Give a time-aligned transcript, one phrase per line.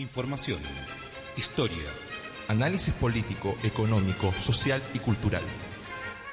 [0.00, 0.60] Información,
[1.36, 1.84] historia,
[2.48, 5.42] análisis político, económico, social y cultural.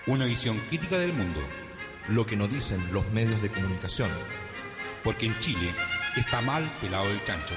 [0.05, 1.41] Una visión crítica del mundo.
[2.07, 4.09] Lo que nos dicen los medios de comunicación.
[5.03, 5.75] Porque en Chile
[6.15, 7.55] está mal pelado el chancho.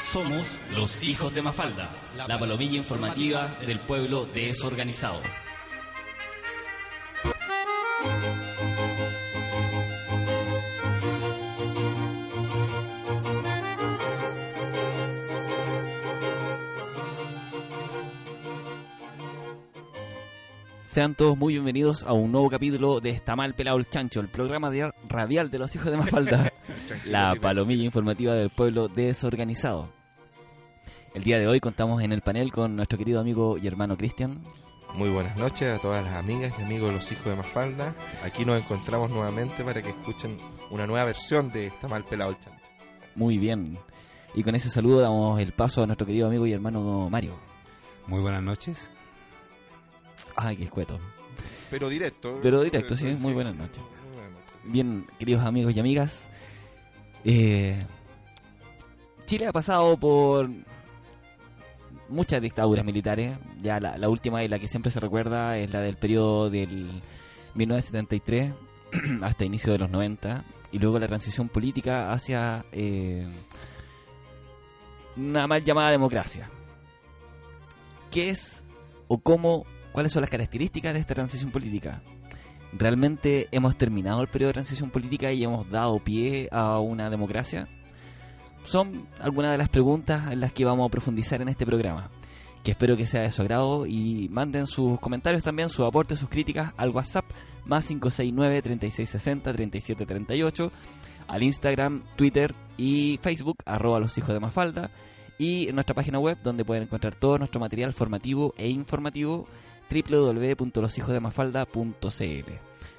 [0.00, 5.20] Somos los hijos de Mafalda, la palomilla informativa del pueblo desorganizado.
[20.96, 24.28] Sean todos muy bienvenidos a un nuevo capítulo de Está mal pelado el chancho, el
[24.28, 24.72] programa
[25.06, 26.50] radial de los hijos de Mafalda,
[27.04, 29.90] la palomilla informativa del pueblo desorganizado.
[31.12, 34.42] El día de hoy contamos en el panel con nuestro querido amigo y hermano Cristian.
[34.94, 37.94] Muy buenas noches a todas las amigas y amigos de los hijos de Mafalda.
[38.24, 40.38] Aquí nos encontramos nuevamente para que escuchen
[40.70, 42.64] una nueva versión de Está mal pelado el chancho.
[43.14, 43.76] Muy bien.
[44.34, 47.34] Y con ese saludo damos el paso a nuestro querido amigo y hermano Mario.
[48.06, 48.90] Muy buenas noches.
[50.36, 50.98] Ay, qué escueto.
[51.70, 52.38] Pero directo.
[52.42, 53.82] Pero directo, sí, muy buenas noches.
[54.64, 56.26] Bien, queridos amigos y amigas.
[57.24, 57.84] Eh,
[59.24, 60.48] Chile ha pasado por
[62.08, 63.38] muchas dictaduras militares.
[63.62, 67.02] Ya la, última y la que siempre se recuerda es la del periodo del
[67.54, 68.52] 1973
[69.22, 70.44] hasta inicio de los 90.
[70.72, 73.26] Y luego la transición política hacia eh,
[75.16, 76.50] una mal llamada democracia.
[78.10, 78.62] ¿Qué es
[79.08, 79.64] o cómo
[79.96, 82.02] ¿Cuáles son las características de esta transición política?
[82.74, 87.66] ¿Realmente hemos terminado el periodo de transición política y hemos dado pie a una democracia?
[88.66, 92.10] Son algunas de las preguntas en las que vamos a profundizar en este programa,
[92.62, 96.28] que espero que sea de su agrado y manden sus comentarios también, sus aportes, sus
[96.28, 97.24] críticas al WhatsApp
[97.64, 100.70] más 569-3660-3738,
[101.26, 104.90] al Instagram, Twitter y Facebook, arroba los hijos de Mafalda,
[105.38, 109.48] y en nuestra página web donde pueden encontrar todo nuestro material formativo e informativo
[109.90, 112.52] www.loshijosdemafalda.cl.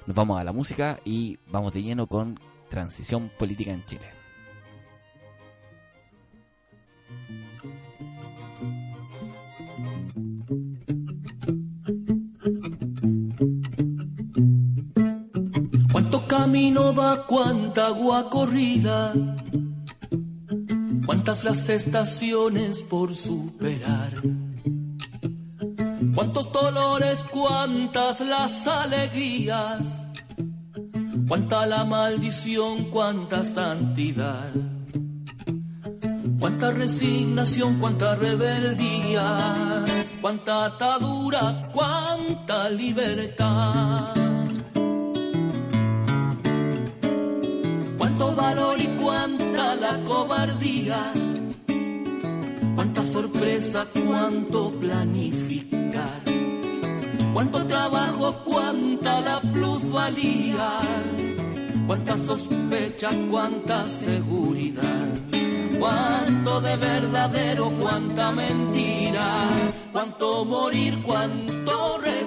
[0.06, 2.38] Nos vamos a la música y vamos de lleno con
[2.68, 4.06] transición política en Chile.
[15.92, 19.12] Cuánto camino va, cuánta agua corrida,
[21.04, 24.47] cuántas las estaciones por superar
[26.18, 30.04] Cuántos dolores, cuántas las alegrías,
[31.28, 34.50] cuánta la maldición, cuánta santidad,
[36.40, 39.84] cuánta resignación, cuánta rebeldía,
[40.20, 44.12] cuánta atadura, cuánta libertad.
[47.96, 51.12] Cuánto valor y cuánta la cobardía,
[52.78, 56.22] cuánta sorpresa, cuánto planificar
[57.34, 60.70] Cuánto trabajo, cuánta la plusvalía,
[61.88, 65.08] cuánta sospecha, cuánta seguridad.
[65.78, 69.48] Cuánto de verdadero, cuánta mentira,
[69.92, 72.17] cuánto morir, cuánto resucitar.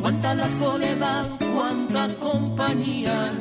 [0.00, 3.32] Cuánta la soledad, cuánta compañía,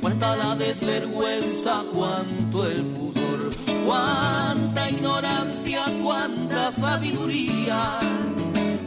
[0.00, 3.50] cuánta la desvergüenza, cuánto el pudor,
[3.84, 7.98] cuánta ignorancia, cuánta sabiduría,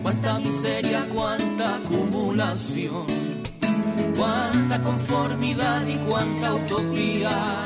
[0.01, 3.07] cuánta miseria, cuánta acumulación,
[4.15, 7.63] cuánta conformidad y cuánta utopía,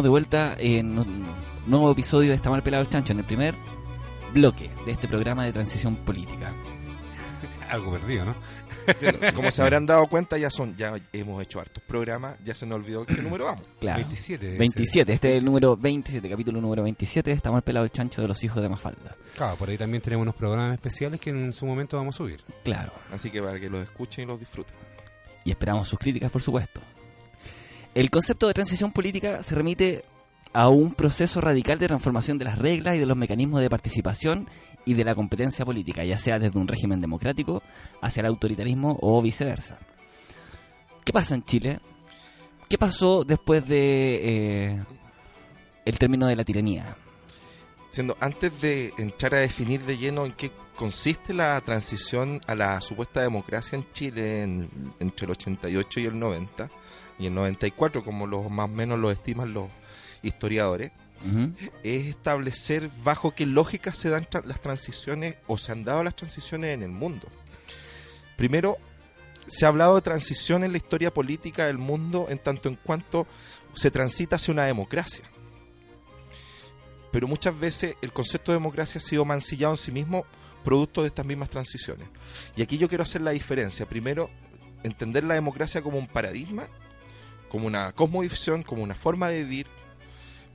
[0.00, 1.26] estamos de vuelta en un
[1.66, 3.54] nuevo episodio de Está mal pelado el chancho, en el primer
[4.32, 6.52] bloque de este programa de transición política.
[7.68, 8.34] Algo perdido, ¿no?
[9.34, 12.76] Como se habrán dado cuenta, ya son ya hemos hecho hartos programas, ya se nos
[12.76, 13.66] olvidó qué número vamos.
[13.80, 13.98] Claro.
[13.98, 14.44] 27.
[14.46, 17.90] debe 27, este es el número 27, capítulo número 27 de Está mal pelado el
[17.90, 19.14] chancho de los hijos de Mafalda.
[19.36, 22.40] Claro, por ahí también tenemos unos programas especiales que en su momento vamos a subir.
[22.64, 22.92] Claro.
[23.12, 24.74] Así que para que los escuchen y los disfruten.
[25.44, 26.80] y esperamos sus críticas, por supuesto.
[27.94, 30.04] El concepto de transición política se remite
[30.52, 34.48] a un proceso radical de transformación de las reglas y de los mecanismos de participación
[34.84, 37.62] y de la competencia política, ya sea desde un régimen democrático
[38.00, 39.78] hacia el autoritarismo o viceversa.
[41.04, 41.80] ¿Qué pasa en Chile?
[42.68, 44.20] ¿Qué pasó después de
[44.72, 44.84] eh,
[45.84, 46.96] el término de la tiranía?
[47.90, 52.80] Siendo, antes de entrar a definir de lleno en qué consiste la transición a la
[52.80, 54.70] supuesta democracia en Chile en-
[55.00, 56.70] entre el 88 y el 90,
[57.20, 59.68] y el 94, como los, más o menos lo estiman los
[60.22, 60.90] historiadores,
[61.82, 66.16] es establecer bajo qué lógica se dan tra- las transiciones o se han dado las
[66.16, 67.28] transiciones en el mundo.
[68.36, 68.78] Primero,
[69.46, 73.26] se ha hablado de transición en la historia política del mundo en tanto en cuanto
[73.74, 75.24] se transita hacia una democracia.
[77.12, 80.24] Pero muchas veces el concepto de democracia ha sido mancillado en sí mismo
[80.64, 82.08] producto de estas mismas transiciones.
[82.56, 83.86] Y aquí yo quiero hacer la diferencia.
[83.86, 84.30] Primero,
[84.84, 86.68] entender la democracia como un paradigma,
[87.50, 89.66] como una cosmovisión, como una forma de vivir,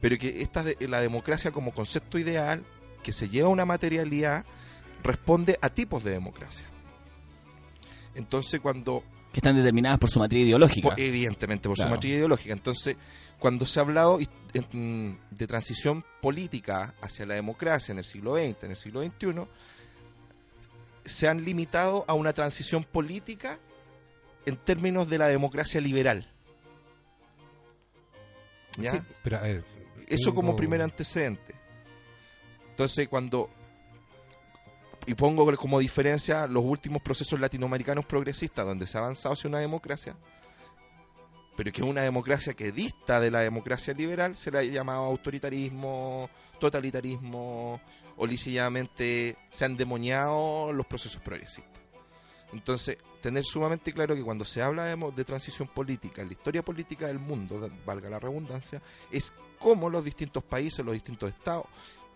[0.02, 2.64] pero que esta de, la democracia como concepto ideal
[3.04, 4.44] que se lleva a una materialidad
[5.04, 6.66] responde a tipos de democracia.
[8.16, 9.04] Entonces cuando
[9.34, 10.90] Que están determinadas por su matriz ideológica.
[10.90, 11.90] por- evidentemente por Claro.
[11.92, 12.96] su matriz ideológica, entonces
[13.38, 18.72] cuando se ha hablado de transición política hacia la democracia en el siglo XX, en
[18.72, 19.46] el siglo XXI,
[21.04, 23.60] se han limitado a una transición política
[24.46, 26.32] en términos de la democracia liberal.
[28.78, 28.92] ¿Ya?
[28.92, 29.64] Sí, pero ver,
[30.08, 31.56] Eso como primer antecedente.
[32.70, 33.50] Entonces, cuando.
[35.08, 39.60] Y pongo como diferencia los últimos procesos latinoamericanos progresistas, donde se ha avanzado hacia una
[39.60, 40.16] democracia,
[41.56, 45.06] pero que es una democracia que dista de la democracia liberal, se le ha llamado
[45.06, 46.30] autoritarismo,
[46.60, 47.80] totalitarismo,
[48.18, 51.75] o lícitamente se han demoniado los procesos progresistas.
[52.54, 57.20] Entonces, tener sumamente claro que cuando se habla de, transición política, la historia política del
[57.20, 61.66] mundo, valga la redundancia, es cómo los distintos países, los distintos estados,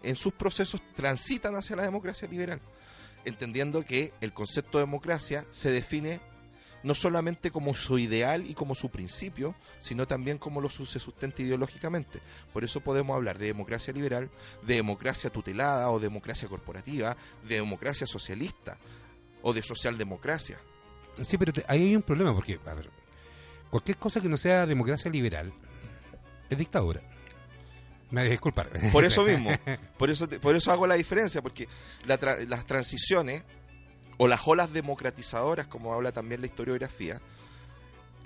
[0.04, 2.62] en sus procesos transitan hacia la democracia liberal,
[3.26, 6.20] entendiendo que el concepto de democracia se define
[6.84, 11.42] no solamente como su ideal y como su principio, sino también como lo se sustenta
[11.42, 12.22] ideológicamente.
[12.54, 14.30] Por eso podemos hablar de democracia liberal,
[14.62, 17.18] de democracia tutelada o democracia corporativa,
[17.48, 18.78] de democracia socialista
[19.42, 20.58] o de socialdemocracia.
[21.22, 22.90] Sí, pero te- ahí hay un problema, porque, a ver,
[23.70, 25.52] cualquier cosa que no sea democracia liberal
[26.50, 27.02] es dictadura.
[28.12, 28.70] Me disculpar.
[28.92, 29.52] Por eso mismo,
[29.98, 31.68] por eso, por eso hago la diferencia, porque
[32.06, 33.44] la tra- las transiciones
[34.18, 37.22] o las olas democratizadoras, como habla también la historiografía,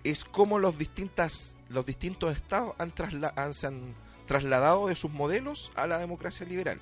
[0.03, 3.95] es como los distintas los distintos estados han, trasla- han- se han
[4.27, 6.79] trasladado de sus modelos a la democracia liberal.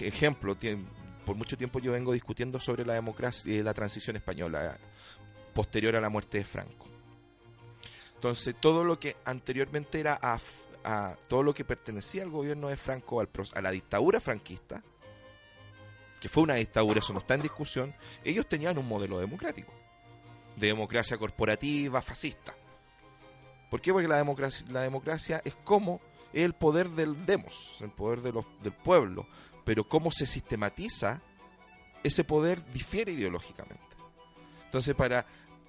[0.00, 0.86] ejemplo, tien-
[1.24, 4.76] por mucho tiempo yo vengo discutiendo sobre la democracia y la transición española
[5.54, 6.86] posterior a la muerte de Franco.
[8.14, 10.38] Entonces, todo lo que anteriormente era a,
[10.84, 14.82] a- todo lo que pertenecía al gobierno de Franco, al a la dictadura franquista,
[16.20, 19.72] que fue una dictadura, eso no está en discusión, ellos tenían un modelo democrático,
[20.56, 22.54] de democracia corporativa, fascista.
[23.70, 23.92] ¿Por qué?
[23.92, 26.00] Porque la democracia, la democracia es como
[26.32, 29.26] el poder del demos, el poder del pueblo,
[29.64, 31.20] pero cómo se sistematiza
[32.02, 33.82] ese poder difiere ideológicamente.
[34.66, 35.24] Entonces, para,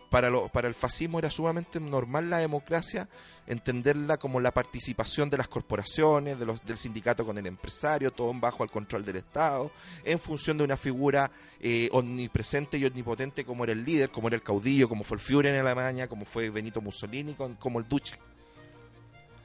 [0.09, 3.07] para, lo- para el fascismo era sumamente normal la democracia,
[3.47, 8.33] entenderla como la participación de las corporaciones, de los, del sindicato con el empresario, todo
[8.33, 9.71] bajo el control del Estado,
[10.03, 11.29] en función de una figura
[11.61, 15.21] eh, omnipresente y omnipotente como era el líder, como era el caudillo, como fue el
[15.23, 18.17] Führer en Alemania, como fue Benito Mussolini, como el Duce.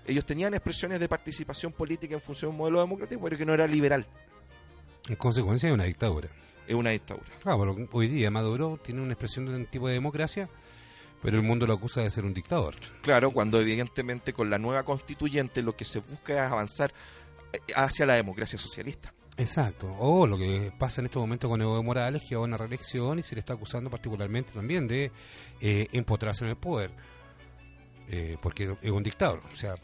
[0.06, 3.52] Ellos tenían expresiones de participación política en función de un modelo democrático, pero que no
[3.54, 4.06] era liberal,
[5.10, 6.28] En consecuencia de una dictadura.
[6.68, 7.26] es una dictadura.
[7.42, 10.48] Claro, pero hoy día Maduro tiene una expresión de un tipo de democracia,
[11.20, 12.76] pero el mundo lo acusa de ser un dictador.
[13.02, 16.94] Claro, cuando evidentemente con la nueva constituyente lo que se busca es avanzar
[17.52, 19.12] eh, hacia la democracia socialista.
[19.36, 19.92] Exacto.
[19.98, 23.18] O lo que pasa en estos momentos con Evo Morales, que va a una reelección
[23.18, 25.10] y se le está acusando particularmente también de
[25.60, 26.92] eh, empotrarse en el poder.
[28.12, 29.42] Eh, porque es un dictador.
[29.52, 29.74] O sea,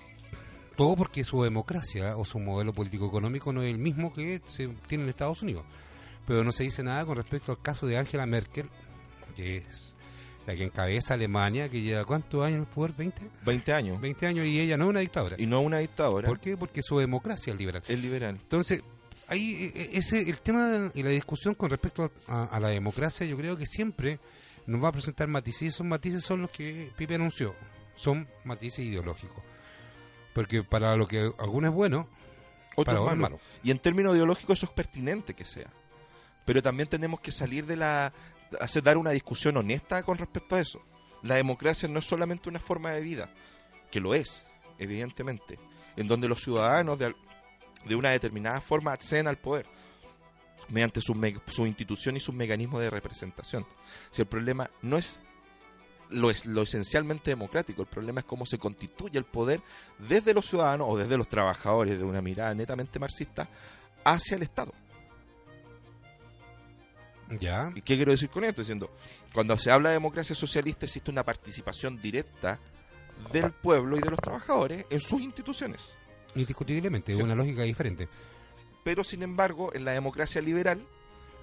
[0.76, 5.04] todo porque su democracia o su modelo político-económico no es el mismo que se tiene
[5.04, 5.64] en Estados Unidos.
[6.26, 8.68] Pero no se dice nada con respecto al caso de Angela Merkel,
[9.34, 9.96] que es
[10.46, 14.00] la que encabeza Alemania, que lleva cuántos años en el poder, 20, 20 años.
[14.00, 15.36] 20 años y ella no es una dictadora.
[15.38, 16.56] Y no una dictadora, ¿Por qué?
[16.56, 17.82] Porque su democracia es liberal.
[17.88, 18.36] es liberal.
[18.40, 18.82] Entonces,
[19.28, 23.36] ahí eh, ese el tema y la discusión con respecto a, a la democracia, yo
[23.36, 24.20] creo que siempre
[24.66, 27.54] nos va a presentar matices y esos matices son los que Pipe anunció,
[27.94, 29.42] son matices ideológicos.
[30.36, 32.06] Porque para lo que alguno es bueno,
[32.76, 33.20] Otro para es malo.
[33.22, 33.40] malo.
[33.64, 35.72] Y en términos ideológicos eso es pertinente que sea.
[36.44, 38.12] Pero también tenemos que salir de la...
[38.60, 40.82] hacer dar una discusión honesta con respecto a eso.
[41.22, 43.30] La democracia no es solamente una forma de vida,
[43.90, 44.44] que lo es,
[44.78, 45.58] evidentemente,
[45.96, 47.14] en donde los ciudadanos de,
[47.86, 49.64] de una determinada forma acceden al poder
[50.68, 51.14] mediante su,
[51.46, 53.66] su institución y sus mecanismos de representación.
[54.10, 55.18] Si el problema no es
[56.10, 59.60] lo, es lo esencialmente democrático, el problema es cómo se constituye el poder
[59.98, 63.48] desde los ciudadanos o desde los trabajadores de una mirada netamente marxista
[64.04, 64.72] hacia el Estado.
[67.40, 68.60] ya, ¿Y qué quiero decir con esto?
[68.60, 68.90] Diciendo,
[69.34, 72.60] cuando se habla de democracia socialista existe una participación directa
[73.32, 75.94] del pueblo y de los trabajadores en sus instituciones.
[76.34, 77.24] indiscutiblemente, es Sí.
[77.24, 78.08] una lógica diferente.
[78.84, 80.86] Pero sin embargo, en la democracia liberal,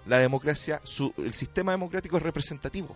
[0.05, 2.95] la democracia, su- el sistema democrático es representativo.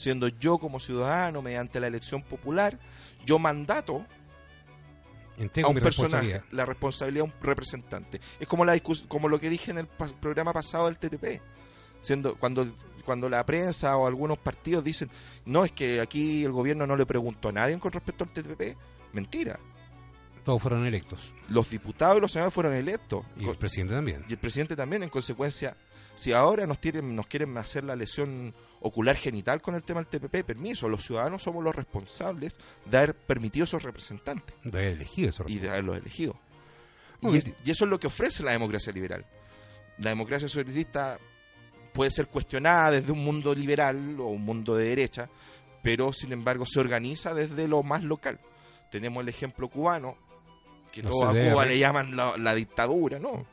[0.00, 2.78] Siendo yo como ciudadano, mediante la elección popular,
[3.26, 3.96] yo mandato
[5.36, 6.44] a un mi personaje responsabilidad.
[6.52, 8.20] la responsabilidad de un representante.
[8.38, 11.40] Es como la como lo que dije en el pa- programa pasado del TTP.
[12.00, 12.66] Siendo cuando
[13.04, 15.10] cuando la prensa o algunos partidos dicen,
[15.44, 18.76] "No, es que aquí el gobierno no le preguntó a nadie con respecto al TTP."
[19.12, 19.58] Mentira.
[20.46, 21.34] Todos fueron electos.
[21.50, 23.26] Los diputados y los senadores fueron electos.
[23.36, 24.24] Y el presidente también.
[24.28, 25.76] Y el presidente también, en consecuencia,
[26.20, 30.08] si ahora nos quieren, nos quieren hacer la lesión ocular genital con el tema del
[30.08, 35.28] TPP, permiso, los ciudadanos somos los responsables de haber permitido esos representantes De haber elegido
[35.30, 35.44] eso.
[35.46, 36.36] y de haberlos elegido.
[37.22, 37.56] Y, es- bien.
[37.64, 39.24] y eso es lo que ofrece la democracia liberal.
[39.98, 41.18] La democracia socialista
[41.92, 45.28] puede ser cuestionada desde un mundo liberal o un mundo de derecha,
[45.82, 48.38] pero sin embargo se organiza desde lo más local.
[48.90, 50.16] Tenemos el ejemplo cubano,
[50.92, 51.50] que Los todos a.
[51.50, 53.44] Cuba le llaman la, la dictadura, ¿no?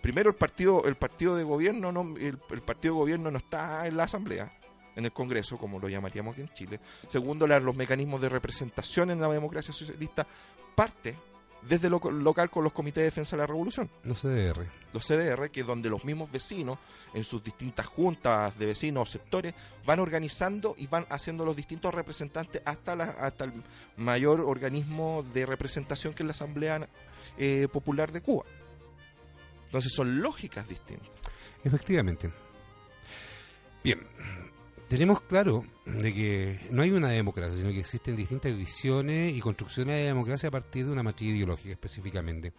[0.00, 3.86] Primero el partido, el partido de gobierno, no, el, el partido de gobierno no está
[3.86, 4.52] en la asamblea,
[4.96, 6.80] en el Congreso, como lo llamaríamos aquí en Chile.
[7.08, 10.26] Segundo, la- los mecanismos de representación en la democracia socialista
[10.74, 11.16] parte
[11.62, 14.64] desde lo local con los comités de defensa de la revolución No CDR.
[14.92, 16.78] los CDR, que es donde los mismos vecinos,
[17.14, 21.92] en sus distintas juntas de vecinos o sectores, van organizando y van haciendo los distintos
[21.92, 23.52] representantes hasta, la, hasta el
[23.96, 26.88] mayor organismo de representación que es la Asamblea
[27.36, 28.44] eh, Popular de Cuba.
[29.68, 31.10] Entonces son lógicas distintas.
[31.62, 32.30] Efectivamente.
[33.84, 34.00] Bien,
[34.88, 39.96] tenemos claro de que no hay una democracia, sino que existen distintas visiones y construcciones
[39.96, 42.54] de democracia a partir de una matriz ideológica específicamente.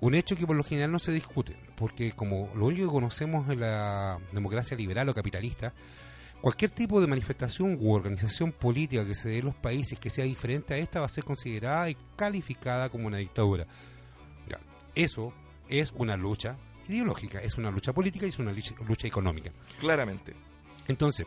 [0.00, 3.48] Un hecho que por lo general no se discute, porque como lo único que conocemos
[3.48, 5.72] es la democracia liberal o capitalista,
[6.42, 10.26] cualquier tipo de manifestación u organización política que se dé en los países que sea
[10.26, 13.66] diferente a esta va a ser considerada y calificada como una dictadura.
[14.46, 14.58] Ya,
[14.94, 15.32] Eso
[15.70, 16.56] es una lucha
[16.88, 19.50] ideológica, es una lucha política y es una lucha, lucha económica.
[19.78, 20.34] Claramente.
[20.88, 21.26] Entonces,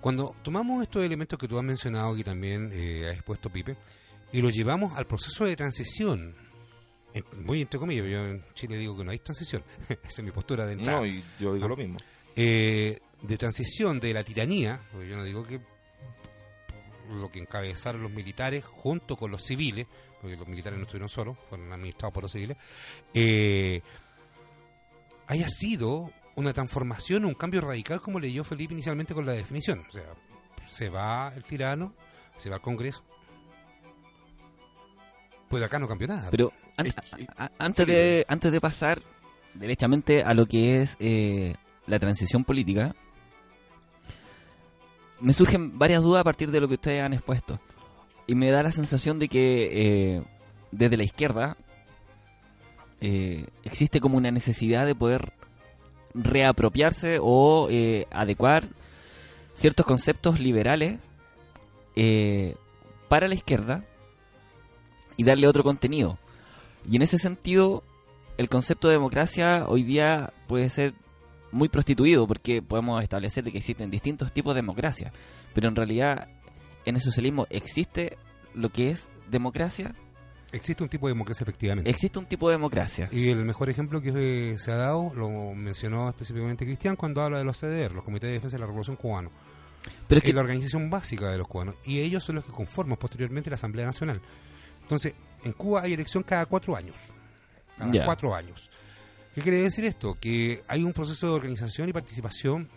[0.00, 3.76] cuando tomamos estos elementos que tú has mencionado y también eh, has expuesto Pipe,
[4.32, 6.34] y los llevamos al proceso de transición
[7.14, 10.30] en- muy entre comillas, yo en Chile digo que no hay transición, esa es mi
[10.30, 11.00] postura de entrada.
[11.00, 11.68] No, y yo digo Ah.
[11.68, 11.96] lo mismo.
[12.36, 15.60] Eh, de transición de la tiranía, porque yo no digo que
[17.10, 19.86] lo que encabezaron los militares junto con los civiles,
[20.20, 22.56] porque los militares no estuvieron solos, fueron administrados por los civiles,
[23.14, 23.82] eh,
[25.26, 29.84] haya sido una transformación, un cambio radical como leyó Felipe inicialmente con la definición.
[29.88, 30.04] O sea,
[30.68, 31.94] se va el tirano,
[32.36, 33.04] se va al Congreso.
[35.48, 36.30] Pues acá no cambió nada.
[36.30, 39.00] Pero an- Es que- a- a- antes, de, antes de pasar
[39.54, 41.54] derechamente a lo que es eh,
[41.86, 42.94] la transición política,
[45.20, 47.58] me surgen varias dudas a partir de lo que ustedes han expuesto.
[48.26, 50.22] Y me da la sensación de que eh,
[50.70, 51.56] desde la izquierda
[53.00, 55.32] eh, existe como una necesidad de poder
[56.14, 58.68] reapropiarse o eh, adecuar
[59.54, 60.98] ciertos conceptos liberales
[63.08, 63.84] para la izquierda
[65.16, 66.16] y darle otro contenido.
[66.88, 67.82] Y en ese sentido,
[68.36, 70.94] el concepto de democracia hoy día puede ser
[71.52, 75.12] muy prostituido porque podemos establecer de que existen distintos tipos de democracia,
[75.54, 76.28] pero en realidad
[76.84, 78.18] en el socialismo existe
[78.54, 79.94] lo que es democracia,
[80.50, 81.90] Existe un tipo de democracia efectivamente.
[81.90, 83.10] existe un tipo de democracia.
[83.12, 87.44] Y el mejor ejemplo que se ha dado lo mencionó específicamente Cristian cuando habla de
[87.44, 89.28] los CDR, los Comités de Defensa de la Revolución Cubana.
[90.06, 91.74] Pero es que la organización básica de los cubanos.
[91.84, 94.20] Y ellos son los que conforman posteriormente la Asamblea Nacional.
[94.82, 95.14] Entonces,
[95.44, 96.96] en Cuba hay elección cada cuatro años.
[97.76, 98.70] Cada cuatro años.
[99.38, 100.18] ¿Qué quiere decir esto?
[100.20, 102.68] Que hay un proceso de organización y participación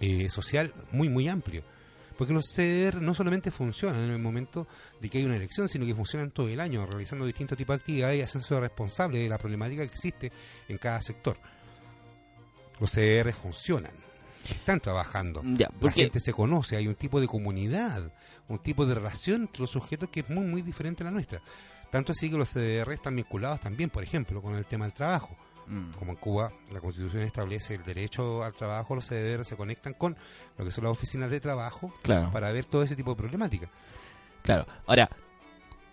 [0.00, 1.62] eh, social muy, muy amplio.
[2.16, 4.66] Porque los CDR no solamente funcionan en el momento
[4.98, 7.80] de que hay una elección, sino que funcionan todo el año, realizando distintos tipos de
[7.80, 10.32] actividades y haciéndose responsable de la problemática que existe
[10.70, 11.36] en cada sector.
[12.80, 13.92] Los CDR funcionan,
[14.48, 15.42] están trabajando.
[15.44, 18.10] ya, La gente se conoce, hay un tipo de comunidad,
[18.48, 21.42] un tipo de relación entre los sujetos que es muy, muy diferente a la nuestra.
[21.90, 25.36] Tanto así que los CDR están vinculados también, por ejemplo, con el tema del trabajo.
[25.66, 29.94] Mm, Como en Cuba, la Constitución establece el derecho al trabajo, los CDR se conectan
[29.94, 30.16] con
[30.58, 32.30] lo que son las oficinas de trabajo claro.
[32.32, 33.68] para ver todo ese tipo de problemática.
[34.42, 34.66] Claro.
[34.86, 35.08] Ahora,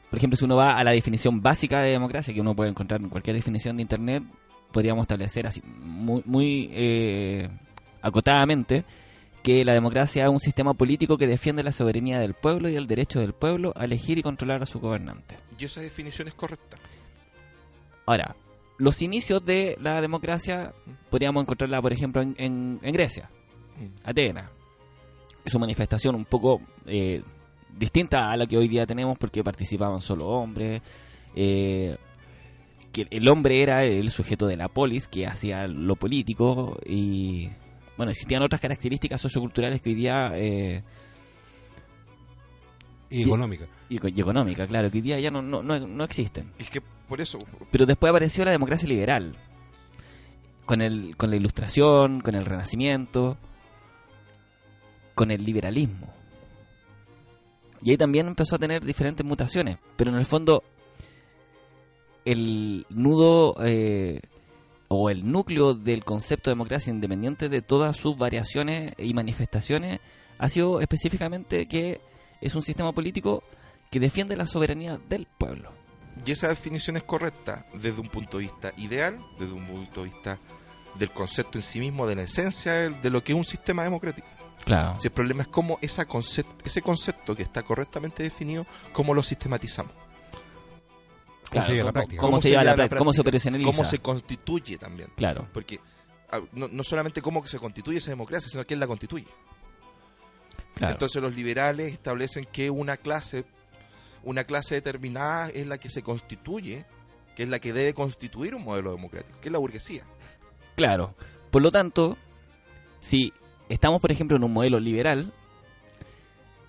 [0.10, 3.01] por ejemplo, si uno va a la definición básica de democracia, que uno puede encontrar
[3.01, 4.23] en cualquier definición de Internet,
[4.71, 7.49] podríamos establecer así muy, muy eh,
[8.01, 8.84] acotadamente
[9.41, 12.88] que la democracia es un sistema político que defiende la soberanía del pueblo y el
[12.88, 15.38] derecho del pueblo a elegir y controlar a su gobernante.
[15.57, 16.77] Y esa definición es correcta.
[18.05, 18.36] Ahora,
[18.77, 20.73] los inicios de la democracia
[21.10, 23.29] podríamos encontrarla, por ejemplo, en, en- en Grecia,
[24.03, 24.49] Atenas.
[25.45, 27.21] Es una manifestación un poco eh,
[27.77, 30.81] distinta a la que hoy día tenemos porque participaban solo hombres.
[31.36, 31.95] eh,
[32.91, 37.49] que el hombre era el sujeto de la polis que hacía lo político y
[37.95, 40.84] bueno existían otras características socioculturales que hoy día eh,
[43.10, 43.65] Y económica.
[43.89, 46.69] y, co- y económica claro que hoy día ya no, no, no, no existen Es
[46.69, 46.81] que
[47.12, 47.39] por eso,
[47.71, 49.36] pero después apareció la democracia liberal.
[50.65, 53.36] Con el con la ilustración con el renacimiento
[55.13, 56.08] con el liberalismo.
[57.84, 59.78] Y ahí también empezó a tener diferentes mutaciones.
[59.97, 60.63] Pero en el fondo
[62.24, 64.21] el nudo eh,
[64.88, 70.00] o el núcleo del concepto de democracia independiente de todas sus variaciones y manifestaciones
[70.38, 72.00] ha sido específicamente que
[72.39, 73.43] es un sistema político
[73.89, 75.80] que defiende la soberanía del pueblo
[76.25, 80.10] y esa definición es correcta desde un punto de vista ideal, desde un punto de
[80.10, 80.38] vista
[80.95, 84.27] del concepto en sí mismo, de la esencia de, lo que es un sistema democrático.
[84.65, 89.13] claro Si el problema es cómo esa concepto, ese concepto que está correctamente definido, cómo
[89.13, 89.93] lo sistematizamos,
[91.49, 92.19] ¿Cómo se lleva a la ¿cómo- práctica?
[92.21, 92.97] ¿Cómo, ¿Cómo se lleva a la práctica?
[92.97, 93.29] ¿Cómo se práctica?
[93.29, 93.71] operacionaliza?
[93.71, 95.10] cómo se constituye también.
[95.17, 95.79] Claro, Porque
[96.31, 99.27] ah, no, no solamente cómo se constituye esa democracia, sino quién la constituye.
[100.75, 100.93] claro.
[100.93, 103.43] Entonces los liberales establecen que una clase,
[104.23, 106.86] una clase determinada es la que se constituye,
[107.36, 110.03] que es la que debe constituir un modelo democrático, que es la burguesía.
[110.75, 111.15] Claro.
[111.49, 112.17] Por lo tanto,
[112.99, 113.34] si
[113.69, 115.31] estamos, por ejemplo, en un modelo liberal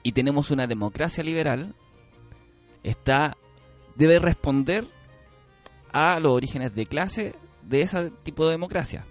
[0.03, 1.75] y tenemos una democracia liberal,
[2.83, 3.37] está
[3.95, 4.87] debe responder
[5.93, 9.05] a los orígenes de clase de ese tipo de democracia.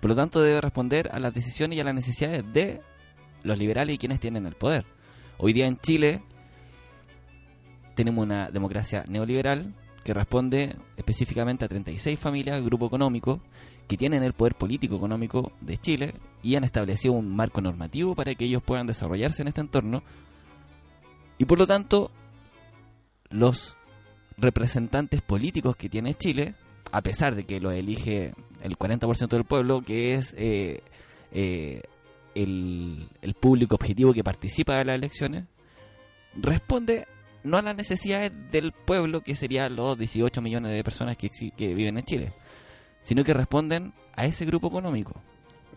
[0.00, 2.80] Por lo tanto, debe responder a las decisiones y a las necesidades de
[3.42, 4.84] los liberales y quienes tienen el poder.
[5.38, 6.22] Hoy día en Chile
[8.00, 13.42] tenemos una democracia neoliberal que responde específicamente a 36 familias, grupo económico,
[13.86, 18.34] que tienen el poder político económico de Chile y han establecido un marco normativo para
[18.34, 20.02] que ellos puedan desarrollarse en este entorno.
[21.36, 22.10] Y por lo tanto,
[23.28, 23.76] los
[24.38, 26.54] representantes políticos que tiene Chile,
[26.92, 28.32] a pesar de que lo elige
[28.62, 30.82] el 40% del pueblo, que es eh,
[31.32, 31.82] eh,
[32.34, 35.44] el, el público objetivo que participa de las elecciones,
[36.34, 37.06] responde
[37.42, 41.74] no a las necesidades del pueblo, que serían los 18 millones de personas que, que
[41.74, 42.32] viven en Chile,
[43.02, 45.20] sino que responden a ese grupo económico.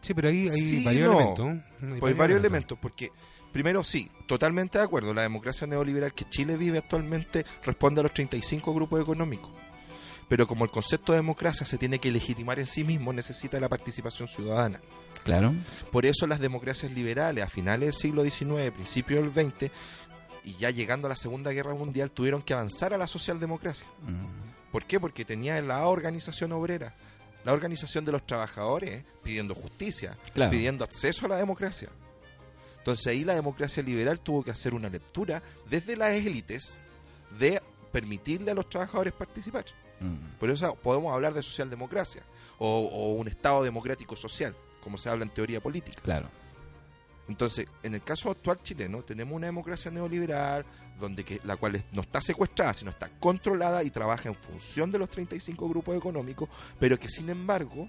[0.01, 1.17] Sí, pero ahí hay Sí, varios no.
[1.19, 1.47] elementos.
[1.93, 3.09] Hay Pues varios elementos, porque
[3.53, 8.13] primero sí, totalmente de acuerdo, la democracia neoliberal que Chile vive actualmente responde a los
[8.13, 9.51] 35 grupos económicos.
[10.29, 13.69] Pero como el concepto de democracia se tiene que legitimar en sí mismo, necesita la
[13.69, 14.79] participación ciudadana.
[15.23, 15.53] Claro.
[15.91, 19.71] Por eso las democracias liberales a finales del siglo XIX, principios del XX,
[20.43, 23.87] y ya llegando a la Segunda Guerra Mundial, tuvieron que avanzar a la socialdemocracia.
[24.05, 24.99] Mm, ¿Por qué?
[24.99, 26.93] Porque tenía la organización obrera,
[27.45, 30.51] la organización de los trabajadores pidiendo justicia, Claro.
[30.51, 31.89] pidiendo acceso a la democracia.
[32.79, 36.79] Entonces ahí la democracia liberal tuvo que hacer una lectura desde las élites
[37.39, 39.65] de permitirle a los trabajadores participar.
[39.99, 42.23] mm, Por eso podemos hablar de socialdemocracia
[42.57, 46.01] o, o un Estado democrático social, como se habla en teoría política.
[46.01, 46.27] claro.
[47.27, 50.65] Entonces, en el caso actual chileno, tenemos una democracia neoliberal
[50.99, 54.99] donde que, la cual no está secuestrada, sino está controlada y trabaja en función de
[54.99, 57.87] los 35 grupos económicos, pero que sin embargo,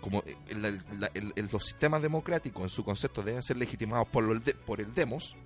[0.00, 0.82] como el- el-
[1.14, 4.80] el- el- los sistemas democráticos en su concepto deben ser legitimados por, los de- por
[4.80, 5.36] el demos,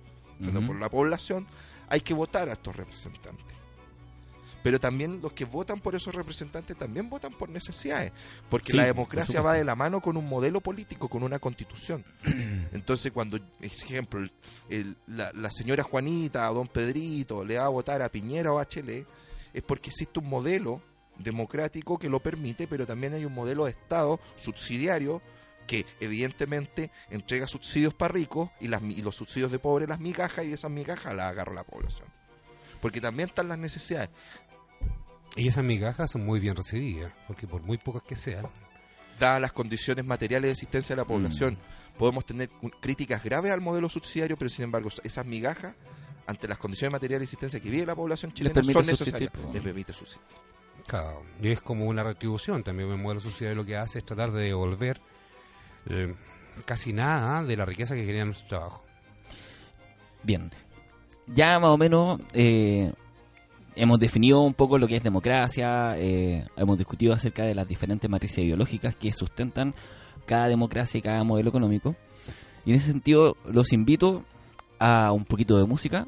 [0.41, 0.67] Ujú.
[0.67, 1.47] por la población,
[1.87, 3.57] hay que votar a estos representantes.
[4.61, 8.11] Pero también los que votan por esos representantes también votan por necesidades,
[8.49, 12.03] porque Sí, la democracia va de la mano con un modelo político, con una constitución.
[12.73, 14.31] Entonces, cuando, ejemplo, el-
[14.69, 18.55] el- la, la señora Juanita o don Pedrito le va a votar a Piñera o
[18.55, 19.07] a Bachelet,
[19.53, 20.81] es porque existe un modelo
[21.17, 25.21] democrático que lo permite, pero también hay un modelo de Estado subsidiario
[25.67, 30.43] que evidentemente entrega subsidios para ricos y, las, y los subsidios de pobres las migajas
[30.45, 32.07] y esas migajas las agarra la población.
[32.81, 34.09] Porque también están las necesidades.
[35.35, 38.45] Y esas migajas son muy bien recibidas, porque por muy pocas que sean,
[39.19, 41.57] dadas las condiciones materiales de existencia de la población.
[41.97, 45.75] Podemos tener un- críticas graves al modelo subsidiario, pero sin embargo esas migajas,
[46.27, 49.31] ante las condiciones materiales de existencia que vive la población chilena, son necesarias.
[49.53, 50.21] Les permite subsistir.
[50.87, 52.63] claro, y es como una retribución.
[52.63, 54.99] También el modelo social lo que hace es tratar de devolver
[55.89, 56.13] eh,
[56.65, 58.83] casi nada de la riqueza que genera nuestro trabajo.
[60.23, 60.51] Bien.
[61.27, 62.91] Ya más o menos eh,
[63.79, 68.09] hemos definido un poco lo que es democracia, eh, hemos discutido acerca de las diferentes
[68.09, 69.73] matrices ideológicas que sustentan
[70.25, 71.95] cada democracia y cada modelo económico.
[72.65, 74.25] Y en ese sentido los invito
[74.79, 76.05] a un poquito de música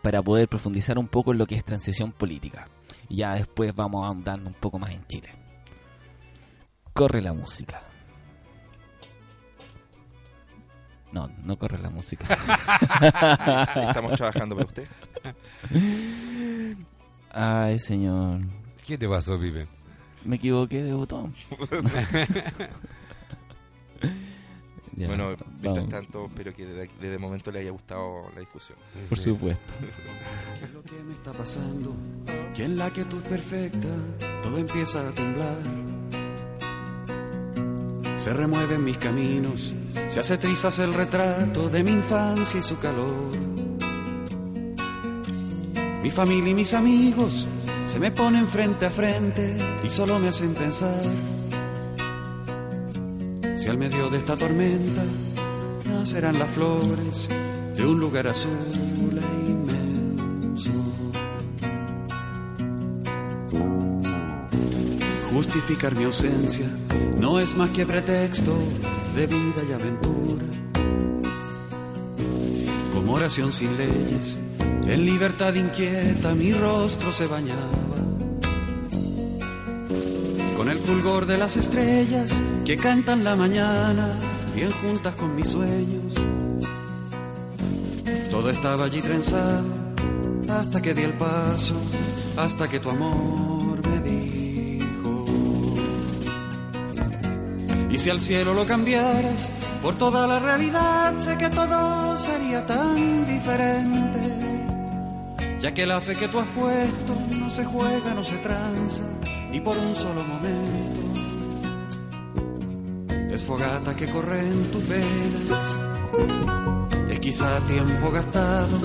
[0.00, 2.68] para poder profundizar un poco en lo que es transición política.
[3.08, 5.30] Y ya después vamos andando un poco más en Chile.
[6.92, 7.82] Corre la música.
[11.12, 12.24] No, no corre la música.
[13.88, 14.88] Estamos trabajando para usted.
[17.30, 18.40] Ay, señor.
[18.86, 19.66] ¿Qué te pasó, Pipe?
[20.24, 21.34] Me equivoqué de botón.
[24.94, 25.28] Ya, bueno,
[25.62, 25.88] mientras vamos.
[25.88, 28.76] tanto, espero que desde, desde el momento le haya gustado la discusión.
[29.08, 29.30] Por Sí.
[29.30, 29.72] supuesto.
[30.58, 31.96] ¿Qué es lo que me está pasando?
[32.54, 33.88] Que en la quietud perfecta
[34.42, 35.56] todo empieza a temblar.
[38.22, 39.74] Se remueven mis caminos,
[40.08, 43.32] se hace trizas el retrato de mi infancia y su calor.
[46.00, 47.48] Mi familia y mis amigos
[47.84, 51.02] se me ponen frente a frente y solo me hacen pensar.
[53.56, 55.02] Si al medio de esta tormenta
[55.88, 57.28] nacerán las flores
[57.76, 58.91] de un lugar azul
[65.42, 66.70] Justificar mi ausencia
[67.18, 68.56] no es más que pretexto
[69.16, 70.44] de vida y aventura.
[72.94, 74.38] Como oración sin leyes,
[74.86, 77.58] en libertad inquieta mi rostro se bañaba.
[80.56, 84.14] Con el fulgor de las estrellas que cantan la mañana,
[84.54, 86.14] bien juntas con mis sueños.
[88.30, 89.66] Todo estaba allí trenzado
[90.48, 91.74] hasta que di el paso,
[92.36, 93.61] hasta que tu amor
[97.92, 99.50] Y si al cielo lo cambiaras
[99.82, 104.20] por toda la realidad, sé que todo sería tan diferente.
[105.60, 109.02] Ya que la fe que tú has puesto no se juega, no se tranza,
[109.50, 111.02] ni por un solo momento.
[113.30, 115.62] Es fogata que corre en tus venas,
[117.10, 118.80] es quizá tiempo gastado.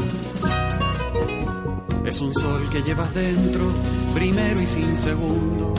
[2.06, 3.72] Es un sol que llevas dentro,
[4.14, 5.74] primero y sin segundo,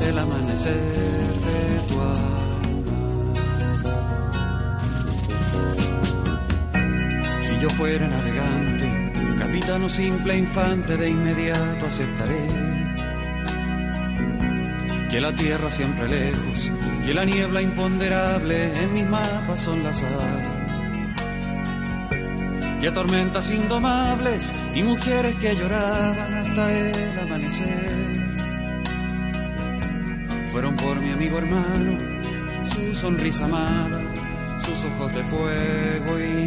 [0.00, 2.41] el amanecer de tu alma.
[7.62, 8.90] Yo fuera navegante,
[9.38, 12.48] capitán o simple infante, de inmediato aceptaré
[15.08, 16.72] que la tierra siempre lejos,
[17.06, 20.62] que la niebla imponderable en mis mapas son las aves
[22.84, 28.26] a tormentas indomables y mujeres que lloraban hasta el amanecer.
[30.50, 31.96] Fueron por mi amigo hermano,
[32.74, 34.00] su sonrisa amada,
[34.58, 36.41] sus ojos de fuego y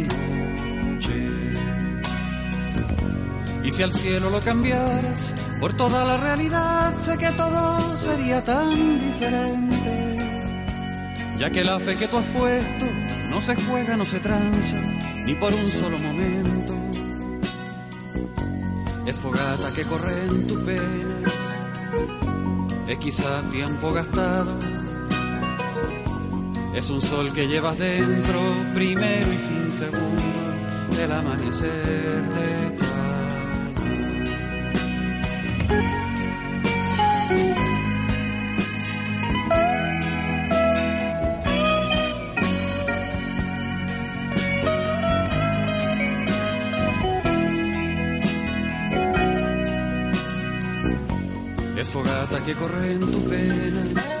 [3.66, 8.72] Y si al cielo lo cambiaras por toda la realidad, sé que todo sería tan
[9.00, 10.18] diferente.
[11.36, 12.86] Ya que la fe que tú has puesto
[13.28, 14.76] no se juega, no se tranza,
[15.24, 16.74] ni por un solo momento.
[19.04, 21.34] Es fogata que corre en tus venas,
[22.86, 24.56] es quizá tiempo gastado.
[26.72, 28.40] Es un sol que llevas dentro,
[28.74, 30.22] primero y sin segundo,
[30.96, 32.85] del amanecer de
[52.46, 54.20] que corre en tus venas,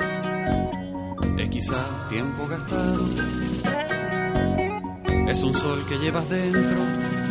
[1.38, 3.04] es quizá tiempo gastado.
[5.28, 6.80] Es un sol que llevas dentro,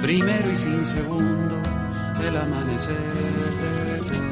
[0.01, 1.55] primero y sin segundo,
[2.21, 2.95] del amanecer
[3.61, 4.24] de tu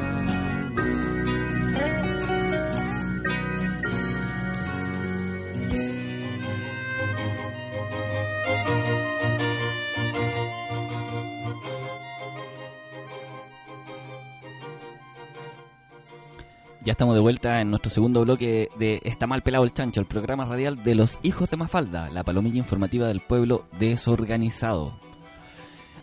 [16.84, 20.06] Ya estamos de vuelta en nuestro segundo bloque de Está mal pelado el chancho, el
[20.06, 24.92] programa radial de los hijos de Mafalda, la palomilla informativa del pueblo desorganizado.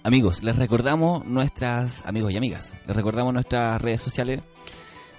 [0.02, 4.42] Amigos, les recordamos nuestras, amigos y amigas, les recordamos nuestras redes sociales,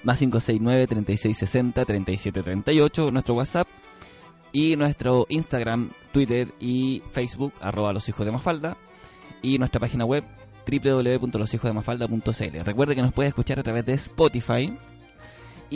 [0.02, 3.68] más 569-3660-3738, nuestro WhatsApp
[4.50, 8.76] y nuestro Instagram, Twitter y Facebook, arroba los hijos de Mafalda,
[9.42, 10.24] y nuestra página web
[10.66, 12.64] www.loshijosdemafalda.cl.
[12.64, 14.76] Recuerde que nos puede escuchar a través de Spotify,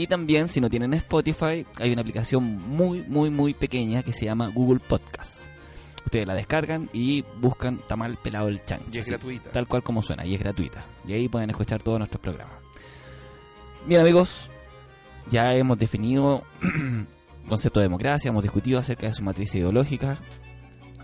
[0.03, 4.27] y también, si no tienen Spotify, hay una aplicación muy, muy, muy pequeña que se
[4.27, 5.43] llama Google Podcast.
[6.05, 8.87] Ustedes la descargan y buscan Tamal Pelado el Chancho.
[8.93, 9.51] Y es Así, gratuita.
[9.51, 10.85] Tal cual como suena, y es gratuita.
[11.07, 12.55] Y ahí pueden escuchar todos nuestros programas.
[13.87, 14.51] Bien, amigos,
[15.31, 16.43] ya hemos definido
[17.49, 20.19] concepto de democracia, hemos discutido acerca de su matriz ideológica,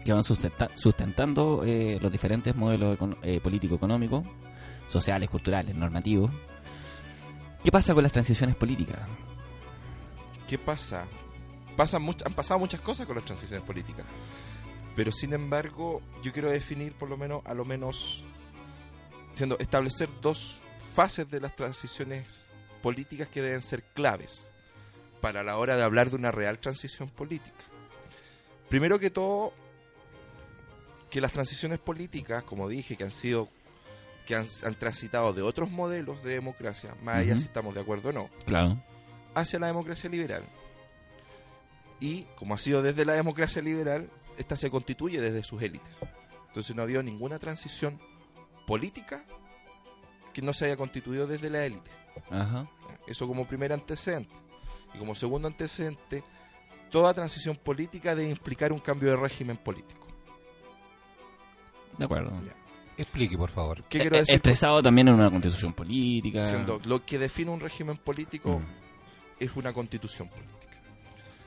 [0.04, 4.24] que van sustenta- sustentando eh, los diferentes modelos eh, político-económicos,
[4.88, 6.30] sociales, culturales, normativos.
[7.64, 8.98] ¿Qué pasa con las transiciones políticas?
[10.48, 11.04] ¿Qué pasa?
[11.76, 14.04] Pasan much- han pasado muchas cosas con las transiciones políticas.
[14.96, 18.24] Pero sin embargo, yo quiero definir por lo menos, a lo menos,
[19.34, 22.48] siendo establecer dos fases de las transiciones
[22.82, 24.50] políticas que deben ser claves
[25.20, 27.56] para la hora de hablar de una real transición política.
[28.68, 29.52] Primero que todo,
[31.08, 33.48] que las transiciones políticas, como dije, que han sido
[34.26, 38.10] que han, han transitado de otros modelos de democracia, más allá si estamos de acuerdo
[38.10, 38.80] o no, Claro.
[39.34, 40.44] hacia la democracia liberal.
[42.00, 44.08] Y como ha sido desde la democracia liberal,
[44.38, 46.00] esta se constituye desde sus élites.
[46.48, 47.98] Entonces no ha habido ninguna transición
[48.66, 49.24] política
[50.32, 51.90] que no se haya constituido desde la élite.
[52.30, 52.68] Ajá.
[53.06, 54.34] Eso como primer antecedente.
[54.94, 56.22] Y como segundo antecedente,
[56.90, 60.06] toda transición política debe implicar un cambio de régimen político.
[61.98, 62.32] De acuerdo.
[63.02, 63.82] Explique, por favor.
[63.88, 64.34] ¿Qué Eh, quiero eh, decir?
[64.36, 66.44] Expresado también en una constitución política.
[66.44, 68.64] Siendo lo que define un régimen político Mm.
[69.42, 70.50] es una constitución política.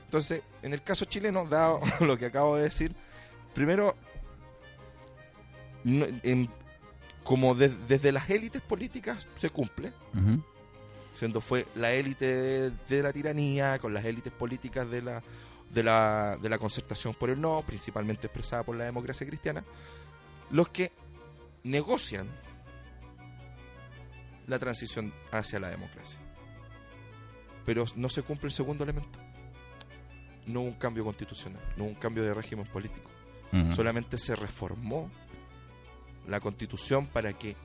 [0.04, 2.94] Entonces, en el caso chileno, dado lo que acabo de decir,
[3.54, 3.96] primero,
[5.84, 6.48] no- en-
[7.24, 9.92] como de- desde las élites políticas se cumple,
[11.14, 15.22] siendo fue la élite de, de la tiranía, con las élites políticas de la,
[15.70, 19.64] de, la, de la concertación por el no, principalmente expresada por la democracia cristiana,
[20.50, 20.92] los que
[21.66, 22.28] negocian
[24.46, 26.18] la transición hacia la democracia.
[27.64, 29.18] Pero no se cumple el segundo elemento.
[30.46, 33.10] No hubo un cambio constitucional, no hubo un cambio de régimen político.
[33.74, 35.10] Solamente se reformó
[36.28, 37.56] la constitución para que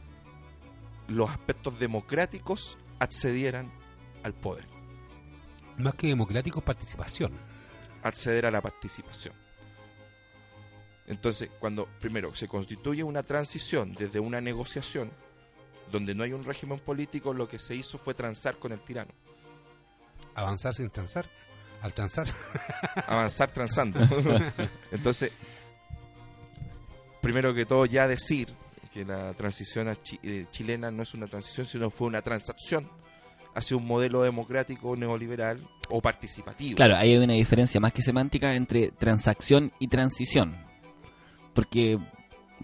[1.09, 3.69] los aspectos democráticos accedieran
[4.23, 4.65] al poder,
[5.77, 7.33] Más que democrático, participación.
[8.03, 9.33] acceder a la participación.
[11.11, 15.11] Entonces, cuando primero se constituye una transición desde una negociación
[15.91, 19.11] donde no hay un régimen político, lo que se hizo fue transar con el tirano,
[20.35, 21.25] Avanzar sin transar.
[21.81, 22.27] Al transar.
[23.07, 23.99] avanzar transando.
[24.91, 25.31] Entonces,
[27.21, 28.53] primero que todo ya decir
[28.93, 32.89] que la transición a chi- eh, chilena no es una transición, sino fue una transacción
[33.53, 36.77] hacia un modelo democrático neoliberal o participativo.
[36.77, 40.55] Claro, ahí hay una diferencia más que semántica entre transacción y transición.
[41.53, 41.99] Porque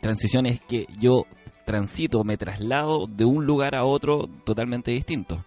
[0.01, 1.25] transición es que yo
[1.65, 5.43] transito, me traslado de un lugar a otro totalmente distinto.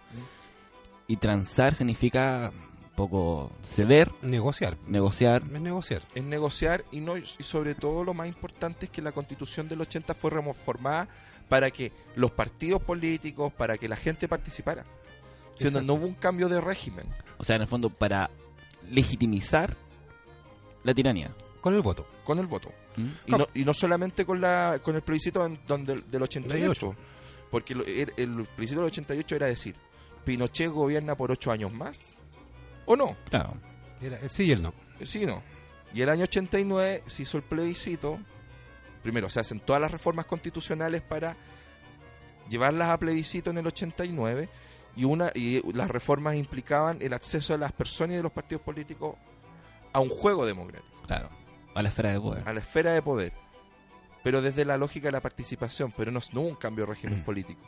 [1.07, 4.77] Y transar significa un poco ceder, Negociar.
[4.87, 5.41] negociar.
[5.51, 6.01] Es negociar.
[6.13, 9.81] Es negociar y, no, y sobre todo lo más importante es que la constitución del
[9.81, 11.07] 80 fue reformada
[11.49, 14.83] para que los partidos políticos, para que la gente participara.
[15.55, 17.07] Siendo no hubo un cambio de régimen.
[17.37, 18.29] O sea, en el fondo, para
[18.89, 19.75] legitimizar
[20.83, 21.31] la tiranía.
[21.61, 22.05] Con el voto.
[22.23, 22.71] con el voto.
[22.97, 23.07] ¿Mm?
[23.27, 26.95] Y no, y no solamente con la con el plebiscito en- donde, del 88,
[27.49, 29.75] porque lo- el, el plebiscito del 88 era decir,
[30.25, 32.15] Pinochet gobierna por ocho años más,
[32.85, 33.15] ¿o no?
[33.29, 33.53] Claro.
[34.01, 34.73] Era el sí y el no.
[35.03, 35.41] Sí, no.
[35.93, 38.19] Y el año 89 se hizo el plebiscito,
[39.03, 41.35] primero se hacen todas las reformas constitucionales para
[42.49, 44.49] llevarlas a plebiscito en el 89
[44.95, 48.61] y una y las reformas implicaban el acceso de las personas y de los partidos
[48.61, 49.15] políticos
[49.93, 51.01] a un juego democrático.
[51.07, 51.29] Claro.
[51.73, 52.47] A la esfera de poder.
[52.47, 53.33] a la esfera de poder,
[54.23, 56.93] pero desde la lógica de la participación, pero no, un cambio de Mm.
[56.93, 57.61] régimen político.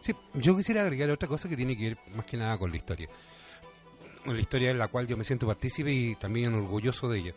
[0.00, 2.76] Sí, yo quisiera agregar otra cosa que tiene que ver más que nada con la
[2.76, 3.08] historia.
[4.24, 7.32] La historia en la cual yo me siento partícipe y también orgulloso de ella.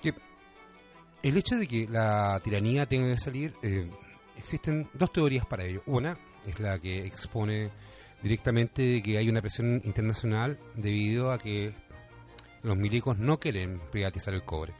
[0.00, 0.14] Que
[1.22, 3.90] el hecho de que la tiranía tenga que salir, eh,
[4.38, 5.82] existen dos teorías para ello.
[5.86, 7.70] Una es la que expone
[8.22, 11.74] directamente de que hay una presión internacional debido a que
[12.62, 14.72] los milicos no quieren privatizar el cobre.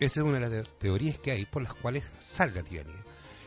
[0.00, 2.96] Esa es una de las te- teorías que hay por las cuales sale la tiranía.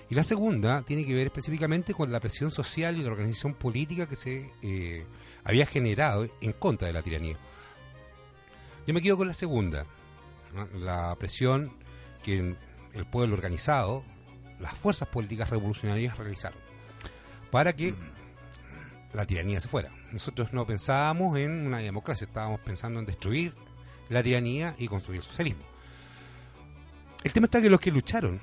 [0.09, 4.07] Y la segunda tiene que ver específicamente con la presión social y la organización política
[4.07, 5.05] que se eh,
[5.43, 7.35] había generado en contra de la tiranía.
[8.85, 9.85] Yo me quedo con la segunda,
[10.79, 11.71] la presión
[12.21, 12.55] que
[12.93, 14.03] el pueblo organizado,
[14.59, 16.59] las fuerzas políticas revolucionarias realizaron
[17.49, 17.95] para que
[19.13, 19.89] la tiranía se fuera.
[20.11, 23.53] Nosotros no pensábamos en una democracia, estábamos pensando en destruir
[24.09, 25.63] la tiranía y construir el socialismo.
[27.23, 28.41] El tema está que los que lucharon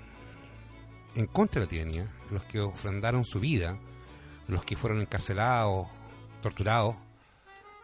[1.14, 3.78] en contra de la tiranía, los que ofrendaron su vida,
[4.48, 5.88] los que fueron encarcelados,
[6.42, 6.96] torturados,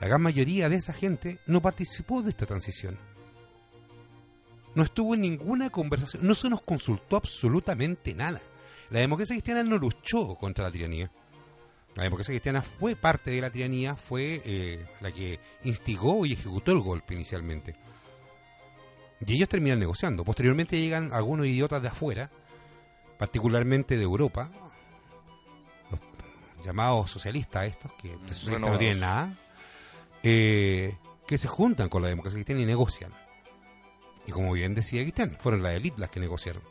[0.00, 2.98] la gran mayoría de esa gente no participó de esta transición.
[4.74, 8.40] No estuvo en ninguna conversación, no se nos consultó absolutamente nada.
[8.90, 11.10] La democracia cristiana no luchó contra la tiranía.
[11.94, 16.72] La democracia cristiana fue parte de la tiranía, fue eh, la que instigó y ejecutó
[16.72, 17.74] el golpe inicialmente.
[19.24, 20.24] Y ellos terminan negociando.
[20.24, 22.30] Posteriormente llegan algunos idiotas de afuera,
[23.18, 24.50] particularmente de Europa,
[25.90, 29.34] los llamados socialistas estos, que de socialistas no tienen nada,
[30.22, 33.12] eh, que se juntan con la democracia cristiana y negocian.
[34.26, 36.62] Y como bien decía Cristian, fueron las élites las que negociaron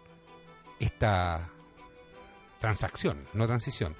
[0.80, 1.50] esta
[2.60, 3.96] transacción, no transición.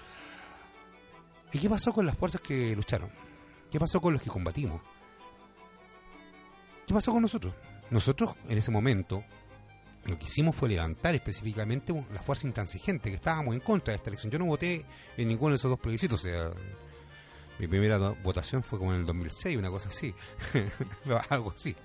[1.54, 3.10] ¿Y qué pasó con las fuerzas que lucharon?
[3.72, 4.82] ¿Qué pasó con los que combatimos?
[6.86, 7.54] ¿Qué pasó con nosotros?
[7.90, 9.24] Nosotros, en ese momento,
[10.06, 14.10] lo que hicimos fue levantar específicamente la fuerza intransigente, que estábamos en contra de esta
[14.10, 14.32] elección.
[14.32, 14.86] Yo no voté
[15.18, 16.52] en ninguno de esos dos plebiscitos, o sea,
[17.58, 20.14] mi primera votación fue como en el 2006, una cosa así,
[21.30, 21.76] algo así.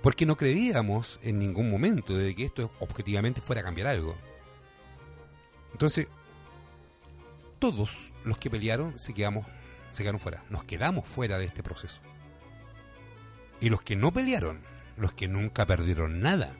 [0.00, 4.16] Porque no creíamos en ningún momento de que esto objetivamente fuera a cambiar algo.
[5.72, 6.08] Entonces,
[7.58, 9.46] todos los que pelearon se, quedamos,
[9.92, 10.42] se quedaron fuera.
[10.50, 12.00] Nos quedamos fuera de este proceso.
[13.60, 14.60] Y los que no pelearon,
[14.96, 16.54] los que nunca perdieron nada,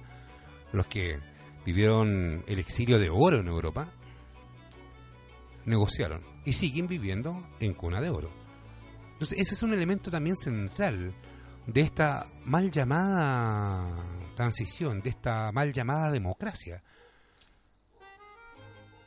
[0.72, 1.18] los que
[1.64, 3.88] vivieron el exilio de oro en Europa,
[5.64, 8.30] negociaron y siguen viviendo en cuna de oro.
[9.12, 11.14] Entonces, ese es un elemento también central
[11.66, 16.82] de esta mal llamada transición, de esta mal llamada democracia.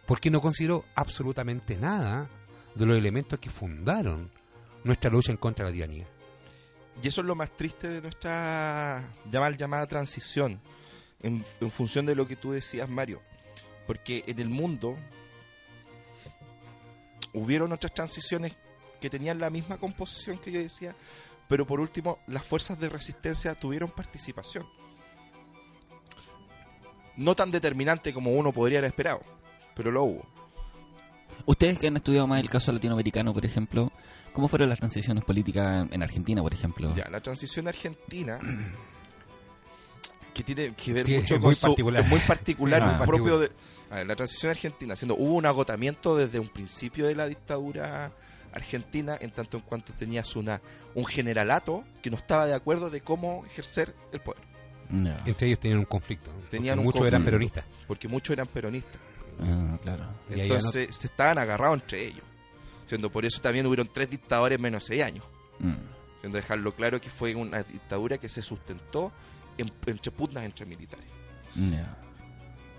[0.05, 2.29] Porque no consideró absolutamente nada
[2.75, 4.29] de los elementos que fundaron
[4.83, 6.07] nuestra lucha en contra de la tiranía.
[7.01, 10.59] Y eso es lo más triste de nuestra llamada, llamada transición,
[11.21, 13.21] en, en función de lo que tú decías, Mario.
[13.85, 14.97] Porque en el mundo
[17.33, 18.53] hubieron otras transiciones
[18.99, 20.95] que tenían la misma composición que yo decía,
[21.47, 24.65] pero por último las fuerzas de resistencia tuvieron participación.
[27.17, 29.21] No tan determinante como uno podría haber esperado,
[29.75, 30.25] pero lo hubo.
[31.45, 33.91] Ustedes que han estudiado más el caso latinoamericano, por ejemplo,
[34.35, 36.93] ¿cómo fueron las transiciones políticas en Argentina, por ejemplo?
[36.95, 38.39] Ya, la transición argentina,
[40.33, 42.03] que tiene que ver Tiene- mucho es con muy su- particular.
[42.03, 42.97] es muy particular, Ah.
[42.97, 43.51] muy propio de
[43.89, 48.11] a ver, la transición argentina, siendo hubo un agotamiento desde un principio de la dictadura
[48.51, 50.61] argentina, en tanto en cuanto tenías una
[50.95, 54.41] un generalato que no estaba de acuerdo de cómo ejercer el poder,
[54.89, 55.15] No.
[55.25, 56.29] Entre ellos tenían un conflicto.
[56.49, 57.65] Tenían muchos eran peronistas.
[57.87, 58.97] porque muchos eran peronistas.
[59.41, 60.05] Ah, claro.
[60.29, 62.23] Entonces se estaban agarrados entre ellos.
[62.85, 65.25] Siendo por eso también hubieron tres dictadores en menos seis años.
[65.59, 65.73] Mm.
[66.21, 69.11] Siendo dejarlo claro que fue una dictadura que se sustentó
[69.57, 71.05] en- entre pugnas entre militares.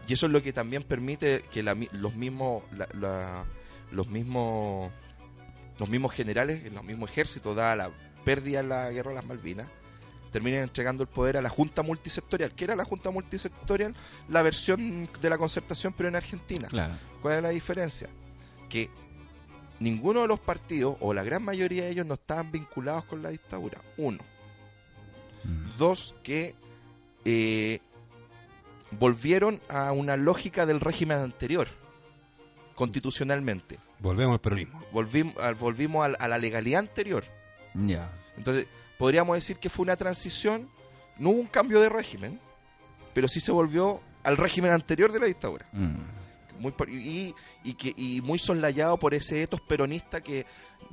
[0.08, 3.44] Y eso es lo que también permite que la los mismos la- la-
[3.90, 4.92] los mismos
[5.78, 7.90] los mismos generales, los mismos ejércitos, dada la
[8.24, 9.66] pérdida en la guerra de las Malvinas,
[10.32, 12.52] terminen entregando el poder a la Junta Multisectorial.
[12.54, 13.94] ¿Qué era la Junta Multisectorial?
[14.28, 16.68] La versión de la concertación, pero en Argentina.
[16.68, 16.94] Claro.
[17.20, 18.08] ¿Cuál es la diferencia?
[18.70, 18.88] Que
[19.80, 23.30] ninguno de los partidos, o la gran mayoría de ellos, no estaban vinculados con la
[23.30, 23.80] dictadura.
[23.96, 24.18] Uno.
[25.44, 25.76] Mm.
[25.78, 26.54] Dos, que
[27.24, 27.80] eh,
[28.92, 31.68] volvieron a una lógica del régimen anterior,
[32.74, 33.78] constitucionalmente.
[33.98, 34.82] Volvemos al peronismo.
[34.92, 37.24] Volvimos, al- volvimos a, la legalidad anterior.
[37.74, 38.10] Ya.
[38.36, 38.66] Entonces,
[38.98, 40.68] podríamos decir que fue una transición,
[41.18, 42.38] no hubo un cambio de régimen,
[43.14, 45.66] pero sí se volvió al régimen anterior de la dictadura.
[45.72, 45.96] Mm.
[46.58, 47.34] Muy y,
[47.64, 50.46] y que y muy sonlayado por ese etos peronista que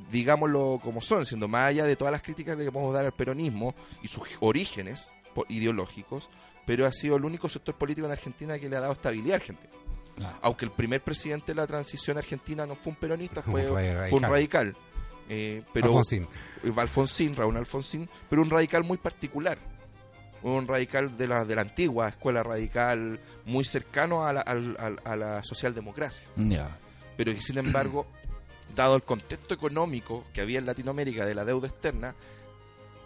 [0.09, 3.73] digámoslo como son siendo más allá de todas las críticas que podemos dar al peronismo
[4.01, 5.11] y sus orígenes
[5.49, 6.29] ideológicos
[6.65, 9.35] pero ha sido el único sector político en Argentina que le ha dado estabilidad a
[9.37, 9.69] Argentina
[10.15, 10.37] Claro.
[10.43, 14.09] aunque el primer presidente de la transición argentina no fue un peronista fue, Un radical.
[14.09, 14.75] fue un radical
[15.29, 16.27] Eh, pero Alfonsín.
[16.77, 19.57] Alfonsín, Raúl Alfonsín, pero un radical muy particular.
[20.43, 25.43] Un radical de la, de la antigua escuela radical, muy cercano a la, a la
[25.43, 26.27] socialdemocracia.
[27.15, 28.05] Pero que, sin embargo,
[28.75, 32.13] dado el contexto económico que había en Latinoamérica de la deuda externa,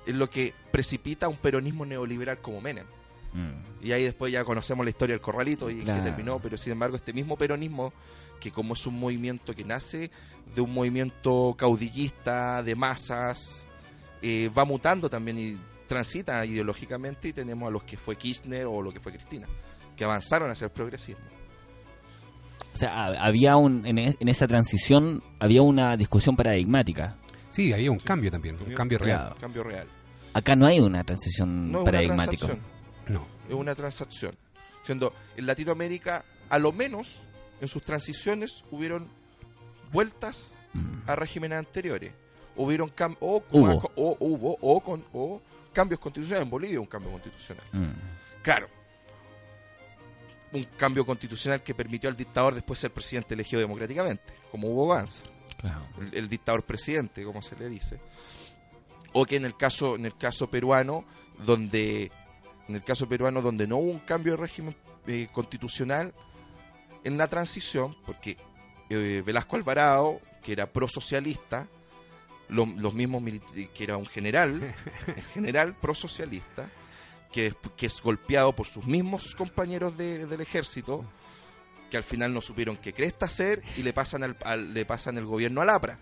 [0.06, 2.86] es lo que precipita un peronismo neoliberal como Menem.
[3.34, 3.86] Mm.
[3.86, 6.02] Y ahí después ya conocemos la historia del corralito y Claro.
[6.04, 7.92] que terminó, pero sin embargo este mismo peronismo,
[8.40, 10.10] que como es un movimiento que nace
[10.56, 13.68] de un movimiento caudillista, de masas,
[14.22, 15.58] eh, va mutando también y
[15.88, 19.48] transita ideológicamente y tenemos a los que fue Kirchner o lo que fue Cristina,
[19.96, 21.26] que avanzaron hacia el progresismo.
[22.74, 27.16] O sea, ha- había un, en, es- en esa transición había una discusión paradigmática.
[27.50, 29.20] Sí, había un cambio también, un cambio real.
[29.20, 29.36] Claro.
[29.40, 29.88] Cambio real.
[30.34, 32.46] Acá no hay una transición No es una paradigmática.
[32.46, 32.60] transacción,
[33.08, 33.26] No.
[33.50, 34.36] es una transacción.
[34.84, 37.22] Siendo en Latinoamérica, a lo menos
[37.60, 39.08] en sus transiciones hubieron
[39.92, 40.98] vueltas Mm.
[41.08, 42.14] a regímenes anteriores.
[42.56, 43.92] Hubieron cam- o, Hubo.
[43.96, 45.42] o hubo o con o
[45.78, 47.64] cambios constitucionales en Bolivia, un cambio constitucional.
[47.72, 48.42] Mm.
[48.42, 48.68] Claro.
[50.54, 55.22] Un cambio constitucional que permitió al dictador después ser presidente elegido democráticamente, como Hugo Gans,
[55.58, 55.86] Claro.
[56.02, 58.00] el, el dictador presidente, como se le dice.
[59.14, 61.06] O que en el caso en el caso peruano
[61.46, 62.12] donde
[62.68, 64.76] en el caso peruano donde no hubo un cambio de régimen
[65.06, 66.12] eh, constitucional
[67.04, 68.36] en la transición, porque
[68.90, 71.68] eh, Velasco Alvarado, que era prosocialista,
[72.50, 73.24] lo- los mismos
[73.74, 74.62] que era un general,
[75.34, 76.70] general prosocialista,
[77.32, 81.04] que, que es golpeado por sus mismos compañeros de- del ejército,
[81.91, 85.18] que al final no supieron qué cresta hacer y le pasan al, al- le pasan
[85.18, 86.00] el gobierno al APRA.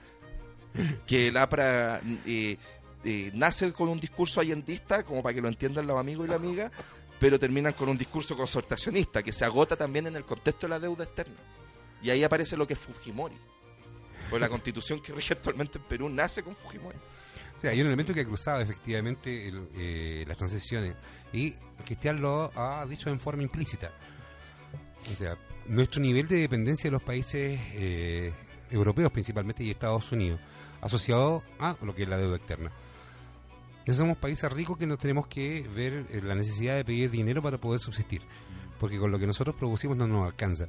[1.07, 2.57] Que el APRA eh,
[3.03, 6.35] eh, nace con un discurso allendista, como para que lo entiendan los amigos y la
[6.35, 6.71] amiga,
[7.19, 10.79] pero terminan con un discurso consortacionista, que se agota también en el contexto de la
[10.79, 11.35] deuda externa.
[12.03, 13.35] Y ahí aparece lo que es Fujimori.
[14.29, 16.97] Pues la constitución que rige actualmente en Perú nace con Fujimori.
[17.55, 20.93] O sea, hay un elemento que ha cruzado efectivamente el- eh, las transiciones
[21.31, 21.51] y
[21.85, 23.91] Cristian lo ha dicho en forma implícita.
[25.11, 25.37] O sea,
[25.67, 28.33] nuestro nivel de dependencia de los países eh,
[28.71, 30.39] europeos principalmente y Estados Unidos,
[30.81, 32.71] asociado a lo que es la deuda externa.
[33.85, 37.41] Esos somos países ricos que no tenemos que ver eh, la necesidad de pedir dinero
[37.43, 38.21] para poder subsistir,
[38.85, 40.67] porque con lo que nosotros producimos no nos alcanza.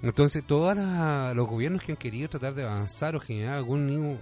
[0.00, 4.20] Entonces, todos los gobiernos que han querido tratar de avanzar o generar algún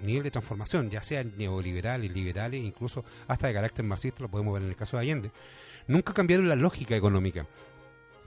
[0.00, 4.62] nivel de transformación, ya sean neoliberales, liberales, incluso hasta de carácter marxista, lo podemos ver
[4.62, 5.30] en el caso de Allende,
[5.88, 7.46] nunca cambiaron la lógica económica.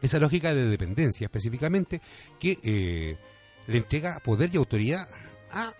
[0.03, 1.99] Esa lógica de dependencia, específicamente,
[2.39, 3.17] que eh,
[3.65, 5.09] le entrega poder y autoridad
[5.51, 5.73] a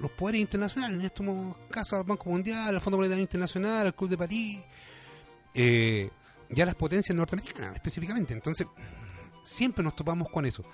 [0.00, 4.10] los poderes internacionales, en estos casos al Banco Mundial, al Fondo Monetario Internacional, al Club
[4.10, 4.60] de París,
[5.54, 6.10] eh,
[6.54, 8.34] y a las potencias norteamericanas, específicamente.
[8.34, 8.66] Entonces,
[9.44, 10.64] siempre nos topamos con eso.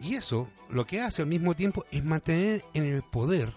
[0.00, 3.52] Y eso lo que hace al mismo tiempo es mantener en el poder,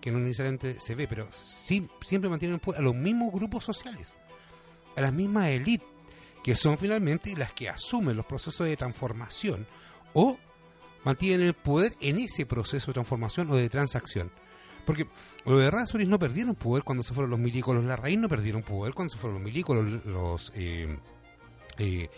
[0.00, 3.32] que no necesariamente se ve, pero sí, siempre mantiene en el poder a los mismos
[3.32, 4.18] grupos sociales,
[4.96, 5.88] a las mismas élites,
[6.42, 9.66] que son finalmente las que asumen los procesos de transformación
[10.12, 10.36] o
[11.04, 14.30] mantienen el poder en ese proceso de transformación o de transacción.
[14.84, 15.06] Porque
[15.44, 18.62] los de Razoris no perdieron poder cuando se fueron los milicos, los Larraín no perdieron
[18.62, 20.96] poder cuando se fueron los milicos, los, los, eh,
[21.78, 22.08] eh,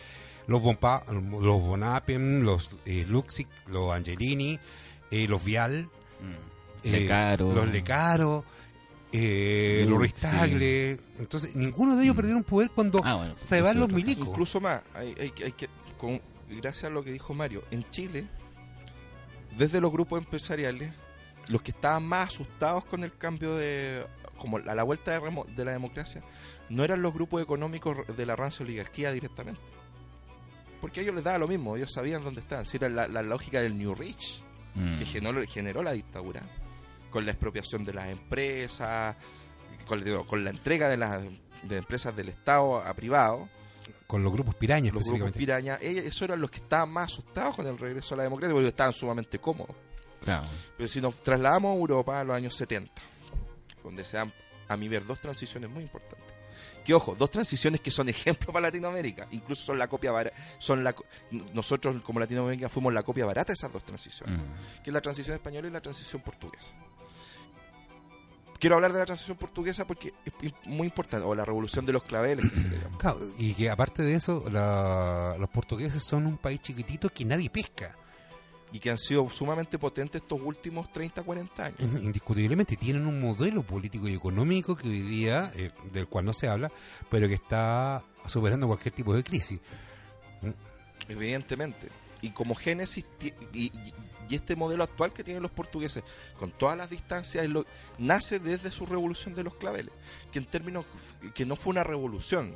[0.47, 4.59] los, Bompa, los Bonapen, los eh, Luxic, los Angelini,
[5.11, 5.89] eh, los Vial,
[6.21, 6.87] Mm.
[6.87, 7.53] eh, Lecaro.
[7.53, 8.45] los Lecaro,
[9.13, 10.99] eh, los Ruiz Tagle.
[11.19, 12.17] Entonces, ninguno de ellos Mm.
[12.17, 14.27] perdieron poder cuando Ah, bueno, se van los milicos.
[14.29, 18.27] Incluso más, hay, hay, hay que, con- gracias a lo que dijo Mario, en Chile,
[19.59, 20.93] desde los grupos empresariales,
[21.49, 24.07] los que estaban más asustados con el cambio de,
[24.39, 26.23] como a la vuelta de, remo- de la democracia,
[26.69, 29.61] no eran los grupos económicos de la rancia oligarquía directamente.
[30.81, 32.67] porque a ellos les daba lo mismo, ellos sabían dónde estaban.
[32.67, 34.45] Si era la, la lógica del New Rich,
[34.77, 34.97] Mm.
[34.99, 36.41] que generó, generó la dictadura,
[37.09, 39.15] con la expropiación de las empresas,
[39.87, 41.23] con, digo, con la entrega de las
[41.63, 43.49] de empresas del Estado a privados,
[44.09, 47.55] Con los grupos pirañas los grupos pirañas, ellos, esos eran los que estaban más asustados
[47.55, 49.77] con el regreso a la democracia, porque estaban sumamente cómodos.
[50.25, 50.47] Claro.
[50.77, 52.91] Pero si nos trasladamos a Europa a los años 70,
[53.83, 54.33] donde se dan,
[54.69, 56.25] a mi ver, dos transiciones muy importantes.
[56.85, 60.85] Que ojo, dos transiciones que son ejemplos para Latinoamérica, incluso son la copia barata, son
[60.85, 60.95] la,
[61.55, 64.83] nosotros como Latinoamérica fuimos la copia barata de esas dos transiciones, Mm.
[64.83, 66.75] que es la transición española y la transición portuguesa.
[68.59, 72.03] Quiero hablar de la transición portuguesa porque es muy importante, o la revolución de los
[72.03, 72.97] claveles que se le llama.
[72.99, 77.51] Claro, y que aparte de eso, la- los portugueses son un país chiquitito que nadie
[77.51, 77.95] pesca.
[78.75, 81.79] Y que han sido sumamente potentes estos últimos 30, 40 años.
[81.81, 86.49] Indiscutiblemente tienen un modelo político y económico que hoy día, eh, del cual no se
[86.49, 86.71] habla,
[87.09, 89.61] pero que está superando cualquier tipo de crisis.
[91.09, 91.89] evidentemente.
[92.23, 93.73] Y como génesis, y, y-
[94.29, 96.03] y este modelo actual que tienen los portugueses,
[96.39, 97.67] con todas las distancias, lo-
[97.99, 99.93] nace desde su revolución de los claveles,
[100.33, 100.87] que en términos,
[101.35, 102.55] que no fue una revolución,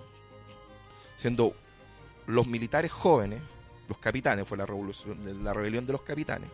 [1.19, 1.55] siendo
[2.27, 3.41] los militares jóvenes,
[3.89, 6.51] los capitanes, fue la revolución, la rebelión de los capitanes,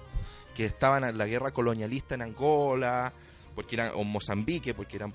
[0.54, 3.12] que estaban en la guerra colonialista en Angola,
[3.54, 5.12] porque eran, o en Mozambique, porque eran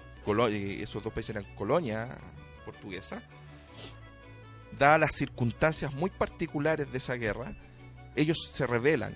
[0.50, 2.18] eh, esos dos países eran colonia
[2.66, 3.22] portuguesa,
[4.78, 7.54] dadas las circunstancias muy particulares de esa guerra,
[8.16, 9.14] ellos se rebelan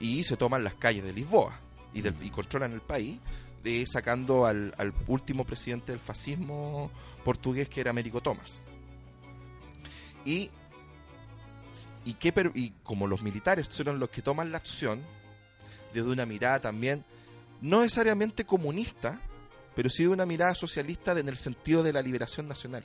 [0.00, 1.58] y se toman las calles de Lisboa
[1.92, 3.18] y, del- y controlan el país,
[3.62, 6.90] de, sacando al, al último presidente del fascismo
[7.24, 8.62] portugués que era Américo Tomás.
[10.24, 10.50] Y,
[12.04, 15.02] y, qué per- y como los militares son los que toman la acción,
[15.92, 17.04] desde una mirada también,
[17.60, 19.18] no necesariamente comunista,
[19.74, 22.84] pero sí de una mirada socialista en el sentido de la liberación nacional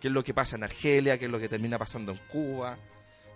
[0.00, 2.78] qué es lo que pasa en Argelia, qué es lo que termina pasando en Cuba,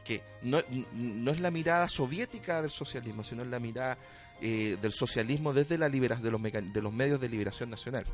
[0.04, 0.60] que no,
[0.92, 3.98] no es la mirada soviética del socialismo, sino es la mirada
[4.40, 8.04] eh, del socialismo desde la libera de, los de los medios de liberación nacional.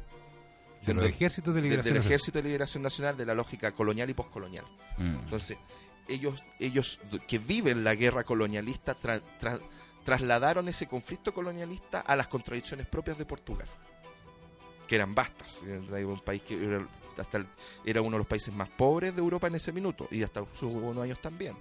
[0.83, 1.93] De los ejércitos de Desde liberación.
[1.93, 2.07] el nacional.
[2.15, 4.65] ejército de liberación nacional de la lógica colonial y poscolonial.
[4.97, 5.17] Mm.
[5.25, 5.59] Entonces,
[6.09, 9.61] ellos, ellos que viven la guerra colonialista tra- tra-
[10.05, 13.69] trasladaron ese conflicto colonialista a las contradicciones propias de Portugal,
[14.87, 15.63] que eran vastas.
[15.65, 16.81] Era un país que
[17.19, 17.47] hasta el-
[17.85, 20.65] era uno de los países más pobres de Europa en ese minuto y hasta hace
[20.65, 21.55] unos años también.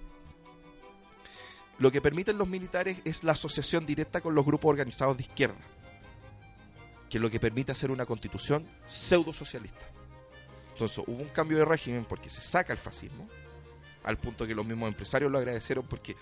[1.78, 5.58] Lo que permiten los militares es la asociación directa con los grupos organizados de izquierda,
[7.08, 9.86] que es lo que permite hacer una constitución pseudo socialista.
[10.72, 13.28] Entonces hubo un cambio de régimen porque se saca el fascismo,
[14.08, 16.16] al punto que los mismos empresarios lo agradecieron porque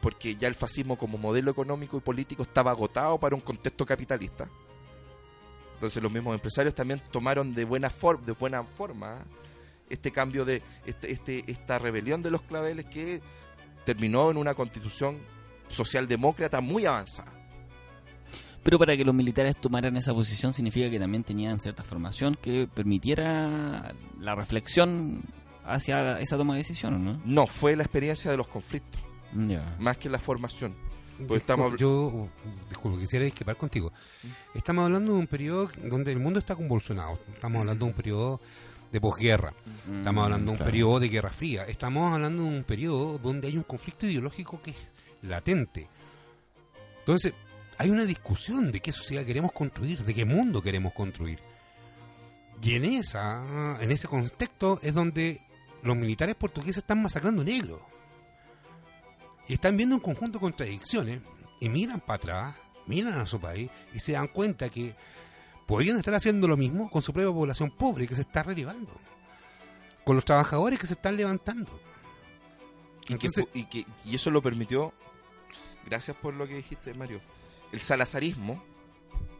[0.00, 4.48] porque ya el fascismo como modelo económico y político estaba agotado para un contexto capitalista.
[5.74, 9.24] Entonces los mismos empresarios también tomaron de buena forma, de buena forma
[9.90, 13.20] este cambio de este, este esta rebelión de los claveles que
[13.84, 15.18] terminó en una constitución
[15.68, 17.32] socialdemócrata muy avanzada.
[18.62, 22.68] Pero para que los militares tomaran esa posición significa que también tenían cierta formación que
[22.72, 25.22] permitiera la reflexión
[25.66, 27.20] hacia esa toma de decisiones, ¿no?
[27.24, 29.00] No, fue la experiencia de los conflictos,
[29.78, 30.74] más que la formación.
[31.28, 32.28] Pues estamos- Yo,
[32.68, 33.92] disculpe, quisiera discrepar contigo.
[34.52, 37.18] Estamos hablando de un periodo donde el mundo está convulsionado.
[37.32, 38.40] Estamos hablando de un periodo
[38.90, 39.52] de posguerra.
[39.86, 40.70] Estamos Mm, hablando de un claro.
[40.72, 41.64] periodo de Guerra Fría.
[41.66, 44.76] Estamos hablando de un periodo donde hay un conflicto ideológico que es
[45.22, 45.88] latente.
[47.00, 47.32] Entonces,
[47.78, 51.38] hay una discusión de qué sociedad queremos construir, de qué mundo queremos construir.
[52.62, 55.40] Y en esa, en ese contexto es donde
[55.84, 57.80] los militares portugueses están masacrando negros.
[59.46, 61.20] Y están viendo un conjunto de contradicciones
[61.60, 62.54] y miran para atrás,
[62.86, 64.94] miran a su país y se dan cuenta que
[65.66, 68.92] podrían estar haciendo lo mismo con su propia población pobre que se está relevando,
[70.04, 71.78] con los trabajadores que se están levantando.
[73.06, 74.94] Y, que y, que, y eso lo permitió,
[75.84, 77.20] gracias por lo que dijiste, Mario,
[77.70, 78.62] el salazarismo,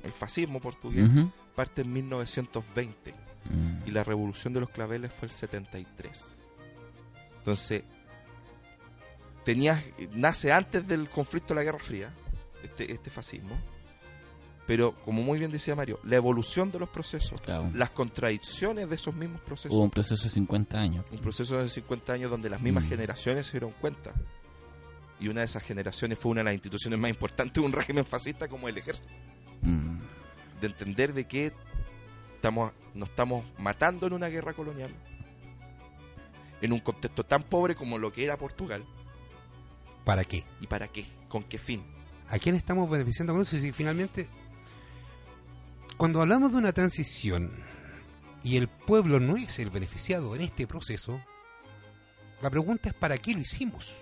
[0.03, 1.31] el fascismo portugués, Ujú.
[1.57, 3.87] parte en 1920 Mm.
[3.89, 6.37] y la revolución de los claveles fue el 73.
[7.39, 7.83] Entonces,
[9.45, 9.83] tenías,
[10.13, 12.11] nace antes del conflicto de la Guerra Fría,
[12.63, 13.57] este, este fascismo,
[14.67, 17.71] pero como muy bien decía Mario, la evolución de los procesos, Claro.
[17.75, 21.05] las contradicciones de esos mismos procesos, Hubo un proceso de 50 años.
[21.13, 22.89] un proceso de 50 años donde las mismas Mm.
[22.89, 24.13] generaciones se dieron cuenta.
[25.21, 28.05] Y una de esas generaciones fue una de las instituciones más importantes de un régimen
[28.07, 29.13] fascista como el ejército.
[29.61, 29.99] Mm.
[30.61, 31.53] De entender de que
[32.45, 34.91] estamos, nos estamos matando en una guerra colonial,
[36.61, 38.85] en un contexto tan pobre como lo que era Portugal.
[40.05, 40.45] ¿Para qué?
[40.61, 41.07] ¿Y para qué?
[41.31, 41.83] ¿Con qué fin?
[42.29, 43.57] ¿A quién estamos beneficiando con eso?
[43.57, 44.29] Si finalmente,
[45.97, 47.51] cuando hablamos de una transición
[48.43, 51.19] y el pueblo no es el beneficiado en este proceso,
[52.43, 53.97] La pregunta es ¿para qué lo hicimos?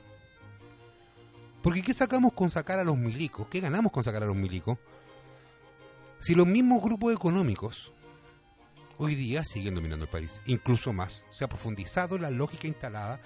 [1.63, 3.47] Porque ¿qué sacamos con sacar a los milicos?
[3.47, 4.79] ¿Qué ganamos con sacar a los milicos?
[6.19, 7.92] Si los mismos grupos económicos
[8.99, 11.25] hoy día siguen dominando el país, incluso más.
[11.31, 13.21] Se ha profundizado la lógica instalada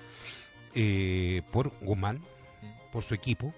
[0.74, 2.22] eh, por Guzmán,
[2.92, 3.54] por su equipo,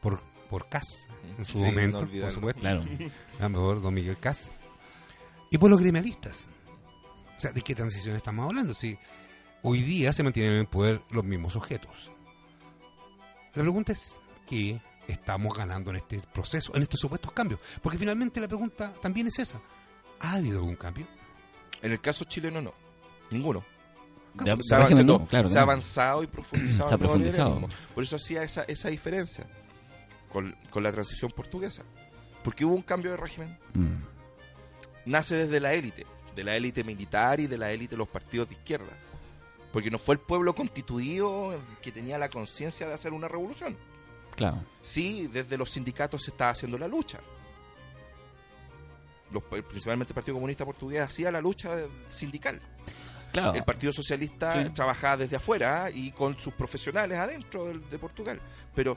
[0.00, 2.84] por, por Cas en su Sí, no momento, por supuesto, Claro.
[3.38, 4.50] a lo mejor don Miguel Cas,
[5.50, 6.48] y por los gremialistas.
[7.36, 8.72] O sea, ¿de qué transición estamos hablando?
[8.74, 8.96] Si
[9.62, 12.10] hoy día se mantienen en el poder los mismos objetos.
[13.54, 17.60] La pregunta es, ¿qué estamos ganando en este proceso, en estos supuestos cambios?
[17.82, 19.60] Porque finalmente la pregunta también es esa.
[20.20, 21.06] ¿Ha habido algún cambio?
[21.86, 22.74] En el caso chileno no,
[23.30, 23.64] ninguno.
[24.34, 26.88] De- de Se no, claro, se ha avanzado y profundizado.
[26.88, 27.68] Se ha profundizado.
[27.94, 29.46] Por eso hacía esa, esa diferencia
[30.32, 31.84] con, con la transición portuguesa.
[32.42, 33.56] Porque hubo un cambio de régimen.
[33.74, 34.02] Mm.
[35.06, 38.48] Nace desde la élite, de la élite militar y de la élite de los partidos
[38.48, 38.92] de izquierda.
[39.72, 43.76] Porque no fue el pueblo constituido el que tenía la conciencia de hacer una revolución.
[44.34, 44.60] Claro.
[44.82, 47.20] Sí, desde los sindicatos se estaba haciendo la lucha.
[49.32, 51.76] Los, principalmente el Partido Comunista Portugués hacía la lucha
[52.08, 52.60] sindical.
[53.32, 53.54] Claro.
[53.54, 54.70] El Partido Socialista Sí.
[54.70, 55.92] trabajaba desde afuera ¿eh?
[55.94, 58.40] y con sus profesionales adentro de, Portugal.
[58.74, 58.96] Pero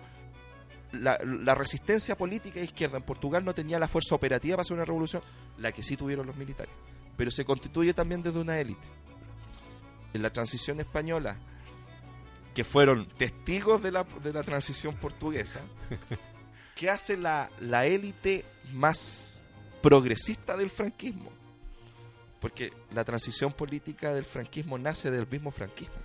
[0.94, 4.86] la, la resistencia política izquierda en Portugal no tenía la fuerza operativa para hacer una
[4.86, 5.22] revolución,
[5.58, 6.74] la que sí tuvieron los militares.
[7.18, 8.88] Pero se constituye también desde una élite.
[10.14, 11.36] En la transición española,
[12.56, 15.64] que fueron testigos de la, de la transición portuguesa,
[16.76, 19.44] ¿qué hace la, la élite más
[19.82, 21.32] progresista del franquismo?
[22.40, 25.96] Porque la transición política del franquismo nace del mismo franquismo.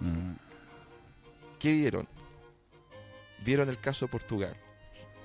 [0.00, 0.32] Mm.
[1.58, 2.08] ¿Qué vieron?
[3.44, 4.56] Vieron el caso de Portugal.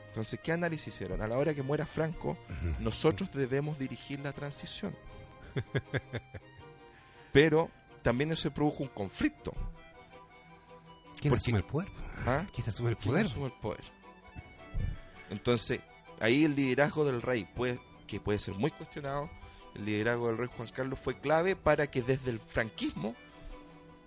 [0.09, 1.21] Entonces, ¿qué análisis hicieron?
[1.21, 2.37] A la hora que muera Franco,
[2.79, 4.95] nosotros debemos dirigir la transición.
[7.31, 7.69] Pero
[8.01, 9.53] también se produjo un conflicto.
[11.19, 11.89] ¿Quién Porque- asume el poder?
[12.25, 12.45] ¿ah?
[12.53, 13.25] ¿Quién asume el ¿Quién poder?
[13.25, 13.83] asume el poder?
[15.29, 15.79] Entonces,
[16.19, 19.29] ahí el liderazgo del rey, puede, que puede ser muy cuestionado,
[19.75, 23.13] el liderazgo del rey Juan Carlos fue clave para que desde el franquismo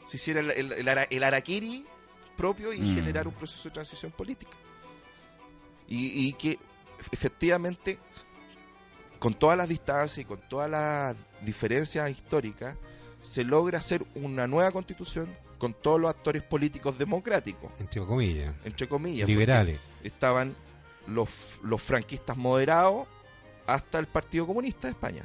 [0.06, 1.86] se hiciera el, el, el ara- el araquiri
[2.36, 2.94] propio y Mm.
[2.96, 4.50] generar un proceso de transición política.
[5.86, 6.58] Y, y que
[7.12, 7.98] efectivamente,
[9.18, 12.76] con todas las distancias y con todas las diferencias históricas,
[13.22, 15.28] se logra hacer una nueva constitución
[15.58, 18.54] con todos los actores políticos democráticos Entre comillas.
[18.64, 19.28] entre comillas.
[19.28, 19.78] Liberales.
[20.02, 20.56] Estaban
[21.06, 23.06] los, los franquistas moderados
[23.74, 25.24] hasta el Partido Comunista de España.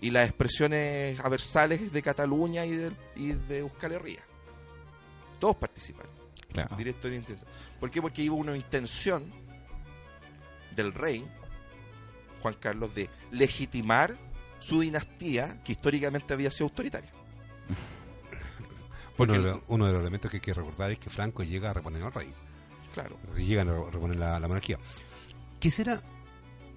[0.00, 4.22] Y las expresiones aversales de Cataluña y de, y de Euskal Herria.
[5.38, 6.10] Todos participaron,
[6.52, 6.74] Claro.
[6.76, 7.46] directo e indirecto.
[7.78, 8.00] ¿Por qué?
[8.00, 9.30] Porque hubo una intención
[10.74, 11.26] del rey,
[12.42, 14.16] Juan Carlos, de legitimar
[14.58, 17.10] su dinastía que históricamente había sido autoritaria.
[19.18, 21.70] Uno de, los, uno de los elementos que hay que recordar es que Franco llega
[21.70, 22.32] a reponer al rey.
[22.94, 23.18] Claro.
[23.36, 24.78] Llegan a reponer la, la monarquía.
[25.58, 26.00] Quisiera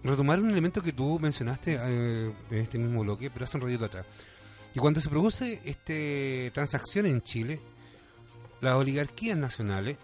[0.04, 3.86] retomar un elemento que tú mencionaste eh, en este mismo bloque, pero hace un ratito
[3.86, 4.06] atrás.
[4.74, 7.60] Y cuando se produce este transacción en Chile,
[8.62, 9.98] las oligarquías nacionales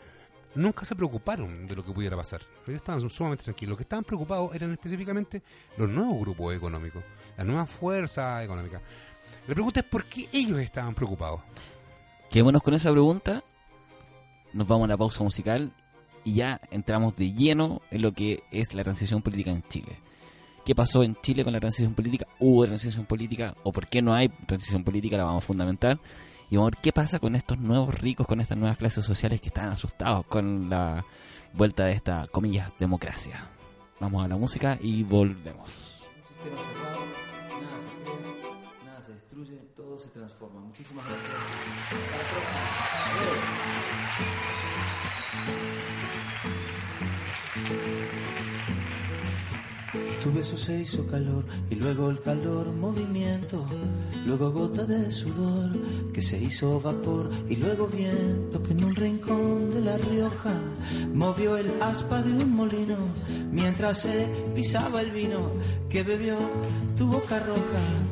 [0.56, 2.42] nunca se preocuparon de lo que pudiera pasar.
[2.68, 3.72] Ellos estaban sumamente tranquilos.
[3.72, 5.42] Los que estaban preocupados eran específicamente
[5.78, 7.04] los nuevos grupos económicos,
[7.38, 8.82] las nuevas fuerzas económicas.
[9.48, 11.42] La pregunta es por qué ellos estaban preocupados.
[12.30, 13.44] Quedémonos con esa pregunta.
[14.54, 15.72] Nos vamos a una pausa musical
[16.24, 19.98] y ya entramos de lleno en lo que es la transición política en Chile.
[20.66, 22.28] ¿Qué pasó en Chile con la transición política?
[22.40, 23.56] ¿Hubo transición política?
[23.64, 25.18] ¿O por qué no hay transición política?
[25.18, 26.00] La vamos a fundamentar.
[26.50, 29.40] Y vamos a ver qué pasa con estos nuevos ricos, con estas nuevas clases sociales
[29.42, 31.04] que están asustados con la
[31.54, 33.48] vuelta de esta, comillas, democracia.
[34.00, 36.00] Vamos a la música y volvemos.
[36.42, 37.06] sistema cerrado,
[37.62, 40.62] nada se crea, nada se destruye, todo se transforma.
[40.62, 41.32] Muchísimas gracias.
[41.34, 43.59] Hasta la próxima.
[50.30, 53.66] Tu beso se hizo calor y luego el calor movimiento,
[54.28, 55.72] luego gota de sudor
[56.14, 60.54] que se hizo vapor y luego viento que en un rincón de La Rioja
[61.16, 62.98] movió el aspa de un molino
[63.52, 65.50] mientras se pisaba el vino
[65.90, 66.38] que bebió
[66.96, 68.09] tu boca roja.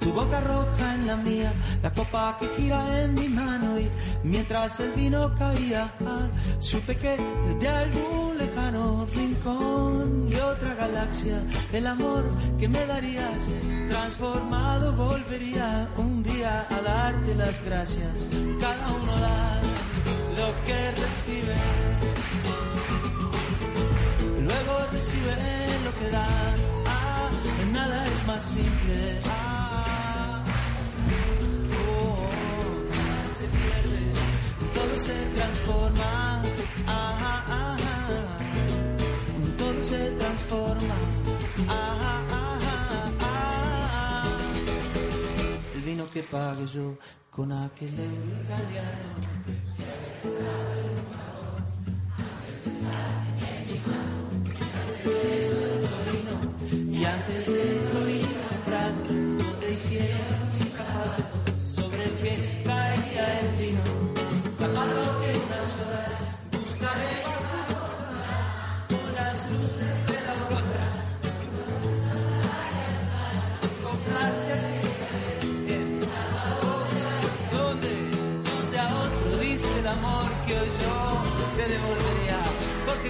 [0.00, 3.88] Tu boca roja en la mía, la copa que gira en mi mano y
[4.24, 6.28] mientras el vino caía, ah,
[6.58, 7.16] supe que
[7.60, 11.42] de algún lejano rincón de otra galaxia,
[11.72, 12.24] el amor
[12.58, 13.48] que me darías
[13.88, 18.28] transformado volvería un día a darte las gracias.
[18.60, 19.60] Cada uno da
[20.38, 21.56] lo que recibe,
[24.42, 25.36] luego recibe
[25.84, 26.26] lo que da.
[26.86, 27.30] Ah,
[27.72, 29.20] nada es más simple.
[29.26, 29.53] Ah,
[35.04, 36.42] se transforma.
[36.86, 38.36] Ajá, ajá.
[39.58, 40.96] Todo se transforma.
[41.68, 42.76] Ajá, ajá,
[43.30, 44.28] ajá.
[45.74, 46.96] El vino que pague yo
[47.30, 47.94] con aquel
[48.44, 49.12] italiano.
[56.98, 58.03] Y antes de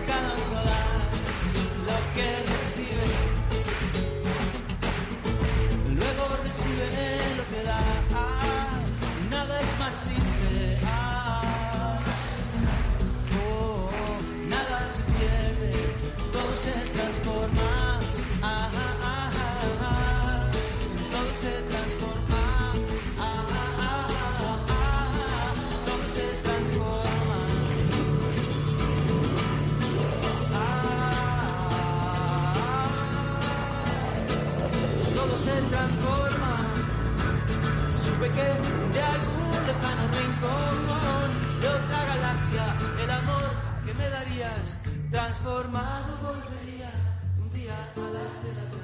[0.07, 0.44] cada
[45.11, 46.91] transformado volvería
[47.41, 48.84] un día a darte las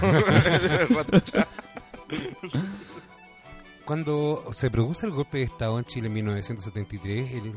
[3.86, 7.56] Cuando se produce el golpe de Estado en Chile en 1973, el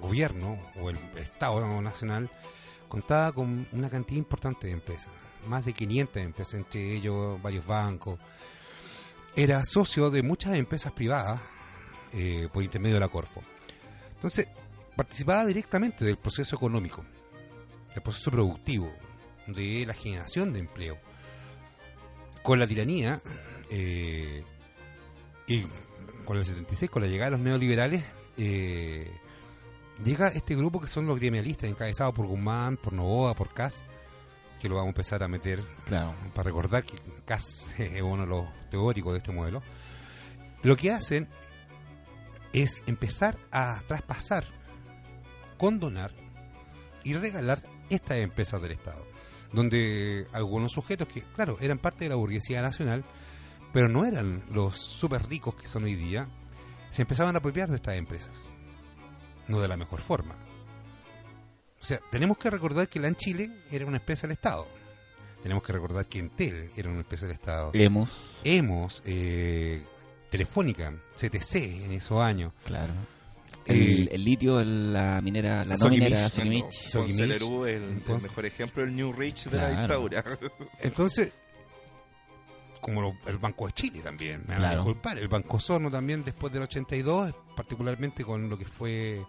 [0.00, 2.30] gobierno o el Estado nacional
[2.88, 5.12] contaba con una cantidad importante de empresas,
[5.46, 8.18] más de 500 empresas, entre ellos varios bancos.
[9.36, 11.40] Era socio de muchas empresas privadas
[12.12, 13.42] eh, por intermedio de la Corfo.
[14.14, 14.48] Entonces,
[14.96, 17.04] participaba directamente del proceso económico,
[17.94, 18.92] del proceso productivo,
[19.46, 20.98] de la generación de empleo.
[22.42, 23.20] Con la tiranía
[23.70, 24.44] eh,
[25.46, 25.64] y
[26.24, 28.04] con el 76, con la llegada de los neoliberales,
[28.36, 29.10] eh,
[30.04, 33.84] llega este grupo que son los gremialistas, encabezados por Guzmán, por Novoa, por Cas,
[34.60, 36.14] que lo vamos a empezar a meter Claro.
[36.34, 39.62] para recordar que Cas es uno de los teóricos de este modelo.
[40.62, 41.28] Lo que hacen
[42.52, 44.44] es empezar a traspasar,
[45.56, 46.12] condonar
[47.02, 49.04] y regalar estas empresas del Estado,
[49.52, 53.04] donde algunos sujetos que, claro, eran parte de la burguesía nacional,
[53.72, 56.28] pero no eran los súper ricos que son hoy día,
[56.90, 58.44] se empezaban a apropiar de estas empresas.
[59.48, 60.34] No de la mejor forma.
[61.80, 64.68] O sea, tenemos que recordar que la en Chile era una empresa del Estado.
[65.42, 67.70] Tenemos que recordar que Entel era una empresa del Estado.
[67.72, 69.82] Hemos, Hemos, eh,
[70.30, 72.52] Telefónica, CTC en esos años.
[72.64, 72.92] claro.
[73.66, 76.28] Eh, El, litio, el- la minera, la no minera.
[76.28, 76.90] Sokimich.
[76.92, 80.24] Con Celerú, el, el mejor ejemplo, el New Rich de la dictadura.
[80.80, 81.32] Entonces,
[82.80, 84.76] como lo- el Banco de Chile también, me van a Claro.
[84.78, 89.24] disculpar, el Banco Sorno también después del 82, particularmente con lo que fue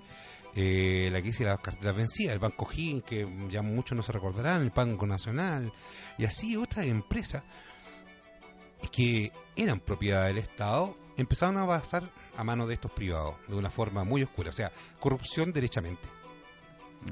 [0.56, 4.12] eh, la crisis de las carteras vencidas, el Banco Gin, que ya muchos no se
[4.12, 5.72] recordarán, el Banco Nacional,
[6.18, 7.44] y así otras empresas
[8.92, 12.04] que eran propiedad del Estado empezaron a pasar
[12.36, 14.50] a manos de estos privados de una forma muy oscura.
[14.50, 16.08] O sea, corrupción derechamente.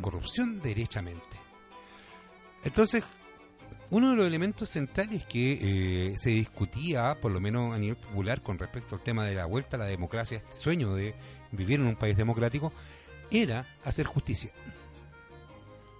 [0.01, 1.39] Corrupción derechamente.
[2.63, 3.03] Entonces,
[3.91, 8.41] uno de los elementos centrales que eh, se discutía, por lo menos a nivel popular,
[8.41, 11.15] con respecto al tema de la vuelta a la democracia, este sueño de
[11.51, 12.71] vivir en un país democrático,
[13.31, 14.51] era hacer justicia.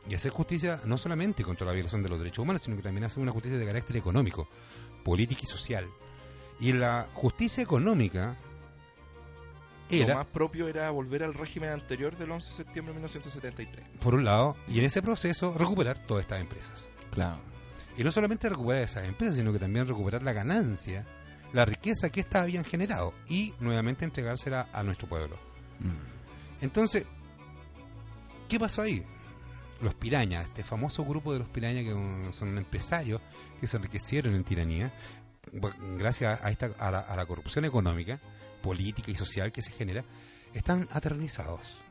[0.07, 3.03] Y hacer justicia no solamente contra la violación de los derechos humanos, sino que también
[3.03, 4.47] hacer una justicia de carácter económico,
[5.03, 5.88] política y social.
[6.59, 8.36] Y la justicia económica
[9.89, 13.86] Lo era, más propio era volver al régimen anterior del 11 de septiembre de 1973.
[13.99, 16.89] por un lado, y en ese proceso recuperar todas estas empresas.
[17.11, 17.39] Claro.
[17.95, 21.05] Y no solamente recuperar esas empresas, sino que también recuperar la ganancia,
[21.53, 25.36] la riqueza que éstas habían generado y nuevamente entregársela a nuestro pueblo.
[25.80, 26.63] Mm.
[26.63, 27.05] Entonces,
[28.50, 29.06] ¿qué pasó ahí?
[29.82, 33.22] Los pirañas, este famoso grupo de los pirañas que son empresarios
[33.62, 34.91] que se enriquecieron en tiranía
[35.97, 38.20] gracias a, esta, a, la, a la corrupción económica,
[38.62, 40.04] política y social que se genera,
[40.54, 41.84] están aterrorizados.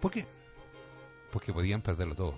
[0.00, 0.26] ¿Por qué?
[1.30, 2.34] Porque podían perderlo todo.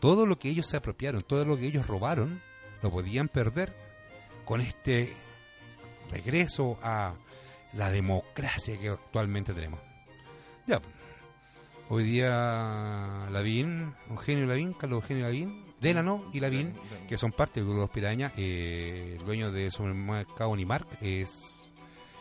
[0.00, 2.40] Todo lo que ellos se apropiaron, todo lo que ellos robaron,
[2.82, 3.74] lo podían perder
[4.44, 5.14] con este
[6.10, 7.14] regreso a
[7.72, 9.80] la democracia que actualmente tenemos.
[10.66, 10.80] Ya,
[11.88, 16.74] hoy día Lavín, Eugenio Lavín, Carlos Eugenio Lavín, Delano y Lavín,
[17.08, 21.72] que son parte del grupo pirañas, eh, el dueño de supermercado Nimark es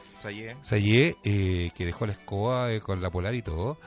[0.07, 0.55] Sayé.
[0.61, 3.77] Sayé, eh, que dejó la escoba eh, con la polar y todo,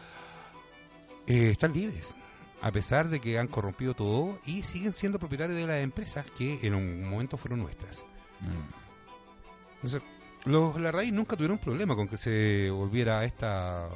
[1.26, 2.14] eh, están libres,
[2.60, 6.58] a pesar de que han corrompido todo y siguen siendo propietarios de las empresas que
[6.62, 8.04] en un momento fueron nuestras.
[8.40, 9.76] Mm.
[9.76, 10.02] Entonces,
[10.46, 13.88] los Larraín nunca tuvieron problema con que se volviera esta,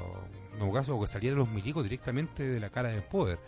[0.57, 3.39] en un caso, o que salieran los milicos directamente de la cara del poder.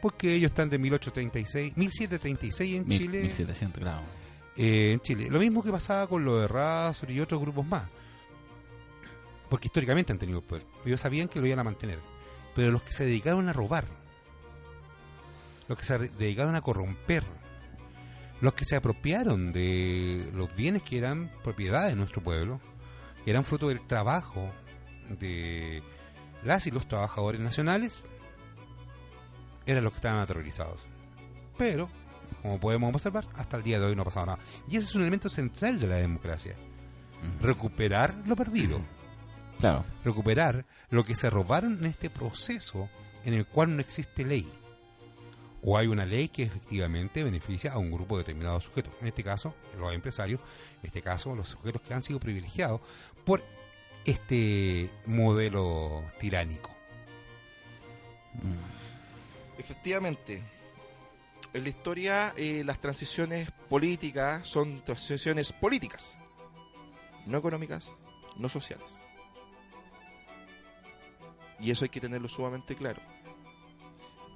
[0.00, 3.20] Porque ellos están de 1836, 1736 en Mil- Chile.
[3.22, 4.02] 1700, claro.
[4.56, 5.28] eh, en Chile.
[5.30, 7.88] Lo mismo que pasaba con los de Razor y otros grupos más.
[9.50, 10.64] Porque históricamente han tenido poder.
[10.84, 11.98] Ellos sabían que lo iban a mantener.
[12.54, 13.86] Pero los que se dedicaron a robar,
[15.68, 17.24] los que se dedicaron a corromper,
[18.40, 22.60] los que se apropiaron de los bienes que eran propiedad de nuestro pueblo,
[23.24, 24.50] que eran fruto del trabajo
[25.18, 25.82] de
[26.44, 28.04] las y los trabajadores nacionales,
[29.66, 30.86] eran los que estaban aterrorizados.
[31.56, 31.90] Pero,
[32.42, 34.38] como podemos observar, hasta el día de hoy no ha pasado nada.
[34.68, 36.54] Y ese es un elemento central de la democracia.
[37.40, 38.80] Recuperar lo perdido.
[39.58, 39.84] Claro.
[40.04, 42.88] Recuperar lo que se robaron en este proceso
[43.24, 44.50] en el cual no existe ley.
[45.62, 48.24] O hay una ley que efectivamente beneficia a un grupo de
[48.60, 48.92] sujetos.
[49.00, 50.40] En este caso, los empresarios.
[50.82, 52.80] En este caso, los sujetos que han sido privilegiados
[53.24, 53.42] por
[54.04, 56.70] este modelo tiránico.
[58.34, 59.58] Mm.
[59.58, 60.42] Efectivamente,
[61.52, 66.16] en la historia eh, las transiciones políticas son transiciones políticas,
[67.26, 67.92] no económicas,
[68.36, 68.86] no sociales.
[71.60, 73.02] Y eso hay que tenerlo sumamente claro.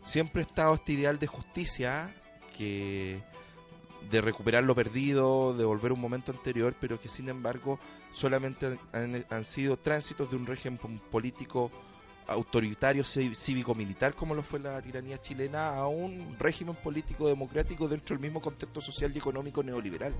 [0.05, 2.15] Siempre ha estado este ideal de justicia,
[2.57, 3.21] que
[4.11, 7.79] de recuperar lo perdido, de volver a un momento anterior, pero que sin embargo
[8.13, 10.79] solamente han, han sido tránsitos de un régimen
[11.11, 11.71] político
[12.27, 18.23] autoritario cívico-militar como lo fue la tiranía chilena a un régimen político democrático dentro del
[18.23, 20.15] mismo contexto social y económico neoliberal.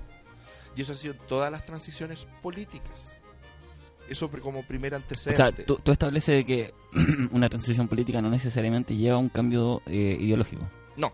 [0.75, 3.17] Y eso ha sido todas las transiciones políticas.
[4.09, 5.37] Eso como primer O antecedente.
[5.55, 6.73] sea, tú, tú estableces que
[7.31, 10.69] una transición política no necesariamente lleva a un cambio eh, ideológico.
[10.97, 11.11] No.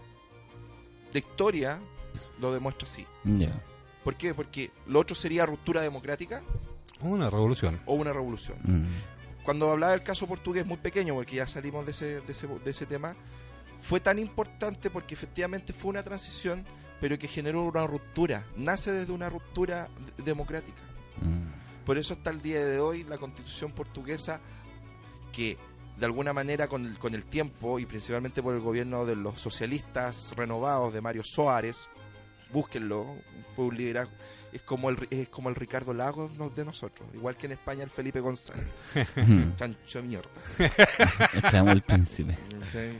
[1.14, 1.80] La historia
[2.40, 3.06] lo demuestra así.
[4.04, 4.34] ¿Por qué?
[4.34, 6.42] Porque lo otro sería ruptura democrática
[7.02, 7.80] Una revolución.
[7.86, 8.58] o una revolución.
[8.64, 8.88] Mm.
[9.44, 12.72] cuando hablaba del caso portugués muy pequeño, porque ya salimos de ese, de ese, de
[12.72, 13.16] ese tema,
[13.82, 16.64] fue tan importante porque efectivamente fue una transición,
[17.02, 18.44] pero que generó una ruptura.
[18.58, 19.90] Nace desde una ruptura
[20.24, 20.78] democrática.
[21.22, 21.59] Mm.
[21.90, 24.40] Por eso hasta el día de hoy la constitución portuguesa,
[25.34, 25.58] que
[25.98, 29.42] de alguna manera con el, con el tiempo y principalmente por el gobierno de los
[29.42, 31.90] socialistas renovados de Mario Soares,
[32.54, 33.16] búsquenlo,
[33.58, 34.14] un liderazgo,
[34.54, 37.90] es como el, es como el Ricardo Lagos de nosotros, igual que en España el
[37.90, 38.68] Felipe González,
[39.56, 40.30] chancho mierda.
[40.60, 42.38] Exclamó el príncipe.
[42.72, 43.00] Sí.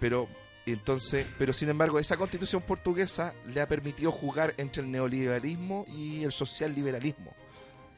[0.00, 0.26] Pero
[0.64, 6.24] entonces, pero sin embargo, esa constitución portuguesa le ha permitido jugar entre el neoliberalismo y
[6.24, 7.34] el socialliberalismo.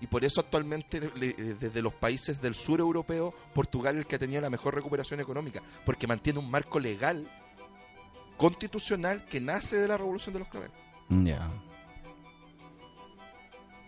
[0.00, 4.16] Y por eso actualmente eh, desde los países del sur europeo, Portugal es el que
[4.16, 7.28] ha tenido la mejor recuperación económica, porque mantiene un marco legal
[8.36, 10.76] constitucional que nace de la revolución de los claveles.
[11.08, 11.50] Ya.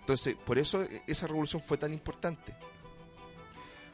[0.00, 2.54] Entonces, por eso eh, esa revolución fue tan importante.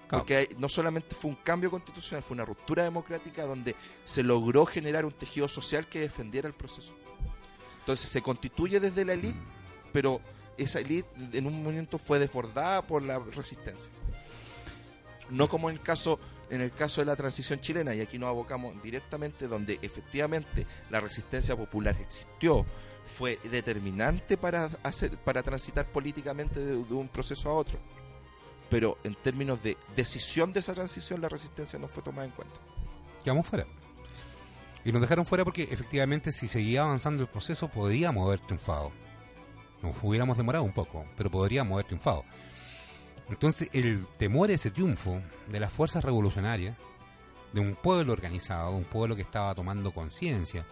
[0.09, 4.65] Porque hay- no solamente fue un cambio constitucional, fue una ruptura democrática donde se logró
[4.65, 6.95] generar un tejido social que defendiera el proceso.
[7.81, 9.39] Entonces se constituye desde la élite,
[9.93, 10.21] pero
[10.59, 13.91] esa élite en un momento fue desbordada por la resistencia.
[15.31, 16.19] No como en el caso
[16.51, 21.01] en el caso de la transición chilena, y aquí nos abocamos directamente donde efectivamente la
[21.01, 22.65] resistencia popular existió,
[23.19, 27.79] fue determinante para hacer, para transitar políticamente de, de un proceso a otro.
[28.69, 32.55] Pero en términos de decisión de esa transición, la resistencia no fue tomada en cuenta.
[33.23, 33.67] quedamos fuera.
[34.85, 38.93] Y nos dejaron fuera porque efectivamente si seguía avanzando el proceso podríamos haber triunfado.
[39.87, 42.25] Nos hubiéramos demorado un poco, pero podríamos haber triunfado.
[43.29, 46.77] Entonces el temor a ese triunfo de las fuerzas revolucionarias,
[47.53, 50.65] de un pueblo organizado, de un pueblo que estaba tomando conciencia,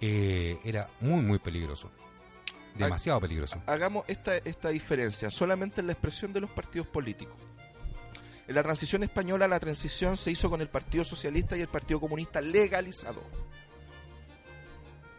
[0.00, 1.90] eh, era muy, muy peligroso.
[2.74, 3.60] Demasiado peligroso.
[3.66, 7.34] Hagamos esta, esta diferencia solamente en la expresión de los partidos políticos.
[8.46, 12.00] En la transición española, la transición se hizo con el Partido Socialista y el Partido
[12.00, 13.22] Comunista legalizado.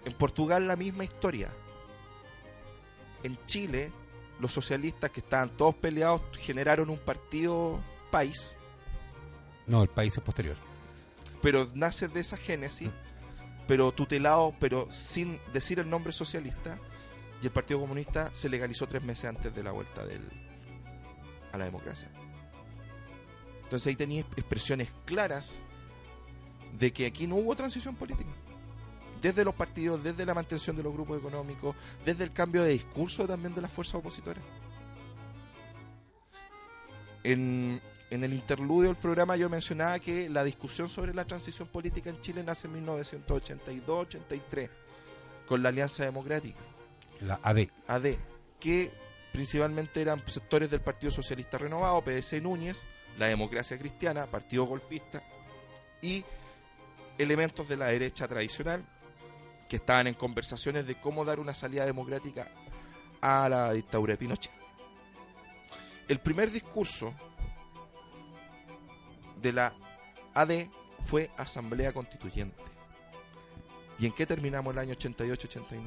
[0.06, 1.50] En Portugal, la misma historia.
[3.24, 3.91] En Chile,
[4.39, 7.80] los socialistas que estaban todos peleados generaron un partido
[8.11, 8.55] país,
[9.67, 10.55] No, el país es posterior.
[11.41, 12.89] pero nace de esa génesis,
[13.67, 16.78] pero tutelado, pero sin decir el nombre socialista,
[17.41, 20.22] y el Partido Comunista se legalizó tres meses antes de la vuelta del,
[21.53, 22.09] a la democracia.
[23.63, 25.61] Entonces ahí tenía expresiones claras
[26.78, 28.30] de que aquí no hubo transición política.
[29.22, 33.28] Desde los partidos, desde la mantención de los grupos económicos, desde el cambio de discurso
[33.28, 34.43] también de las fuerzas opositoras.
[37.24, 42.09] En, en el interludio del programa yo mencionaba que la discusión sobre la transición política
[42.09, 44.70] en Chile nace en 1982-83
[45.47, 46.59] con la Alianza Democrática.
[47.22, 47.67] La AD.
[47.88, 48.15] AD,
[48.59, 48.91] que
[49.34, 55.22] principalmente eran sectores del Partido Socialista Renovado, PDC Núñez, la Democracia Cristiana, Partido Golpista
[56.01, 56.24] y
[57.17, 58.84] elementos de la derecha tradicional
[59.70, 62.47] que estaban en conversaciones de cómo dar una salida democrática
[63.22, 64.51] a la dictadura de Pinochet.
[66.07, 67.13] El primer discurso
[69.39, 69.72] de la
[70.34, 70.65] AD
[71.05, 72.57] fue Asamblea Constituyente.
[73.99, 75.80] ¿Y en qué terminamos el año 88-89?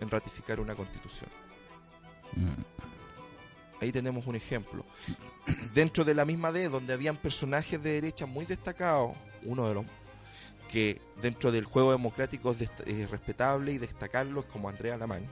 [0.00, 1.30] En ratificar una constitución.
[3.80, 4.84] Ahí tenemos un ejemplo.
[5.72, 9.86] Dentro de la misma D, donde habían personajes de derecha muy destacados, uno de los
[10.70, 12.54] que dentro del juego democrático
[12.86, 15.26] es respetable y destacarlo es como Andrea Lamán,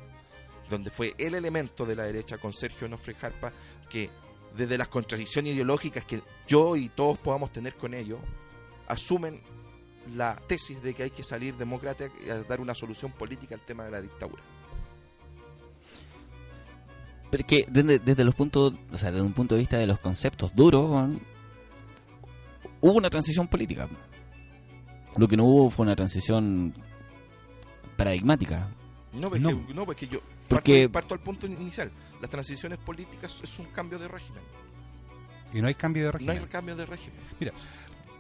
[0.71, 3.53] donde fue el elemento de la derecha con Sergio Nofre Jarpa,
[3.91, 4.11] que
[4.57, 8.21] desde las contradicciones ideológicas que yo y todos podamos tener con ellos,
[8.87, 9.41] asumen
[10.17, 13.85] la tesis de que hay que salir demócrata y dar una solución política al tema
[13.85, 14.43] de la dictadura.
[17.31, 19.87] Pero es que desde, desde los puntos, o sea, desde un punto de vista de
[19.87, 21.09] los conceptos duros,
[22.81, 23.89] hubo una transición política.
[25.17, 26.73] Lo que no hubo fue una transición
[27.97, 28.69] paradigmática.
[29.13, 29.67] No, pues No.
[29.67, 31.91] que, no, pues que yo Porque- parto, parto al punto inicial.
[32.21, 34.43] Las transiciones políticas es un cambio de régimen.
[35.53, 36.39] Y no hay cambio de No régimen.
[36.39, 37.19] hay cambio de régimen.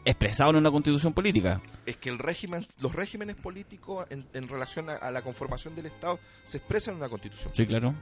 [0.04, 1.60] Expresado en una constitución política.
[1.86, 5.86] Es que el régimen, los regímenes políticos en, en relación a, a la conformación del
[5.86, 7.54] Estado se expresan en una constitución.
[7.54, 7.94] Sí, claro.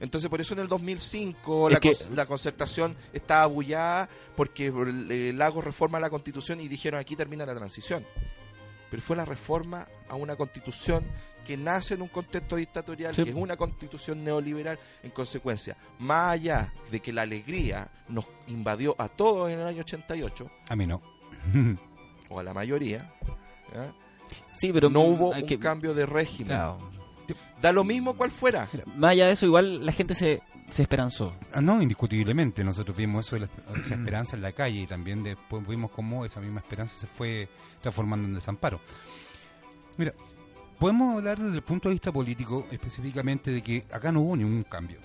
[0.00, 4.72] Entonces, por eso en el 2005 Es la, que- la concertación estaba bullada porque
[5.10, 8.04] eh, Lagos reforma la constitución y dijeron aquí termina la transición.
[8.90, 11.04] Pero fue la reforma a una constitución
[11.46, 13.22] que nace en un contexto dictatorial, Sí.
[13.24, 14.78] que es una constitución neoliberal.
[15.02, 19.80] En consecuencia, más allá de que la alegría nos invadió a todos en el año
[19.82, 21.00] 88, A mí no.
[22.30, 23.10] o a la mayoría.
[24.58, 26.48] Sí, pero no hubo hay un que- cambio de régimen.
[26.56, 26.78] Claro.
[27.60, 28.66] Da lo mismo cual fuera.
[28.96, 31.34] Más allá de eso, igual la gente se, se esperanzó.
[31.52, 32.64] Ah, No, indiscutiblemente.
[32.64, 36.24] Nosotros vimos eso, de la- esa esperanza en la calle y también después vimos cómo
[36.24, 37.48] esa misma esperanza se fue
[37.82, 38.80] transformando en desamparo.
[39.98, 40.14] Mira,
[40.78, 44.62] podemos hablar desde el punto de vista político específicamente de que acá no hubo ningún
[44.62, 44.98] cambio.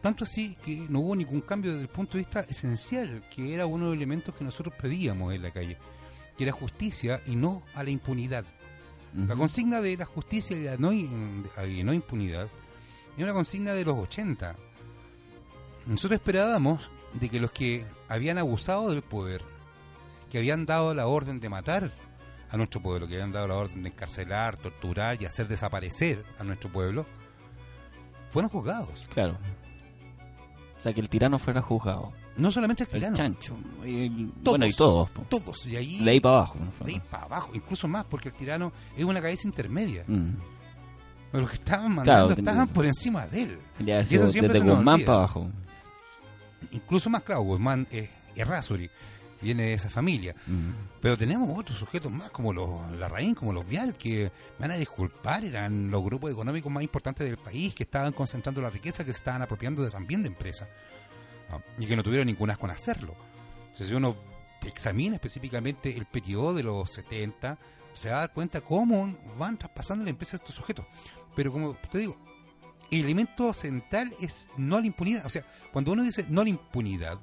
[0.00, 3.66] Tanto así que no hubo ningún cambio desde el punto de vista esencial, que era
[3.66, 5.76] uno de los elementos que nosotros pedíamos en la calle,
[6.36, 8.44] que era justicia y no a la impunidad.
[9.14, 11.08] La consigna de la justicia y la no, y
[11.82, 12.48] no impunidad
[13.16, 14.56] es una consigna de los 80.
[15.86, 19.42] Nosotros esperábamos de que los que habían abusado del poder,
[20.30, 21.90] que habían dado la orden de matar
[22.50, 26.44] a nuestro pueblo, que habían dado la orden de encarcelar, torturar y hacer desaparecer a
[26.44, 27.06] nuestro pueblo,
[28.30, 29.06] fueron juzgados.
[29.12, 29.36] Claro.
[30.78, 32.12] O sea, que el tirano fuera juzgado.
[32.40, 33.56] No solamente el El tirano, chancho.
[33.84, 34.08] y-
[34.42, 35.10] todos, bueno, y todos.
[35.10, 35.22] po.
[35.28, 35.66] todos.
[35.66, 36.58] Y ahí, De ahí para abajo.
[36.58, 36.84] ¿no?
[36.86, 40.04] de ahí para abajo, incluso más, porque el tirano es una cabeza intermedia.
[40.06, 40.30] Mm.
[41.30, 43.58] Pero los que estaban mandando Claro, estaban por encima de él.
[43.78, 45.48] Y eso siempre desde se Guzmán para abajo.
[46.72, 48.90] incluso más claro, Guzmán es Errázuri.
[49.42, 50.34] viene de esa familia.
[51.00, 54.76] Pero tenemos otros sujetos más, como los Larraín, como los Vial, que me van a
[54.76, 59.12] disculpar, eran los grupos económicos más importantes del país, que estaban concentrando la riqueza, que
[59.14, 60.68] se estaban apropiando de, también de empresas,
[61.78, 63.14] y que no tuvieron ningún asco en hacerlo.
[63.62, 64.16] Entonces, si uno
[64.66, 67.58] examina específicamente el periodo de los 70,
[67.92, 70.86] se va a dar cuenta cómo van traspasando la empresa a estos sujetos.
[71.34, 72.16] Pero como te digo,
[72.90, 75.26] el elemento central es no a la impunidad.
[75.26, 77.18] O sea, cuando uno dice no a la impunidad,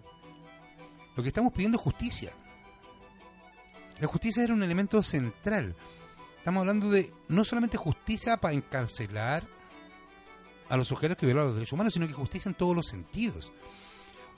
[1.15, 2.31] lo que estamos pidiendo es justicia.
[3.99, 5.75] La justicia era un elemento central.
[6.37, 9.43] Estamos hablando de no solamente justicia para encarcelar
[10.69, 13.51] a los sujetos que violaron los derechos humanos, sino que justicia en todos los sentidos.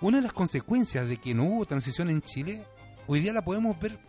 [0.01, 2.65] Una de las consecuencias de que no hubo transición en Chile,
[3.07, 3.99] hoy día la podemos ver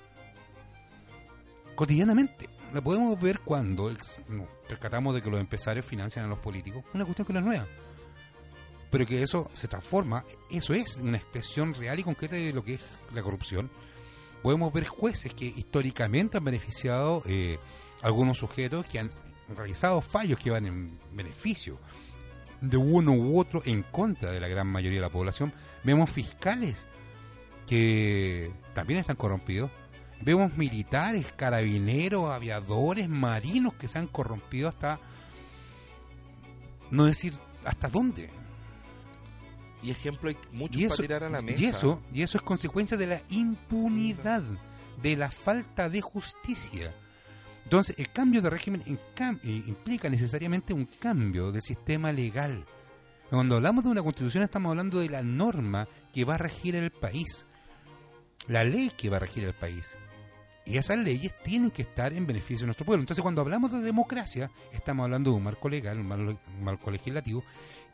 [1.75, 2.49] cotidianamente.
[2.73, 6.85] La podemos ver cuando nos percatamos de que los empresarios financian a los políticos.
[6.95, 7.67] Una cuestión que no es nueva.
[8.89, 12.75] Pero que eso se transforma, eso es una expresión real y concreta de lo que
[12.75, 12.81] es
[13.13, 13.69] la corrupción.
[14.45, 17.59] Podemos ver jueces que históricamente han beneficiado eh,
[18.03, 19.11] algunos sujetos que han
[19.57, 21.81] realizado fallos que van en beneficio
[22.61, 25.53] de uno u otro en contra de la gran mayoría de la población.
[25.85, 26.87] Vemos fiscales
[27.67, 29.71] que también están corrompidos.
[30.23, 35.01] Vemos militares, carabineros, aviadores, marinos que se han corrompido hasta
[36.91, 37.35] no decir
[37.65, 38.29] hasta dónde.
[39.83, 41.63] Y ejemplo hay muchos Y para tirar a la mesa.
[41.63, 44.43] y eso, y eso es consecuencia de la impunidad,
[45.01, 46.95] de la falta de justicia.
[47.71, 52.65] Entonces, el cambio de régimen eh, implica necesariamente un cambio del sistema legal.
[53.31, 56.91] Cuando hablamos de una constitución estamos hablando de la norma que va a regir el
[56.91, 57.47] país,
[58.49, 59.97] la ley que va a regir el país.
[60.67, 63.03] Y esas leyes tienen que estar en beneficio de nuestro pueblo.
[63.03, 67.45] Entonces, cuando hablamos de democracia, estamos hablando de un marco legal, un marco legislativo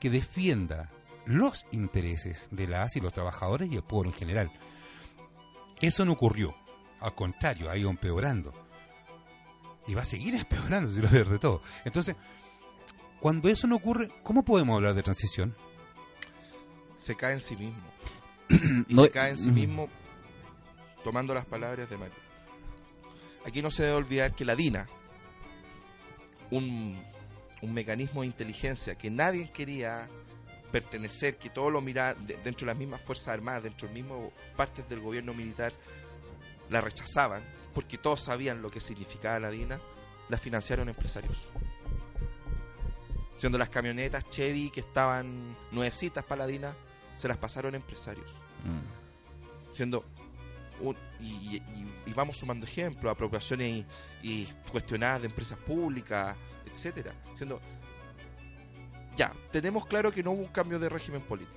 [0.01, 0.91] que defienda
[1.27, 4.51] los intereses de las y los trabajadores y el pueblo en general.
[5.83, 6.55] Eso no ocurrió.
[6.99, 8.66] Al contrario, ha ido empeorando.
[9.87, 11.63] Y va a seguir empeorando, si lo ver de todo.
[11.85, 12.17] Entonces,
[13.21, 15.55] cuando eso no ocurre, ¿cómo podemos hablar de transición?
[16.97, 17.83] Se cae en sí mismo.
[18.89, 19.89] Y No- se cae en sí mismo
[21.05, 22.15] tomando las palabras de Mario.
[23.45, 24.89] Aquí no se debe olvidar que la DINA,
[26.51, 27.01] un,
[27.63, 30.09] un mecanismo de inteligencia que nadie quería
[30.73, 34.03] pertenecer, que todo lo miraba de- dentro de las mismas Fuerzas Armadas, dentro de las
[34.03, 35.73] mismas partes del gobierno militar,
[36.71, 37.41] la rechazaban,
[37.77, 39.79] porque todos sabían lo que significaba la DINA,
[40.31, 41.37] la financiaron empresarios.
[43.37, 46.75] Siendo las camionetas Chevy que estaban nuevecitas para la DINA,
[47.19, 48.33] se las pasaron empresarios.
[48.65, 49.75] Mm.
[49.75, 50.05] Siendo
[50.81, 51.63] un- y, y-
[52.07, 53.85] y vamos sumando ejemplos, apropiaciones
[54.23, 57.13] y, y cuestionadas de empresas públicas, etcétera.
[57.35, 57.61] Siendo
[59.17, 61.56] ya, tenemos claro que no hubo un cambio de régimen político.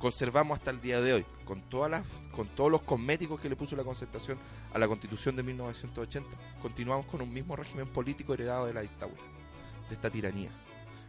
[0.00, 3.56] Conservamos hasta el día de hoy, con todas las, con todos los cosméticos que le
[3.56, 4.38] puso la concertación
[4.72, 6.26] a la constitución de 1980,
[6.62, 9.20] continuamos con un mismo régimen político heredado de la dictadura,
[9.90, 10.50] de esta tiranía.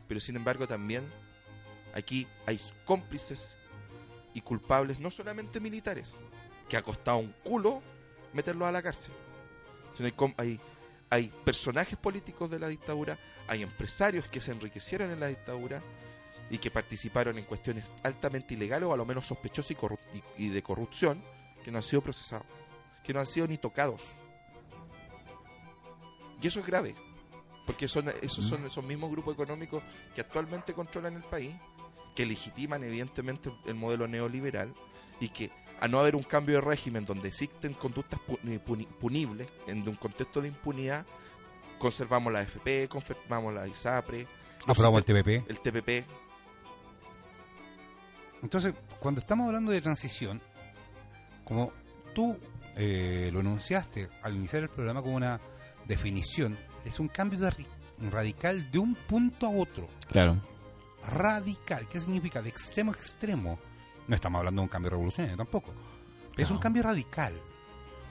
[0.09, 1.05] Pero sin embargo también
[1.93, 3.55] aquí hay cómplices
[4.33, 6.19] y culpables no solamente militares,
[6.67, 7.81] que ha costado un culo
[8.33, 9.13] meterlos a la cárcel,
[9.95, 10.59] sino hay, hay,
[11.09, 15.81] hay personajes políticos de la dictadura, hay empresarios que se enriquecieron en la dictadura
[16.51, 19.71] y que participaron en cuestiones altamente ilegales o a lo menos sospechosas
[20.37, 21.19] y, y- de corrupción
[21.63, 22.45] que no han sido procesados,
[23.03, 24.03] que no han sido ni tocados.
[26.41, 26.95] Y eso es grave,
[27.65, 29.83] porque son esos son esos mismos grupos económicos
[30.15, 31.53] que actualmente controlan el país,
[32.15, 34.73] que legitiman evidentemente el modelo neoliberal
[35.19, 39.47] y que a no haber un cambio de régimen donde existen conductas pu- puni- punibles
[39.67, 41.05] en un contexto de impunidad,
[41.79, 44.27] conservamos la FP, conservamos la ISAPRE,
[44.67, 45.49] Aprobamos el TPP.
[45.49, 46.05] el TPP.
[48.43, 50.41] Entonces, cuando estamos hablando de transición,
[51.43, 51.71] como
[52.13, 52.37] tú
[52.75, 55.39] eh, lo enunciaste al iniciar el programa como una
[55.87, 57.51] definición, es un cambio de
[58.09, 59.87] radical de un punto a otro.
[60.09, 60.37] Claro.
[61.07, 61.87] Radical.
[61.87, 62.41] ¿Qué significa?
[62.41, 63.59] De extremo a extremo.
[64.07, 65.73] No estamos hablando de un cambio revolucionario tampoco.
[66.37, 67.33] Es un cambio radical.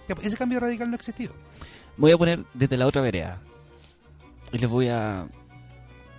[0.08, 1.34] Ya, Ese cambio radical no ha existido.
[1.96, 3.40] Voy a poner desde la otra vereda.
[4.52, 5.26] Y les voy a.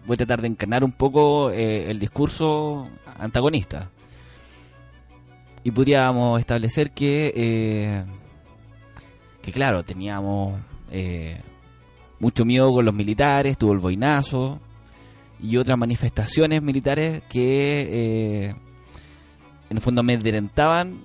[0.05, 2.87] Voy a tratar de encarnar un poco eh, el discurso
[3.19, 3.89] antagonista.
[5.63, 7.31] Y podríamos establecer que.
[7.35, 8.03] eh,
[9.41, 10.59] que claro, teníamos
[10.91, 11.39] eh,
[12.19, 14.59] mucho miedo con los militares, tuvo el boinazo
[15.39, 18.55] y otras manifestaciones militares que eh,
[19.69, 21.03] en el fondo amedrentaban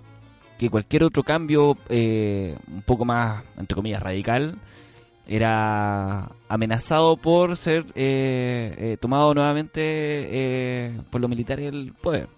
[0.58, 4.58] que cualquier otro cambio un poco más, entre comillas, radical
[5.26, 7.84] era amenazado por ser
[9.00, 12.28] tomado nuevamente por los militares el poder.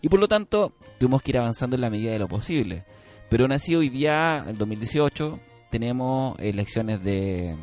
[0.00, 0.72] Y por lo tanto,
[1.02, 2.84] tuvimos que ir avanzando en la medida de lo posible.
[3.28, 7.56] Pero aún así hoy día, en 2018, tenemos elecciones de,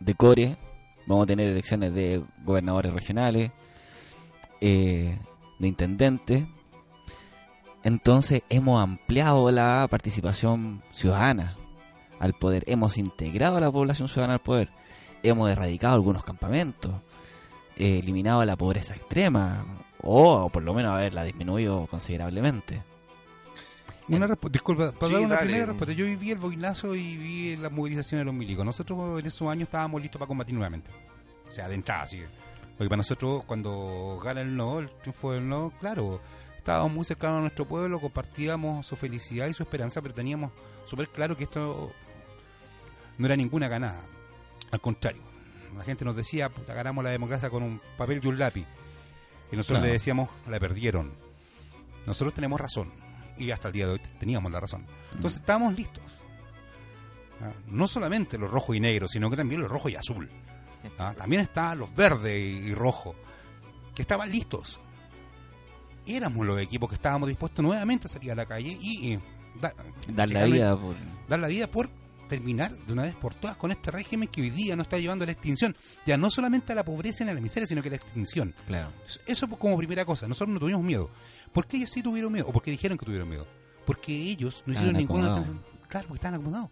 [0.00, 0.56] de core,
[1.06, 3.52] vamos a tener elecciones de gobernadores regionales,
[4.60, 5.16] eh,
[5.60, 6.44] de intendentes.
[7.84, 11.56] Entonces hemos ampliado la participación ciudadana
[12.18, 14.68] al poder, hemos integrado a la población ciudadana al poder,
[15.22, 16.92] hemos erradicado algunos campamentos,
[17.76, 22.82] eh, eliminado la pobreza extrema, o por lo menos haberla disminuido considerablemente.
[24.08, 25.46] Una disculpa, para Sí, dar una dale.
[25.46, 25.94] primera respuesta.
[25.94, 28.64] Yo viví el boinazo y vi la movilización de los milicos.
[28.64, 30.90] Nosotros en esos años estábamos listos para combatir nuevamente.
[31.48, 32.20] O sea, de entrada, así.
[32.76, 36.20] Porque para nosotros, cuando gana el no, el triunfo del no, claro,
[36.58, 40.50] estábamos muy cercanos a nuestro pueblo, compartíamos su felicidad y su esperanza, pero teníamos
[40.84, 41.90] súper claro que esto
[43.18, 44.00] no era ninguna ganada.
[44.72, 45.22] Al contrario,
[45.76, 48.66] la gente nos decía, puta, ganamos la democracia con un papel y un lápiz.
[49.52, 49.86] Y nosotros Claro.
[49.86, 51.12] le decíamos, la perdieron.
[52.06, 52.90] Nosotros tenemos razón.
[53.38, 54.86] Y hasta el día de hoy teníamos la razón.
[55.14, 56.02] Entonces estábamos listos.
[57.40, 57.52] ¿Ah?
[57.68, 60.30] No solamente los rojos y negros, sino que también los rojos y azul.
[60.98, 61.14] ¿Ah?
[61.18, 63.14] También estaban los verdes y, y rojos,
[63.94, 64.80] que estaban listos.
[66.06, 69.16] Éramos los equipos que estábamos dispuestos nuevamente a salir a la calle y,
[69.60, 69.74] da-
[70.08, 70.96] Dar la vida por...
[71.28, 71.88] dar la vida por
[72.32, 75.24] terminar de una vez por todas con este régimen que hoy día nos está llevando
[75.24, 75.76] a la extinción.
[76.06, 78.54] Ya no solamente a la pobreza ni a la miseria, sino que a la extinción.
[78.66, 78.90] Claro.
[79.26, 80.26] Eso- como primera cosa.
[80.26, 81.10] Nosotros no tuvimos miedo.
[81.52, 82.46] ¿Por qué ellos sí tuvieron miedo?
[82.48, 83.46] ¿O por qué dijeron que tuvieron miedo?
[83.84, 85.62] Porque ellos no hicieron ninguna transición.
[85.88, 86.70] Claro, porque estaban acomodados.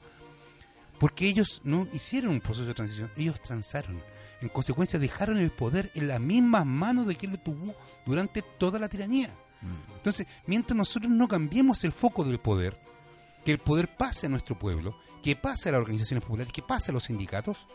[0.98, 3.10] Porque ellos no hicieron un proceso de transición.
[3.18, 4.00] Ellos transaron.
[4.40, 7.74] En consecuencia, dejaron el poder en las mismas manos de quien lo tuvo
[8.06, 9.28] durante toda la tiranía.
[9.60, 9.96] Mm.
[9.98, 12.80] Entonces, mientras nosotros no cambiemos el foco del poder,
[13.44, 16.90] que el poder pase a nuestro pueblo, que pase a las organizaciones populares, que pase
[16.90, 17.66] a los sindicatos,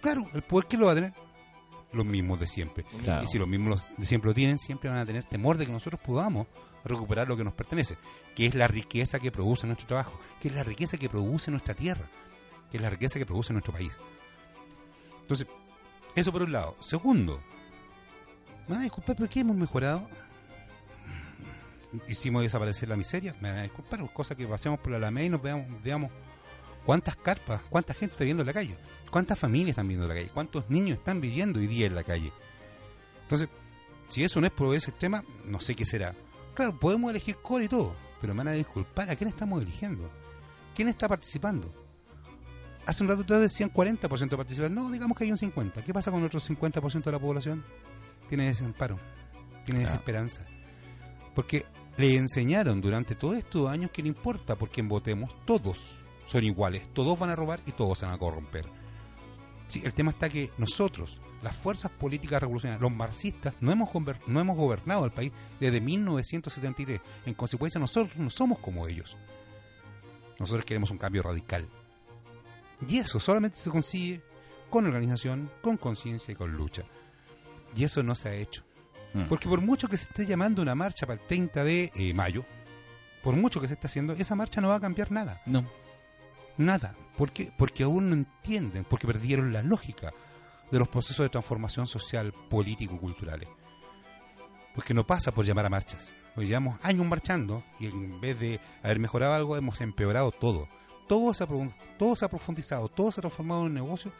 [0.00, 1.12] claro, el poder que lo va a tener
[1.92, 2.84] los mismos de siempre.
[3.02, 3.22] Claro.
[3.22, 5.72] Y si los mismos de siempre lo tienen, siempre van a tener temor de que
[5.72, 6.46] nosotros podamos
[6.84, 7.96] recuperar lo que nos pertenece,
[8.34, 11.74] que es la riqueza que produce nuestro trabajo, que es la riqueza que produce nuestra
[11.74, 12.08] tierra,
[12.70, 13.96] que es la riqueza que produce nuestro país.
[15.22, 15.48] Entonces,
[16.14, 16.76] eso por un lado.
[16.80, 17.40] Segundo,
[18.68, 20.08] me van a disculpar, pero ¿qué hemos mejorado?
[22.08, 25.28] Hicimos desaparecer la miseria, me van a disculpar, cosa que pasemos por la Alameda y
[25.30, 26.10] nos veamos, veamos
[26.84, 28.76] cuántas carpas, cuánta gente está viviendo en la calle,
[29.10, 32.02] cuántas familias están viviendo en la calle, cuántos niños están viviendo hoy día en la
[32.02, 32.32] calle.
[33.22, 33.48] Entonces,
[34.08, 36.14] si eso no es pobreza extrema, no sé qué será.
[36.54, 40.10] Claro, podemos elegir core y todo, pero me van a disculpar, ¿a quién estamos eligiendo?
[40.74, 41.72] ¿Quién está participando?
[42.84, 44.74] Hace un rato ustedes decían 40% de participación.
[44.74, 45.82] No, digamos que hay un 50%.
[45.84, 47.64] ¿Qué pasa con el otro 50% de la población?
[48.28, 48.98] Tiene desamparo,
[49.64, 49.92] tiene Claro.
[49.92, 50.46] desesperanza.
[51.36, 51.66] Porque
[51.98, 56.88] le enseñaron durante todos estos años que no importa por quién votemos, todos son iguales,
[56.94, 58.64] todos van a robar y todos van a corromper.
[59.82, 63.90] El tema está que nosotros, las fuerzas políticas revolucionarias, los marxistas, no hemos,
[64.26, 65.30] no hemos gobernado el país
[65.60, 67.00] desde 1973.
[67.26, 69.18] En consecuencia, nosotros no somos como ellos.
[70.38, 71.68] Nosotros queremos un cambio radical.
[72.88, 74.22] Y eso solamente se consigue
[74.70, 76.84] con organización, con conciencia y con lucha.
[77.74, 78.65] Y eso no se ha hecho.
[79.16, 79.28] Mm.
[79.28, 82.44] Porque por mucho que se esté llamando una marcha para el 30 de eh, mayo,
[83.22, 85.40] por mucho que se esté haciendo, esa marcha no va a cambiar nada.
[85.46, 85.66] No.
[86.58, 86.94] Nada.
[87.16, 87.50] ¿Por qué?
[87.56, 90.12] Porque aún no entienden, porque perdieron la lógica
[90.70, 93.48] de los procesos de transformación social, político, culturales.
[94.74, 96.14] Porque no pasa por llamar a marchas.
[96.36, 100.68] Hoy llevamos años marchando y en vez de haber mejorado algo, hemos empeorado todo.
[101.08, 101.48] Todo se ha,
[101.98, 104.12] todo se ha profundizado, todo se ha transformado en un negocio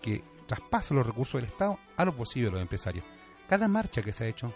[0.00, 3.04] que traspasa los recursos del Estado a los bolsillos de los empresarios.
[3.48, 4.52] Cada marcha que se ha hecho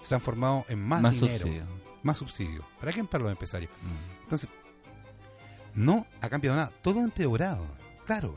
[0.00, 1.64] se ha transformado en más, Más dinero, subsidio.
[2.02, 2.64] más subsidio.
[2.78, 3.06] ¿Para quién?
[3.06, 3.70] Para los empresarios.
[3.82, 4.22] Mm.
[4.24, 4.48] Entonces,
[5.74, 6.72] no ha cambiado nada.
[6.82, 7.64] Todo ha empeorado.
[8.06, 8.34] Claro,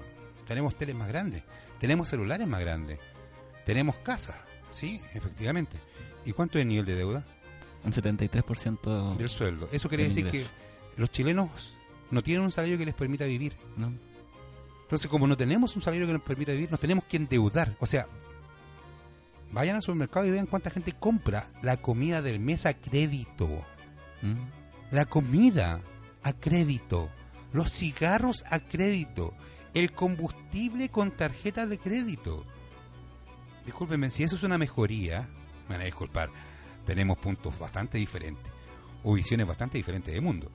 [0.48, 1.44] tenemos teles más grandes,
[1.80, 3.00] tenemos celulares más grandes,
[3.66, 4.38] tenemos casas.
[4.72, 5.78] Sí, efectivamente.
[6.26, 7.26] ¿Y cuánto es el nivel de deuda?
[7.84, 9.70] Un 73% Del sueldo.
[9.72, 10.50] Eso quiere decir ingreso.
[10.96, 11.76] que los chilenos
[12.12, 13.56] no tienen un salario que les permita vivir.
[13.78, 13.94] ¿no?
[14.84, 17.76] Entonces, como no tenemos un salario que nos permita vivir, nos tenemos que endeudar.
[17.80, 18.08] O sea,
[19.52, 23.48] vayan al supermercado y vean cuánta gente compra la comida del mes a crédito.
[24.22, 24.36] Mm.
[24.91, 25.80] La comida
[26.24, 27.10] a crédito.
[27.53, 29.34] Los cigarros a crédito.
[29.74, 32.45] El combustible con tarjeta de crédito.
[33.65, 35.28] Discúlpenme, si eso es una mejoría,
[35.68, 36.30] me van a disculpar.
[36.86, 38.52] Tenemos puntos bastante diferentes.
[39.03, 40.49] O visiones bastante diferentes del mundo.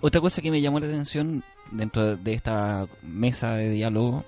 [0.00, 4.24] Otra cosa que me llamó la atención dentro de esta mesa de diálogo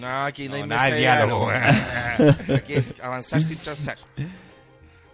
[0.00, 1.50] No, aquí no, hay No, nada de diálogo.
[1.50, 2.36] diálogo.
[2.56, 3.96] Aquí es avanzar sin transar.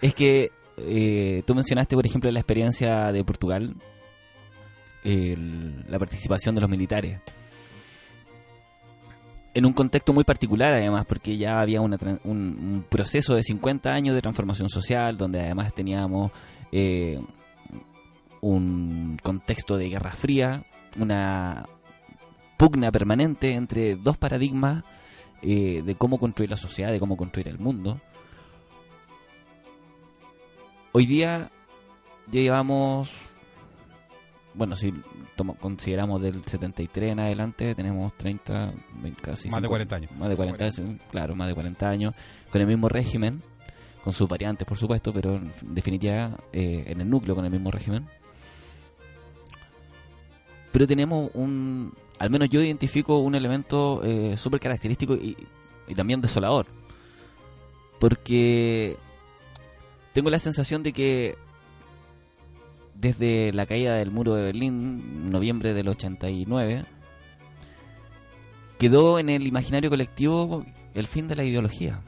[0.00, 3.74] es que eh, tú mencionaste, por ejemplo, la experiencia de Portugal,
[5.04, 7.20] el- la participación de los militares.
[9.54, 13.42] En un contexto muy particular, además, porque ya había una tran- un, un proceso de
[13.42, 16.32] 50 años de transformación social, donde además teníamos
[16.72, 17.20] eh,
[18.40, 20.64] un contexto de guerra fría,
[20.98, 21.66] una
[22.56, 24.84] pugna permanente entre dos paradigmas
[25.42, 28.00] eh, de cómo construir la sociedad, de cómo construir el mundo.
[30.92, 31.50] Hoy día
[32.30, 33.10] ya llevamos,
[34.54, 34.92] bueno, si
[35.36, 38.72] tomo- consideramos del 73 en adelante, tenemos 30,
[39.02, 40.10] ven- casi Más de 50 40 años.
[40.12, 42.14] Más de 40 años, claro, más de 40 años,
[42.50, 43.42] con el mismo régimen,
[44.04, 47.70] con sus variantes, por supuesto, pero en definitiva eh, en el núcleo con el mismo
[47.70, 48.06] régimen.
[50.72, 51.92] Pero tenemos un,
[52.22, 55.36] al menos yo identifico un elemento eh, súper característico y,
[55.88, 56.66] y también desolador.
[57.98, 58.96] Porque
[60.12, 61.34] tengo la sensación de que
[62.94, 66.84] desde la caída del muro de Berlín, noviembre del 89,
[68.78, 72.00] quedó en el imaginario colectivo el fin de la ideología.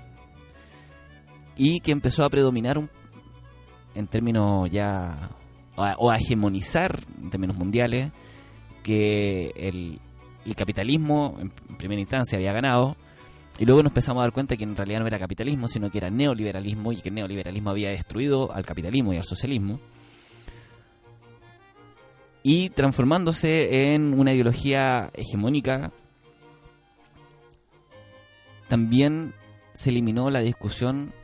[1.57, 2.91] Y que empezó a predominar un-
[3.95, 5.31] en términos ya.
[5.77, 8.12] o a, o a hegemonizar en términos mundiales
[8.85, 10.01] que el,
[10.55, 12.97] capitalismo en en primera instancia había ganado.
[13.59, 15.98] Y luego nos empezamos a dar cuenta que en realidad no era capitalismo, sino que
[15.98, 19.81] era neoliberalismo y que el neoliberalismo había destruido al capitalismo y al socialismo.
[22.43, 25.93] Y transformándose en una ideología hegemónica,
[28.69, 29.32] también
[29.73, 31.15] se eliminó la discusión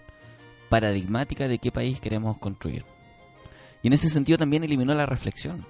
[0.68, 2.84] paradigmática de qué país queremos construir.
[3.82, 5.66] Y en ese sentido también eliminó la reflexión.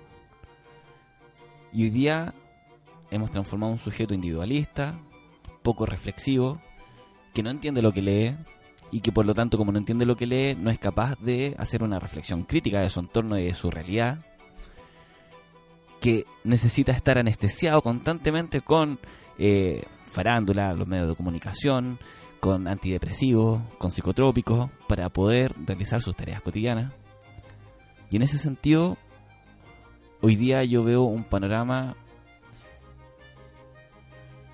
[1.72, 2.34] Y hoy día
[3.10, 4.98] hemos transformado un sujeto individualista,
[5.62, 6.60] poco reflexivo,
[7.34, 8.36] que no entiende lo que lee
[8.90, 11.54] y que por lo tanto como no entiende lo que lee no es capaz de
[11.58, 14.18] hacer una reflexión crítica de su entorno y de su realidad,
[16.00, 18.98] que necesita estar anestesiado constantemente con
[19.38, 21.98] eh, farándula, los medios de comunicación,
[22.40, 26.92] con antidepresivos, con psicotrópicos, para poder realizar sus tareas cotidianas.
[28.10, 28.96] Y en ese sentido,
[30.22, 31.96] hoy día yo veo un panorama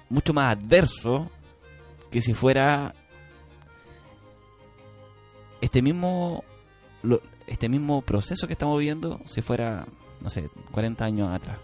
[0.09, 1.31] mucho más adverso
[2.11, 2.95] que si fuera
[5.61, 6.45] este mismo
[7.03, 9.87] lo- este mismo proceso que estamos viviendo si fuera
[10.21, 11.59] no sé 40 años atrás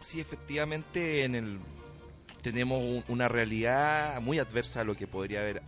[0.00, 1.58] Sí, efectivamente, en el
[2.42, 5.62] tenemos un- una realidad muy adversa a lo que podría haber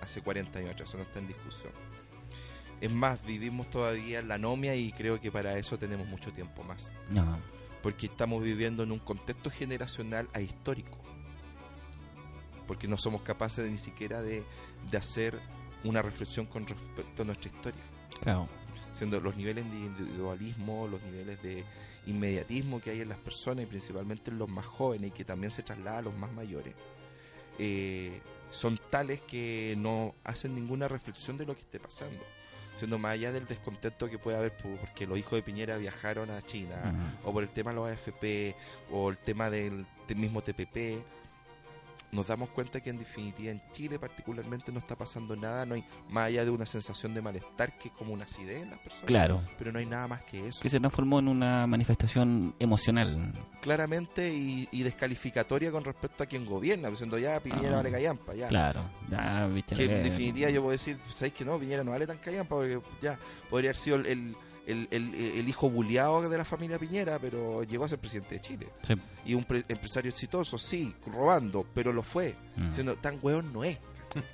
[0.00, 1.70] hace 40 años atrás, eso no está en discusión.
[2.80, 6.62] Es más, vivimos todavía en la anomia y creo que para eso tenemos mucho tiempo
[6.62, 7.38] más, no
[7.82, 10.98] porque estamos viviendo en un contexto generacional ahistórico,
[12.66, 14.44] porque no somos capaces de, ni siquiera de,
[14.90, 15.38] de hacer
[15.84, 17.82] una reflexión con respecto a nuestra historia.
[18.20, 18.48] Claro.
[18.92, 21.64] Siendo los niveles de individualismo, los niveles de
[22.06, 25.50] inmediatismo que hay en las personas y principalmente en los más jóvenes y que también
[25.50, 26.74] se traslada a los más mayores,
[27.58, 32.24] eh, son tales que no hacen ninguna reflexión de lo que esté pasando.
[32.78, 36.30] Siendo más allá del descontento que puede haber por- porque los hijos de Piñera viajaron
[36.30, 36.76] a China,
[37.24, 38.54] o por el tema de los AFP,
[38.90, 41.02] o el tema del, del mismo TPP,
[42.12, 45.84] nos damos cuenta que en definitiva en Chile particularmente no está pasando nada, no hay
[46.08, 49.04] más allá de una sensación de malestar que es como una acidez en las personas,
[49.06, 50.60] claro pero no hay nada más que eso.
[50.62, 56.46] que se transformó en una manifestación emocional Claramente y, y descalificatoria con respecto a quien
[56.46, 58.48] gobierna, diciendo ya Piñera Ah, vale callampa, ya.
[58.48, 58.80] claro
[59.10, 61.58] ya viste Que en definitiva yo puedo decir, ¿sabéis que no?
[61.58, 63.18] Piñera no vale tan callampa porque ya
[63.50, 64.36] podría haber sido el, el,
[64.68, 68.40] el- el- el hijo buleado de la familia Piñera, pero llegó a ser presidente de
[68.40, 68.68] Chile.
[68.82, 68.94] Sí.
[69.26, 72.34] Y un pre- empresario exitoso, sí, robando, pero lo fue.
[72.56, 72.72] Mm.
[72.72, 73.78] Siendo tan hueón no es.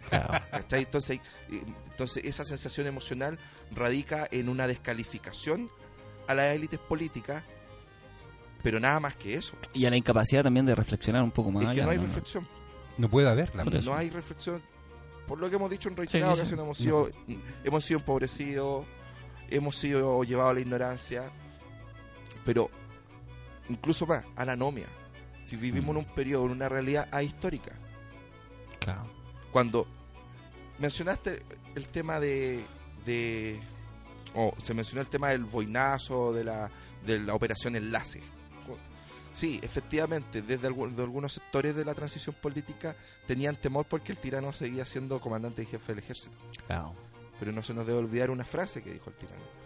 [0.08, 0.34] Claro.
[0.70, 1.18] Entonces,
[1.50, 3.38] eh, entonces esa sensación emocional
[3.72, 5.68] radica en una descalificación
[6.28, 7.42] a las élites políticas,
[8.62, 9.56] pero nada más que eso.
[9.72, 11.98] y a la incapacidad también de reflexionar un poco más es que allá, no hay
[11.98, 12.04] ¿no?
[12.04, 12.46] reflexión.
[12.98, 13.64] No puede haberla.
[13.64, 14.62] No hay reflexión.
[15.26, 16.54] Por lo que hemos dicho en reiteradas Sí, sí, sí.
[16.54, 18.86] ocasiones, hemos sido, hemos sido empobrecidos,
[19.50, 21.30] hemos sido llevados a la ignorancia,
[22.44, 22.70] pero
[23.68, 24.86] incluso más, a la anomia.
[25.44, 27.72] Si vivimos en un periodo, en una realidad ahistórica,
[28.80, 29.04] claro.
[29.52, 29.86] Cuando
[30.78, 31.42] mencionaste
[31.74, 32.64] el tema de,
[33.04, 33.60] de
[34.34, 36.70] o se mencionó el tema del boinazo de la
[37.06, 38.20] de la operación enlace.
[39.32, 42.96] Sí efectivamente desde algu- de algunos sectores de la transición política
[43.26, 46.36] tenían temor porque el tirano seguía siendo comandante y jefe del ejército.
[46.66, 46.94] Claro
[47.38, 49.64] pero no se nos debe olvidar una frase que dijo el tirano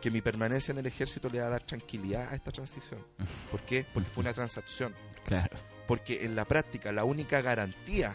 [0.00, 3.00] que mi permanencia en el ejército le va a dar tranquilidad a esta transición
[3.50, 3.86] ¿por qué?
[3.92, 4.94] porque fue una transacción
[5.24, 5.56] claro
[5.86, 8.14] porque en la práctica la única garantía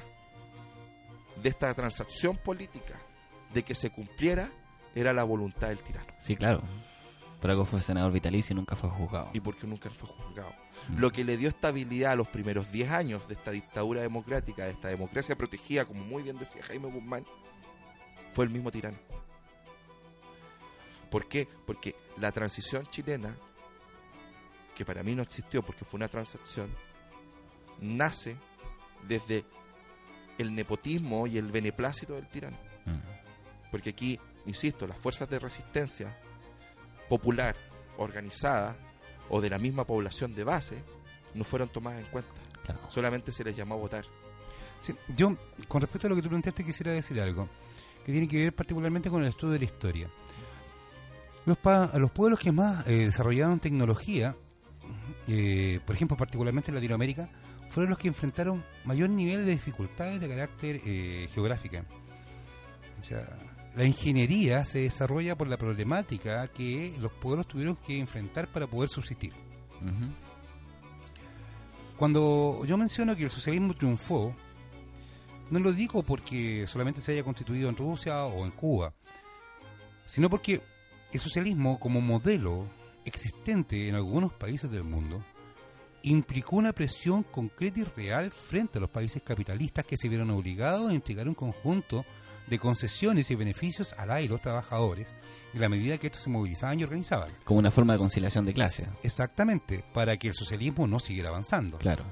[1.42, 2.96] de esta transacción política
[3.54, 4.50] de que se cumpliera
[4.96, 6.64] era la voluntad del tirano sí claro
[7.44, 10.54] por algo fue senador vitalicio y nunca fue juzgado y porque nunca fue juzgado.
[10.88, 11.00] Mm.
[11.00, 14.72] Lo que le dio estabilidad a los primeros 10 años de esta dictadura democrática, de
[14.72, 17.26] esta democracia protegida, como muy bien decía Jaime Guzmán,
[18.34, 18.98] fue el mismo tirano.
[21.10, 21.48] ¿Por qué?
[21.66, 23.36] Porque la transición chilena,
[24.76, 26.68] que para mí no existió porque fue una transacción,
[27.80, 28.36] nace
[29.08, 29.46] desde
[30.40, 32.58] el nepotismo y el beneplácito del tirano.
[32.86, 33.70] Mm.
[33.70, 36.18] Porque aquí, insisto, las fuerzas de resistencia
[37.08, 37.56] popular,
[37.98, 38.76] organizada,
[39.30, 40.84] o de la misma población de base,
[41.34, 42.32] no fueron tomadas en cuenta.
[42.66, 42.80] Claro.
[42.90, 44.06] Solamente se les llamó a votar.
[44.80, 45.36] Sí, yo,
[45.68, 47.48] con respecto a lo que tú planteaste, quisiera decir algo
[48.06, 50.10] que tiene que ver particularmente con el estudio de la historia.
[51.46, 54.36] Los, pa- los pueblos que más eh, desarrollaron tecnología,
[55.28, 57.30] eh, por ejemplo, particularmente en Latinoamérica,
[57.70, 61.84] fueron los que enfrentaron mayor nivel de dificultades de carácter eh, geográfica.
[63.02, 63.28] O sea,
[63.76, 68.90] la ingeniería se desarrolla por la problemática que los pueblos tuvieron que enfrentar para poder
[68.90, 69.34] subsistir.
[71.98, 74.36] Cuando yo menciono que el socialismo triunfó,
[75.50, 78.94] no lo digo porque solamente se haya constituido en Rusia o en Cuba,
[80.06, 80.62] sino porque
[81.12, 82.68] el socialismo como modelo
[83.06, 85.24] existente en algunos países del mundo
[86.04, 90.90] implicó una presión concreta y real frente a los países capitalistas que se vieron obligados
[90.90, 92.06] a entregar un conjunto
[92.48, 95.16] de concesiones y beneficios a la y los trabajadores
[95.54, 97.32] en la medida que estos se movilizaban y organizaban.
[97.46, 98.90] Como una forma de conciliación de clase.
[99.02, 101.78] Exactamente, para que el socialismo no siguiera avanzando.
[101.78, 102.04] Claro.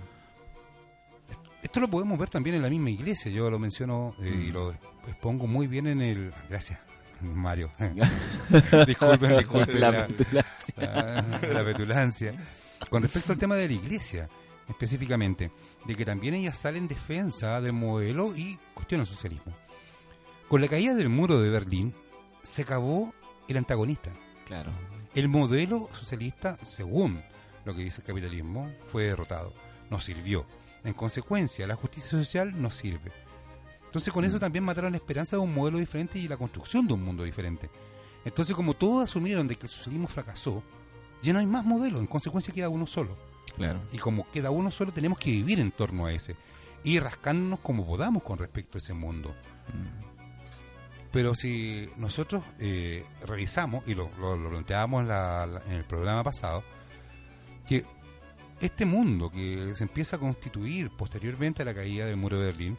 [1.71, 3.31] Esto lo podemos ver también en la misma iglesia.
[3.31, 4.53] Yo lo menciono eh, y Mm.
[4.53, 4.71] lo
[5.07, 6.33] expongo muy bien en el.
[6.49, 6.79] Gracias,
[7.21, 7.71] Mario.
[8.87, 10.75] disculpen, disculpen La la, petulancia.
[10.75, 12.33] la- la petulancia.
[12.89, 14.27] Con respecto al tema de la iglesia,
[14.67, 15.49] específicamente,
[15.85, 19.53] de que también ella sale en defensa del modelo y cuestiona el socialismo.
[20.49, 21.93] Con la caída del muro de Berlín,
[22.43, 23.13] se acabó
[23.47, 24.09] el antagonista.
[24.45, 24.71] Claro.
[25.15, 27.21] El modelo socialista, según
[27.63, 29.53] lo que dice el capitalismo, fue derrotado.
[29.89, 30.45] No sirvió.
[30.83, 33.11] En consecuencia, la justicia social no sirve.
[33.85, 36.93] Entonces, con eso también mataron la esperanza de un modelo diferente y la construcción de
[36.93, 37.69] un mundo diferente.
[38.23, 40.63] Entonces, como todos asumieron de que el socialismo fracasó,
[41.21, 41.99] ya no hay más modelo.
[41.99, 43.17] En consecuencia, queda uno solo.
[43.55, 43.81] Claro.
[43.91, 46.35] Y como queda uno solo, tenemos que vivir en torno a ese.
[46.83, 49.29] Y rascándonos como podamos con respecto a ese mundo.
[49.67, 50.11] Mm.
[51.11, 56.23] Pero si nosotros eh, revisamos, y lo, lo- lo planteábamos la- la- en el programa
[56.23, 56.63] pasado,
[57.67, 57.85] que
[58.61, 62.77] este mundo que se empieza a constituir posteriormente a la caída del muro de Berlín,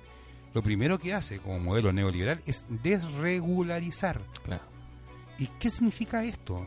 [0.55, 4.21] lo primero que hace como modelo neoliberal es desregularizar.
[4.45, 4.65] Claro.
[5.39, 6.67] ¿Y qué significa esto?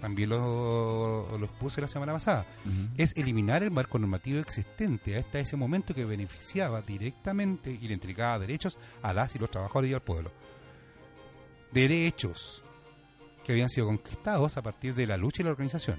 [0.00, 2.46] También lo, lo expuse la semana pasada.
[2.96, 8.38] Es eliminar el marco normativo existente hasta ese momento que beneficiaba directamente y le entregaba
[8.38, 10.30] derechos a las y los trabajadores y al pueblo.
[11.72, 12.62] Derechos
[13.44, 15.98] que habían sido conquistados a partir de la lucha y la organización.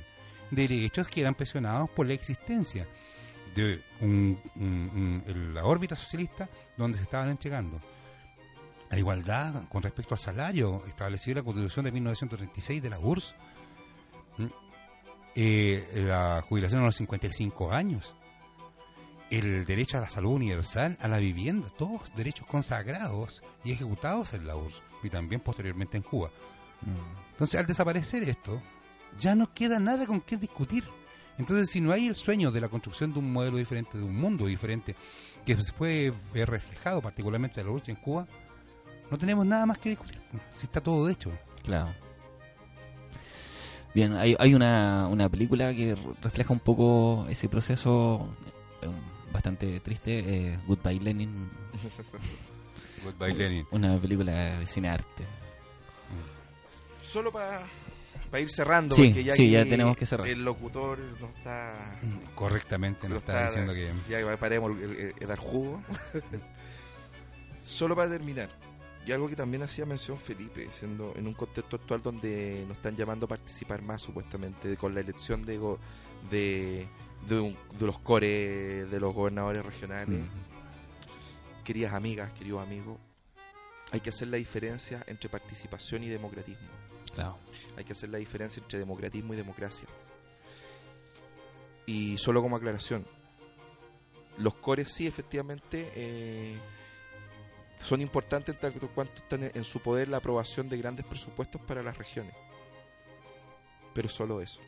[0.51, 2.87] Derechos que eran presionados por la existencia
[3.55, 7.81] de un- un- un- en la órbita socialista donde se estaban entregando.
[8.89, 13.33] La igualdad con respecto al salario establecido en la Constitución de 1936 de la URSS.
[15.37, 18.13] Eh, la jubilación a los 55 años.
[19.29, 24.45] El derecho a la salud universal, a la vivienda, todos derechos consagrados y ejecutados en
[24.47, 26.29] la URSS y también posteriormente en Cuba.
[26.81, 27.31] Mm.
[27.31, 28.61] Entonces, al desaparecer esto,
[29.19, 30.83] ya no queda nada con qué discutir.
[31.37, 34.15] Entonces, si no hay el sueño de la construcción de un modelo diferente, de un
[34.15, 34.95] mundo diferente,
[35.45, 38.25] que se puede ver reflejado particularmente en la lucha en Cuba,
[39.11, 40.21] no tenemos nada más que discutir.
[40.51, 41.31] Si está todo hecho.
[41.63, 41.89] Claro.
[43.93, 48.27] Bien, hay, hay una, una película que re- refleja un poco ese proceso
[48.81, 48.87] eh,
[49.31, 51.49] bastante triste, eh, Goodbye Lenin,
[53.03, 53.65] Goodbye, Lenin.
[53.71, 55.23] una película de cine arte.
[57.03, 57.61] Solo para
[58.33, 60.27] ir cerrando, Sí, porque ya, sí, ya tenemos que cerrar.
[60.27, 61.97] El locutor no está.
[62.35, 63.89] Correctamente, nos lo está diciendo que...
[64.09, 65.81] Ya paremos el, el- el dar jugo.
[67.63, 68.49] Solo para terminar,
[69.07, 72.95] y algo que también hacía mención Felipe, siendo en un contexto actual donde nos están
[72.95, 75.79] llamando a participar más supuestamente con la elección de go-
[76.29, 76.85] de,
[77.27, 81.63] de, un- de los cores de los gobernadores regionales, Mm.
[81.63, 82.97] queridas amigas, queridos amigos,
[83.91, 86.67] hay que hacer la diferencia entre participación y democratismo.
[87.15, 87.37] Claro.
[87.77, 89.87] Hay que hacer la diferencia entre democratismo y democracia.
[91.85, 93.05] Y solo como aclaración,
[94.37, 96.55] los cores sí efectivamente eh,
[97.81, 101.83] son importantes en tanto cuanto están en- su poder la aprobación de grandes presupuestos para
[101.83, 102.35] las regiones.
[103.93, 104.61] Pero solo eso.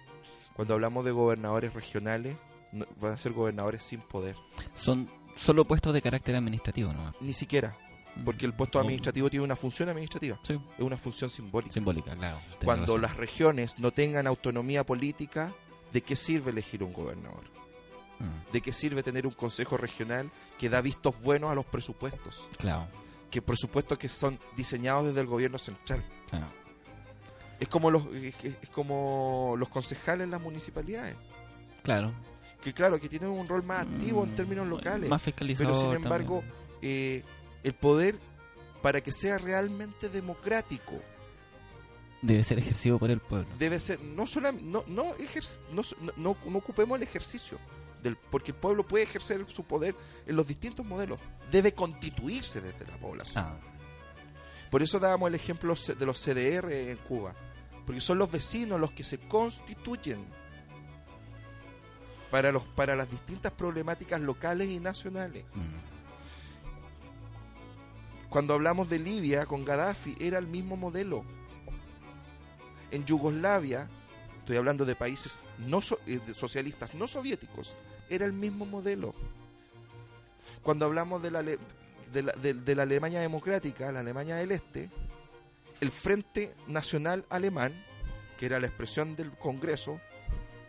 [0.56, 2.38] Cuando hablamos de gobernadores regionales,
[2.72, 4.36] no- van a ser gobernadores sin poder.
[4.76, 7.14] Son solo puestos de carácter administrativo, ¿no?
[7.20, 7.76] Ni siquiera,
[8.26, 11.74] porque el puesto O- administrativo tiene una función administrativa, Sí, es una función simbólica.
[11.74, 12.40] simbólica, claro.
[12.64, 13.02] Cuando razón.
[13.02, 15.54] las regiones no tengan autonomía política,
[15.94, 17.44] ¿de qué sirve elegir un gobernador?
[18.20, 22.48] Mm, ¿De qué sirve tener un consejo regional que da vistos buenos a los presupuestos?
[22.58, 22.88] claro,
[23.30, 26.04] Que presupuestos que son diseñados desde el gobierno central.
[26.30, 26.48] claro.
[27.60, 31.16] Es como los es, es como los concejales en las municipalidades,
[31.84, 32.12] Claro.
[32.62, 35.74] que claro, que tienen un rol más activo en Mm, términos locales, Más fiscalizador.
[35.74, 36.44] pero sin embargo,
[36.82, 37.24] eh,
[37.64, 38.18] el poder
[38.82, 41.02] para que sea realmente democrático.
[42.22, 43.48] Debe ser ejercido por el pueblo.
[43.60, 47.60] debe ser no no, no- no ocupemos el ejercicio
[48.02, 51.20] del porque el pueblo puede ejercer su poder en los distintos modelos.
[51.52, 53.44] Debe constituirse desde la población.
[53.46, 53.58] Ah,
[54.72, 57.34] por eso dábamos el ejemplo de los CDR en Cuba
[57.86, 60.26] porque son los vecinos los que se constituyen
[62.32, 65.46] para los para las distintas problemáticas locales y nacionales.
[65.54, 65.97] Mm.
[68.30, 71.24] Cuando hablamos de Libia con Gaddafi, era el mismo modelo.
[72.92, 73.88] En Yugoslavia,
[74.40, 77.76] estoy hablando de países no eh, socialistas, no soviéticos,
[78.10, 79.14] era el mismo modelo.
[80.64, 81.58] Cuando hablamos de la, de
[82.24, 84.90] la, de- de la Alemania democrática, la Alemania del Este,
[85.80, 87.74] el Frente Nacional Alemán,
[88.40, 90.00] que era la expresión del Congreso,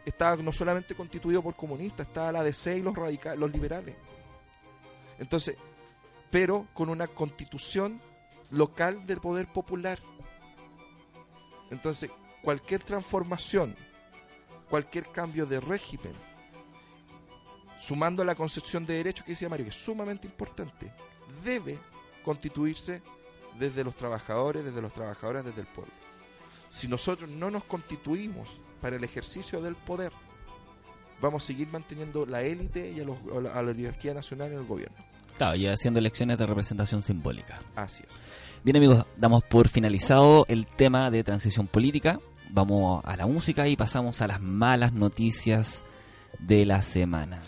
[0.05, 3.95] estaba no solamente constituido por comunistas, estaba la DC y los radicales, los liberales.
[5.19, 5.57] Entonces,
[6.31, 8.01] pero con una constitución
[8.51, 9.99] local del poder popular.
[11.71, 12.11] Entonces,
[12.43, 13.77] cualquier transformación,
[14.71, 16.13] cualquier cambio de régimen,
[17.79, 20.93] sumando a la concepción de derecho que decía Mario, que es sumamente importante,
[21.45, 21.79] debe
[22.25, 23.03] constituirse
[23.59, 25.93] desde los trabajadores, desde los trabajadores, desde el pueblo.
[26.71, 30.13] Si nosotros no nos constituimos para el ejercicio del poder,
[31.21, 34.97] vamos a seguir manteniendo la élite y a, a la oligarquía nacional en el gobierno.
[35.39, 37.60] Claro, y haciendo elecciones de representación simbólica.
[37.77, 38.20] Así es.
[38.65, 42.19] Bien amigos, damos por finalizado el tema de transición política.
[42.51, 45.85] Vamos a la música y pasamos a las malas noticias
[46.40, 47.40] de la semana.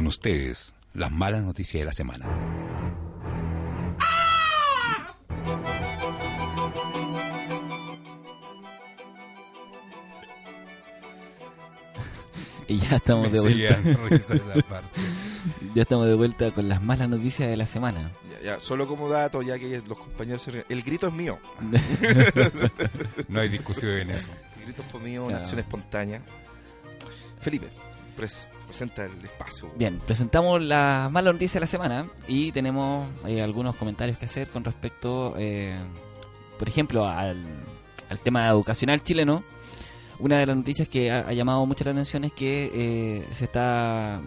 [0.00, 2.24] Con ustedes, las malas noticias de la semana.
[12.66, 14.14] Y ya estamos Me de vuelta.
[14.14, 15.00] esa parte.
[15.74, 18.10] Ya estamos de vuelta con las malas noticias de la semana.
[18.30, 21.38] Ya, ya, solo como dato, ya que los compañeros se ríen, el grito es mío.
[23.28, 24.30] No hay discusión en eso.
[24.60, 26.22] El grito fue mío, una acción espontánea.
[27.40, 27.68] Felipe,
[28.20, 29.70] pres- presenta el espacio.
[29.76, 34.48] Bien, presentamos la mala noticia de la semana y tenemos eh, algunos comentarios que hacer
[34.48, 35.78] con respecto, eh,
[36.58, 37.44] por ejemplo, al,
[38.08, 39.42] al tema educacional chileno.
[40.18, 43.44] Una de las noticias que ha, ha llamado mucho la atención es que eh, se
[43.46, 44.20] está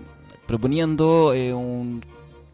[0.47, 2.03] proponiendo eh, un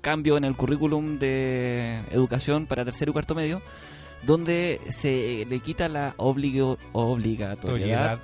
[0.01, 3.61] cambio en el currículum de educación para tercero y cuarto medio,
[4.23, 8.19] donde se le quita la obligo- obligatoriedad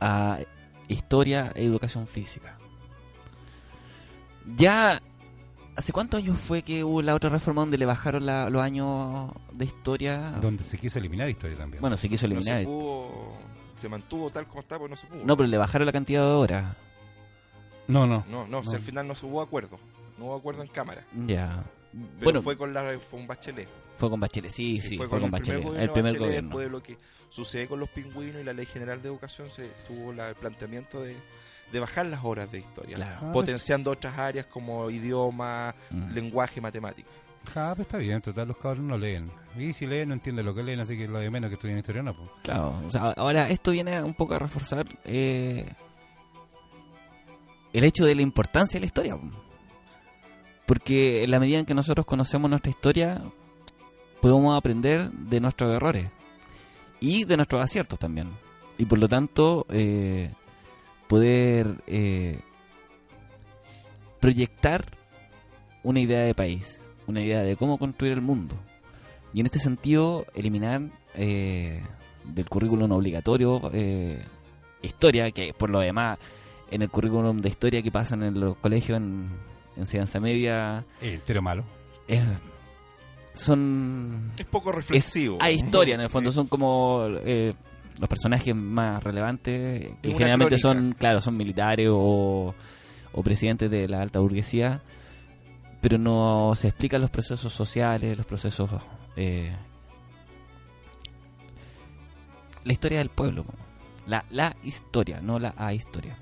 [0.00, 0.38] a
[0.88, 2.56] historia e educación física.
[4.56, 5.00] Ya,
[5.76, 9.30] ¿hace cuántos años fue que hubo la otra reforma donde le bajaron la- los años
[9.52, 10.32] de historia?
[10.40, 11.80] Donde se quiso eliminar historia también.
[11.80, 12.60] Bueno, se quiso No eliminar.
[12.60, 13.36] se pudo,
[13.76, 15.20] se mantuvo tal como estaba, pero no se pudo.
[15.24, 16.76] No, pero le bajaron la cantidad de horas.
[17.88, 18.24] no, no.
[18.30, 19.78] No, no, si al final no se hubo acuerdo.
[20.18, 21.04] No hubo acuerdo en cámara.
[21.26, 21.62] Ya.
[21.92, 23.68] Pero bueno, fue con la fue un bachelet.
[23.96, 25.62] fue con Bachelet, sí, sí, fue, con, el Bachelet.
[25.62, 26.48] primer el primer Bachelet, gobierno.
[26.50, 26.98] Después de lo que
[27.30, 31.02] sucede con los pingüinos y la ley general de educación, se tuvo la- el planteamiento
[31.02, 31.16] de,
[31.72, 32.96] de bajar las horas de historia.
[32.96, 33.18] Claro.
[33.28, 36.10] Ah, Potenciando otras áreas como idioma, Mm.
[36.12, 37.08] lenguaje, matemática.
[37.54, 39.30] Ah, pues está bien, total, los cabros no leen.
[39.56, 41.78] Y si leen, no entienden lo que leen, así que lo de menos que estudian
[41.78, 42.14] historia no.
[42.14, 42.28] Pues.
[42.44, 45.66] Claro, o sea, ahora esto viene un poco a reforzar eh,
[47.72, 49.16] el hecho de la importancia de la historia.
[49.16, 49.30] po.
[50.66, 53.22] Porque en la medida en que nosotros conocemos nuestra historia,
[54.20, 56.10] podemos aprender de nuestros errores
[57.00, 58.28] y de nuestros aciertos también.
[58.78, 60.30] Y por lo tanto, eh,
[61.08, 62.40] poder eh,
[64.20, 64.86] proyectar
[65.82, 68.56] una idea de país, una idea de cómo construir el mundo.
[69.32, 70.82] Y en este sentido, eliminar
[71.14, 71.82] eh,
[72.24, 74.24] del currículum obligatorio eh,
[74.82, 76.18] historia, que por lo demás,
[76.70, 79.28] en el currículum de historia que pasan en los colegios en
[79.76, 81.64] enseñanza media, Eh, entero malo.
[82.08, 82.22] eh,
[83.38, 85.38] son Es poco reflexivo.
[85.40, 87.54] hay historia en el fondo son como eh,
[88.00, 90.80] los personajes más relevantes que generalmente crónica.
[90.80, 92.54] son claro son militares o,
[93.12, 94.82] o presidentes de la alta burguesía
[95.80, 98.70] pero no se explican los procesos sociales los procesos
[99.16, 99.54] eh,
[102.64, 103.44] la historia del pueblo
[104.06, 106.18] la la historia no la a historia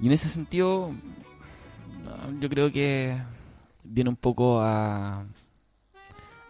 [0.00, 0.92] y en ese sentido
[2.40, 3.20] yo creo que
[3.84, 5.24] viene un poco a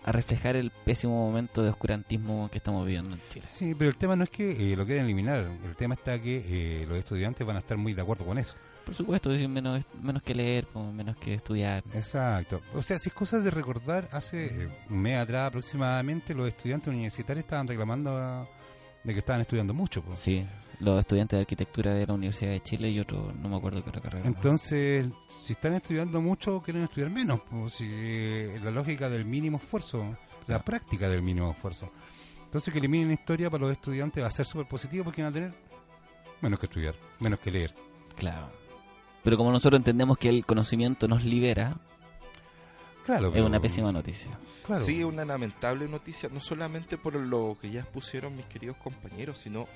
[0.08, 3.44] a reflejar el pésimo momento de oscurantismo que estamos viviendo en Chile.
[3.46, 5.46] Sí, pero el tema no es que eh, lo quieran eliminar.
[5.62, 8.54] El tema está que eh, los estudiantes van a estar muy de acuerdo con eso.
[8.86, 11.84] Por supuesto, decir menos, menos que leer, menos que estudiar.
[11.92, 12.62] Exacto.
[12.72, 16.88] O sea, si es cosa de recordar, hace eh, un mes atrás aproximadamente los estudiantes
[16.88, 18.48] universitarios estaban reclamando
[19.04, 20.00] de que estaban estudiando mucho.
[20.02, 20.20] pues.
[20.20, 20.42] Sí,
[20.80, 23.90] los estudiantes de arquitectura de la Universidad de Chile y otro, no me acuerdo qué
[23.90, 24.26] otra carrera.
[24.26, 27.40] Entonces, si están estudiando mucho, quieren estudiar menos.
[27.50, 31.90] Pues, si, eh, la lógica del mínimo esfuerzo, la práctica del mínimo esfuerzo.
[32.44, 35.34] Entonces, que eliminen historia para los estudiantes va a ser súper positivo porque van a
[35.34, 35.54] tener
[36.40, 37.74] menos que estudiar, menos que leer.
[38.16, 38.48] Claro.
[39.22, 41.76] Pero como nosotros entendemos que el conocimiento nos libera,
[43.04, 44.38] Claro, es una pésima noticia.
[44.64, 44.84] Claro.
[44.84, 49.66] Sí, una lamentable noticia, no solamente por lo que ya pusieron mis queridos compañeros, sino...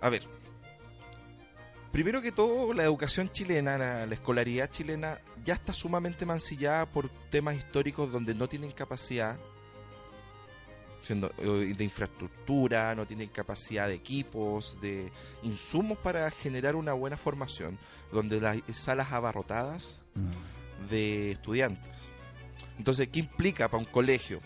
[0.00, 0.22] A ver,
[1.92, 7.10] primero que todo, la educación chilena, la, la escolaridad chilena, ya está sumamente mancillada por
[7.30, 9.38] temas históricos donde no tienen capacidad
[11.00, 15.10] siendo, eh, de infraestructura, no tienen capacidad de equipos, de
[15.42, 17.78] insumos para generar una buena formación,
[18.12, 20.88] donde las salas abarrotadas Mm.
[20.90, 22.10] de estudiantes.
[22.78, 24.40] Entonces, ¿qué implica para un colegio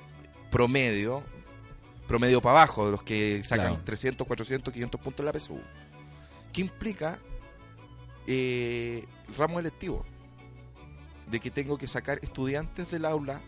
[0.51, 1.23] promedio,
[2.07, 3.85] promedio para abajo, de los que sacan Claro.
[3.85, 5.59] 300, 400, 500 puntos en la PSU?
[6.53, 7.19] ¿Qué implica
[8.27, 9.05] eh,
[9.37, 10.05] ramo electivo?
[11.31, 13.41] De que tengo que sacar estudiantes del aula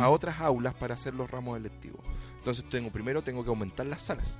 [0.00, 2.00] a otras aulas para hacer los ramos electivos.
[2.38, 4.38] Entonces, tengo primero tengo que aumentar las salas.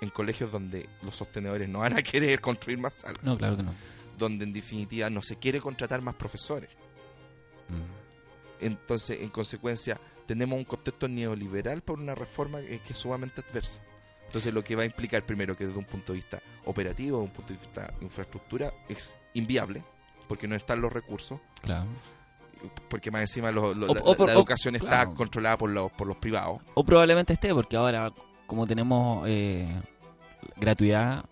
[0.00, 3.62] En colegios donde los sostenedores no van a querer construir más salas No, claro que
[3.64, 3.72] no.
[4.16, 6.70] donde en definitiva no se quiere contratar más profesores.
[7.68, 8.64] Mm.
[8.66, 13.82] Entonces, en consecuencia, tenemos un contexto neoliberal por una reforma que, que es sumamente adversa.
[14.26, 17.28] Entonces, lo que va a implicar primero que desde un punto de vista operativo, desde
[17.30, 19.82] un punto de vista de infraestructura, es inviable,
[20.28, 21.86] porque no están los recursos, Claro.
[22.88, 25.14] porque más encima lo- lo- O- la, o por- la o- educación está claro.
[25.14, 26.60] controlada por los, por los privados.
[26.74, 28.10] O probablemente esté, porque ahora,
[28.46, 29.68] como tenemos eh,
[30.56, 31.24] gratuidad,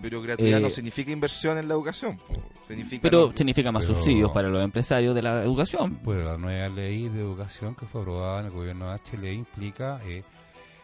[0.00, 2.18] Pero gratuidad Eh, no significa inversión en la educación.
[2.66, 5.96] Significa Pero significa más Pero- subsidios para los empresarios de la educación.
[6.02, 10.00] Pues la nueva ley de educación que fue aprobada en el gobierno de HLE implica
[10.04, 10.22] eh,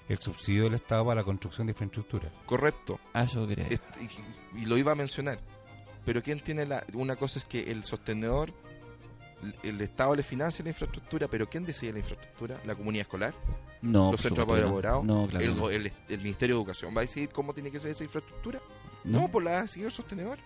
[0.09, 2.31] el subsidio del Estado para la construcción de infraestructura.
[2.47, 2.99] correcto.
[3.15, 3.67] Ah, yo creo.
[3.71, 4.09] Este,
[4.57, 5.39] y, y lo iba a mencionar.
[6.05, 6.85] Pero ¿quién tiene la...?
[6.95, 8.53] Una cosa es que el sostenedor,
[9.63, 12.61] el, el Estado le financia la infraestructura, pero ¿quién decide la infraestructura?
[12.67, 13.35] ¿La comunidad escolar?
[13.83, 14.63] No, ¿Los centros de?
[15.05, 15.45] No, claro.
[15.45, 15.61] el, que no.
[15.61, 18.61] go- el- el Ministerio de Educación va a decidir cómo tiene que ser esa infraestructura?
[19.05, 19.21] No.
[19.23, 20.39] No, pues la va a el sostenedor.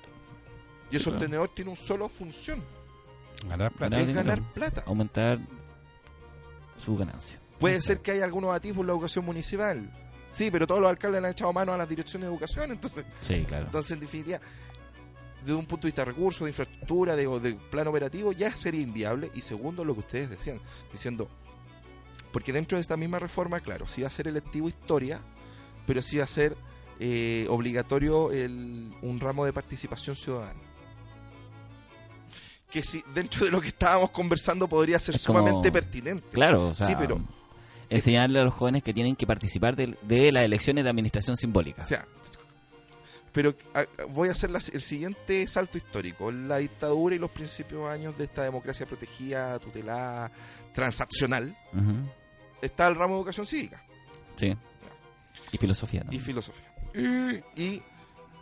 [0.91, 1.19] Y el Sí, claro.
[1.21, 2.63] sostenedor tiene una sola función,
[3.49, 3.97] Ganar plata.
[3.99, 4.83] Ganar ganar plata.
[4.87, 5.39] Aumentar
[6.85, 7.39] su ganancia.
[7.59, 9.91] Puede ser que haya algunos atisbos en la educación municipal.
[10.33, 13.05] Sí, pero todos los alcaldes le han echado mano a las direcciones de educación, entonces,
[13.21, 13.67] Sí, claro.
[13.67, 14.41] entonces en definitiva,
[15.41, 18.57] desde un punto de vista de recursos, de infraestructura, de, o de plan operativo, ya
[18.57, 19.31] sería inviable.
[19.35, 20.61] Y segundo, lo que ustedes decían,
[20.93, 21.29] diciendo,
[22.33, 25.21] porque dentro de esta misma reforma, claro, sí va a ser electivo historia,
[25.87, 26.57] pero sí va a ser
[27.05, 30.61] eh, obligatorio el- un ramo de participación ciudadana.
[32.71, 36.29] Que si dentro de lo que estábamos conversando podría ser Es como- sumamente pertinente.
[36.31, 37.21] Claro, o sea, Sí, pero-
[37.91, 41.83] enseñarle a los jóvenes que tienen que participar de, de las elecciones de administración simbólica.
[41.83, 42.07] O sea,
[43.33, 46.31] pero a- voy a hacer la- el siguiente salto histórico.
[46.31, 50.31] La dictadura y los principios años de esta democracia protegida, tutelada,
[50.73, 51.55] transaccional,
[52.63, 53.83] está el ramo de educación cívica
[54.37, 54.55] Sí.
[55.51, 56.13] Y filosofía, ¿no?
[56.13, 56.72] y filosofía.
[56.95, 57.83] Y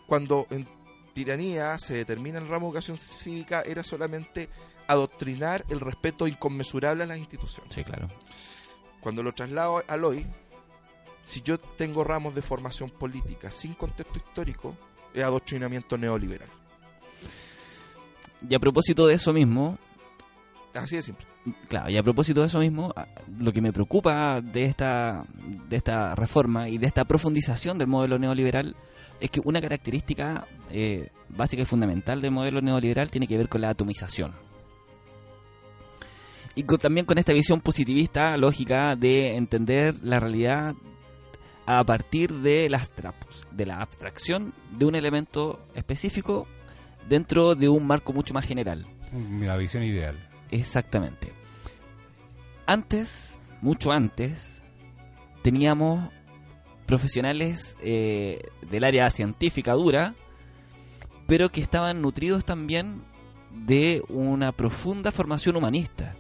[0.06, 0.66] cuando en
[1.12, 4.48] tiranía se determina el ramo de educación cívica, era solamente
[4.86, 7.74] adoctrinar el respeto inconmensurable a las instituciones.
[7.74, 8.08] Sí, claro.
[9.00, 10.26] Cuando lo traslado al hoy,
[11.22, 14.76] si yo tengo ramos de formación política sin contexto histórico,
[15.14, 16.48] es adoctrinamiento neoliberal.
[18.48, 19.78] Y a propósito de eso mismo,
[20.74, 21.26] Así de simple.
[21.68, 22.94] Claro, y a propósito de eso mismo,
[23.38, 25.24] lo que me preocupa de esta,
[25.68, 28.76] de esta reforma y de esta profundización del modelo neoliberal
[29.20, 33.60] es que una característica eh, básica y fundamental del modelo neoliberal tiene que ver con
[33.60, 34.32] la atomización.
[36.54, 40.74] Y con- también con esta visión positivista, lógica, de entender la realidad
[41.66, 43.14] a partir de la, abstra-
[43.52, 46.46] de la abstracción de un elemento específico
[47.08, 48.86] dentro de un marco mucho más general.
[49.40, 50.16] La visión ideal.
[50.50, 51.32] Exactamente.
[52.66, 54.62] Antes, mucho antes,
[55.42, 56.12] teníamos
[56.86, 60.14] profesionales eh, del área científica dura,
[61.26, 63.02] pero que estaban nutridos también
[63.54, 66.16] de una profunda formación humanista,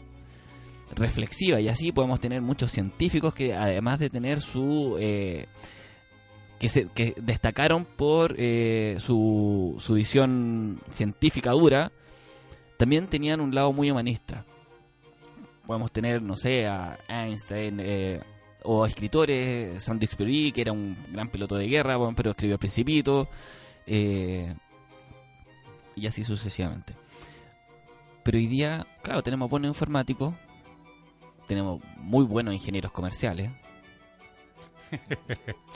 [0.94, 4.96] reflexiva, y así podemos tener muchos científicos que además de tener su...
[5.00, 5.46] eh,
[6.58, 11.90] que, se, que destacaron por eh, su, su visión científica dura,
[12.80, 14.42] también tenían un lado muy humanista.
[15.66, 18.22] Podemos tener, no sé, a Einstein eh,
[18.62, 23.28] o a escritores, Saint-Exupéry, que era un gran piloto de guerra, pero escribió El Principito,
[23.86, 24.54] eh,
[25.94, 26.94] y así sucesivamente.
[28.22, 30.34] Pero hoy día, claro, tenemos buenos informáticos,
[31.46, 33.50] tenemos muy buenos ingenieros comerciales.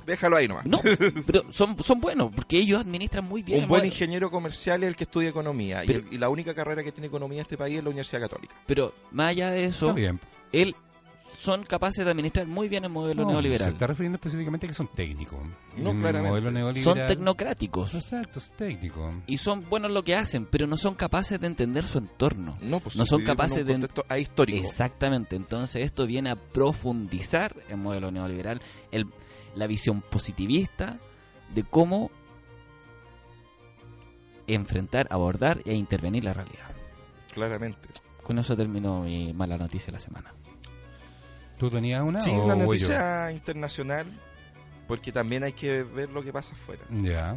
[0.07, 0.66] Déjalo ahí nomás.
[0.66, 0.81] No,
[1.27, 3.61] pero son, son buenos, porque ellos administran muy bien.
[3.62, 3.93] Un buen modelo.
[3.93, 5.85] ingeniero comercial es el que estudia economía.
[5.85, 7.91] y, Pero- el- y la única carrera que tiene economía en este país es la
[7.91, 8.55] Universidad Católica.
[8.66, 10.20] Pero más allá de eso, Está bien.
[10.53, 10.74] él
[11.36, 13.69] son capaces de administrar muy bien el modelo No, Se neoliberal.
[13.73, 15.39] está refiriendo específicamente a que son técnicos.
[15.77, 16.28] No, El claramente.
[16.31, 16.85] modelo neoliberal.
[16.85, 19.12] Son tecnocráticos Exacto, es técnico.
[19.27, 22.56] y son buenos en lo que hacen, pero no son capaces de entender su entorno.
[22.61, 24.66] No, pues No son capaces de- contexto ahistórico.
[24.66, 28.61] Exactamente, entonces esto viene a profundizar el modelo neoliberal,
[28.93, 29.06] el,
[29.56, 30.98] la visión positivista
[31.55, 32.11] de cómo
[34.47, 36.70] enfrentar, abordar e intervenir la realidad.
[37.32, 37.89] Claramente.
[38.23, 40.35] Con eso terminó mi mala noticia de la semana.
[41.59, 44.07] ¿Tú tenías una Sí, o una noticia internacional,
[44.89, 46.83] porque también hay que ver lo que pasa afuera.
[46.91, 47.37] Ya.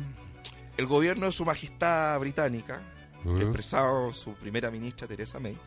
[0.78, 2.82] El gobierno de su majestad británica,
[3.26, 5.58] Uh, expresado su primera ministra Teresa May,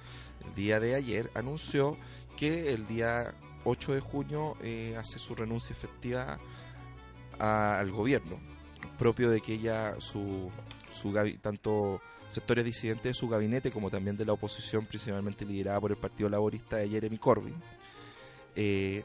[0.47, 1.99] el día de ayer anunció
[2.37, 6.39] que el día 8 de junio eh, hace su renuncia efectiva
[7.41, 8.39] a- al gobierno,
[8.99, 10.49] propio de que ella, su,
[10.93, 11.13] su
[11.43, 15.97] tanto sectores disidentes de su gabinete como también de la oposición, principalmente liderada por el
[15.99, 17.55] Partido Laborista de Jeremy Corbyn,
[18.63, 19.05] eh,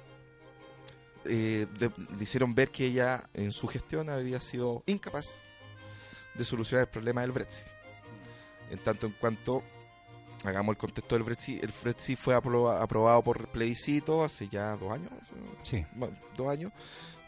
[1.26, 5.44] eh, de- le hicieron ver que ella en su gestión había sido incapaz
[6.36, 7.68] de solucionar el problema del Brexit.
[8.70, 9.64] En tanto en cuanto
[10.44, 14.92] hagamos el contexto del Brexit, el Brexit fue aproba- aprobado por plebiscito hace ya dos
[14.92, 15.10] años,
[15.64, 15.86] Sí.
[15.96, 16.72] bueno, dos años,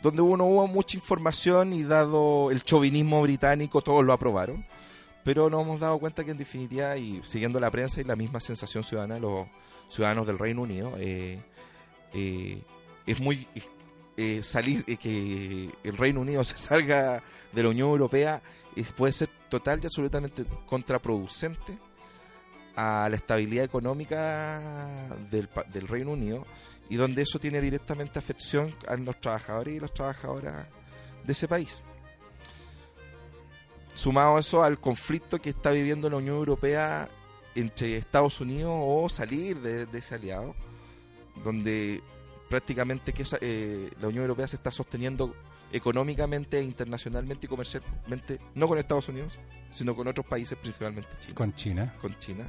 [0.03, 4.63] donde uno hubo mucha información y dado el chauvinismo británico todos lo aprobaron,
[5.23, 8.39] pero nos hemos dado cuenta que en definitiva y siguiendo la prensa y la misma
[8.39, 9.47] sensación ciudadana de los
[9.89, 11.39] ciudadanos del Reino Unido, eh,
[12.13, 12.61] eh,
[13.05, 13.47] es muy
[14.15, 17.21] eh, salir, eh, que el Reino Unido se salga
[17.51, 18.41] de la Unión Europea
[18.95, 21.75] puede ser total y absolutamente contraproducente
[22.75, 26.45] a la estabilidad económica del, del Reino Unido
[26.88, 30.67] y donde eso tiene directamente afección a los trabajadores y las trabajadoras
[31.25, 31.81] de ese país.
[33.95, 37.09] Sumado eso al conflicto que está viviendo la Unión Europea
[37.55, 40.53] entre Estados Unidos o salir de ese aliado,
[41.43, 42.01] donde
[42.49, 45.34] prácticamente que esa- eh, la Unión Europea se está sosteniendo
[45.72, 49.38] económicamente, internacionalmente y comercialmente, no con Estados Unidos,
[49.72, 52.45] sino con otros países, principalmente China, con, Con China, China.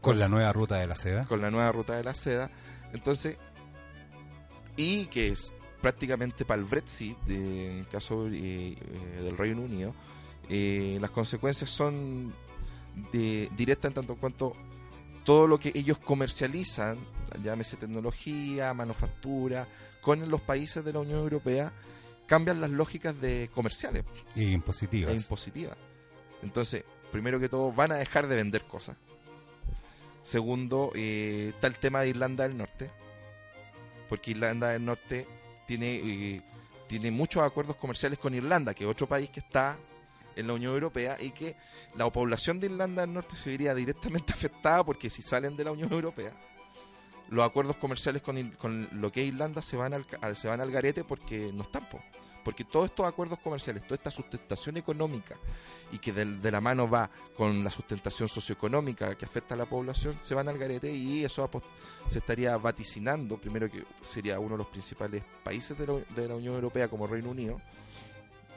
[0.00, 1.24] con la nueva ruta de la seda.
[1.26, 2.48] con la nueva ruta de la seda.
[2.92, 3.36] Entonces,
[4.76, 9.62] y que es prácticamente para el Brexit, de- en el caso eh, eh, del Reino
[9.62, 9.94] Unido,
[10.48, 12.32] eh, las consecuencias son
[13.12, 14.52] de, directas en tanto en cuanto
[15.24, 16.98] todo lo que ellos comercializan,
[17.42, 19.66] llámese tecnología, manufactura,
[20.00, 21.72] con los países de la Unión Europea,
[22.26, 24.04] cambian las lógicas de comerciales
[24.34, 25.12] Y impositivas.
[25.12, 25.76] e impositiva.
[26.42, 28.96] Entonces, primero que todo, van a dejar de vender cosas.
[30.22, 32.90] Segundo, eh, está el tema de Irlanda del Norte,
[34.08, 35.26] porque Irlanda del Norte
[35.66, 36.42] tiene, eh,
[36.88, 39.76] tiene muchos acuerdos comerciales con Irlanda, que es otro país que está
[40.34, 41.56] en la Unión Europea y que
[41.96, 45.72] la población de Irlanda del Norte se vería directamente afectada porque si salen de la
[45.72, 46.32] Unión Europea,
[47.30, 50.70] los acuerdos comerciales con, con lo que es Irlanda se van al, se van al
[50.70, 52.00] garete porque no están, po.
[52.44, 55.34] porque todos estos acuerdos comerciales, toda esta sustentación económica
[55.92, 60.18] y que de, la mano va con la sustentación socioeconómica que afecta a la población,
[60.22, 61.48] se van al garete y eso
[62.08, 66.34] se estaría vaticinando, primero que sería uno de los principales países de la, de la
[66.36, 67.60] Unión Europea como Reino Unido,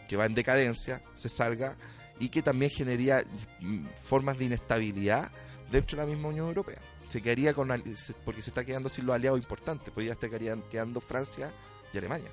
[0.07, 1.75] que va en decadencia, se salga
[2.19, 3.23] y que también generaría
[3.61, 5.31] mm, formas de inestabilidad
[5.71, 6.79] dentro de la misma Unión Europea.
[7.09, 7.67] Se quedaría con
[8.23, 11.51] porque se está quedando sin los aliados importantes, pues ya estarían quedando Francia
[11.93, 12.29] y Alemania.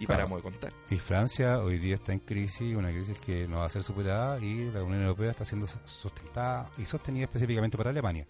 [0.00, 0.18] Y Claro.
[0.28, 0.72] paramos de contar.
[0.90, 4.38] Y Francia hoy día está en crisis, una crisis que no va a ser superada
[4.38, 8.24] y la Unión Europea está siendo sustentada y sostenida específicamente para Alemania.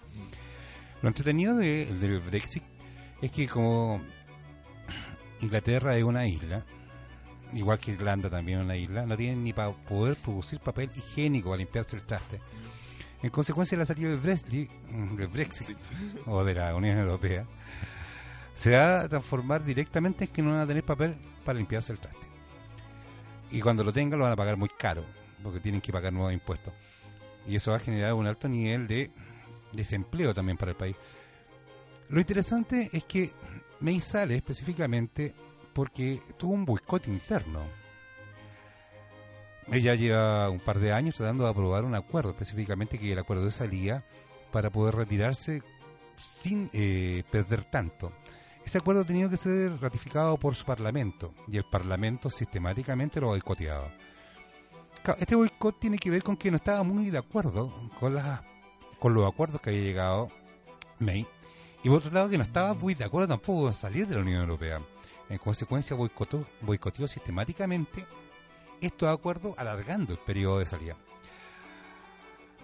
[1.03, 2.63] Lo entretenido de- del Brexit
[3.21, 4.01] es que como
[5.41, 6.65] Inglaterra es una isla,
[7.53, 11.51] igual que Irlanda también es una isla, no tienen ni para poder producir papel higiénico
[11.51, 12.41] para limpiarse el traste.
[13.23, 15.79] En consecuencia de la salida del Brexit, del Brexit
[16.27, 17.47] o de la Unión Europea,
[18.55, 21.99] se va a transformar directamente en que no van a tener papel para limpiarse el
[21.99, 22.27] traste.
[23.51, 25.05] Y cuando lo tengan lo van a pagar muy caro,
[25.43, 26.73] porque tienen que pagar nuevos impuestos.
[27.47, 29.11] Y eso va a generar un alto nivel de
[29.73, 30.97] desempleo también para el país.
[32.09, 33.33] Lo interesante es que
[33.81, 35.35] May sale específicamente
[35.73, 37.63] porque tuvo un boicot interno.
[39.71, 43.45] Ella lleva un par de años tratando de aprobar un acuerdo, específicamente que el acuerdo
[43.45, 44.05] de salida
[44.51, 45.63] para poder retirarse
[46.17, 48.13] sin eh, perder tanto.
[48.65, 53.27] Ese acuerdo ha tenido que ser ratificado por su Parlamento y el Parlamento sistemáticamente lo
[53.27, 53.89] ha boicoteado.
[55.19, 58.43] Este boicot tiene que ver con que no estaba muy de acuerdo con, las,
[58.99, 60.29] con los acuerdos que había llegado
[60.99, 61.27] May
[61.83, 64.23] y por otro lado que no estaba muy de acuerdo tampoco con salir de la
[64.23, 64.81] Unión Europea.
[65.29, 68.05] En consecuencia boicotó, boicoteó sistemáticamente
[68.81, 70.97] estos acuerdos alargando el periodo de salida.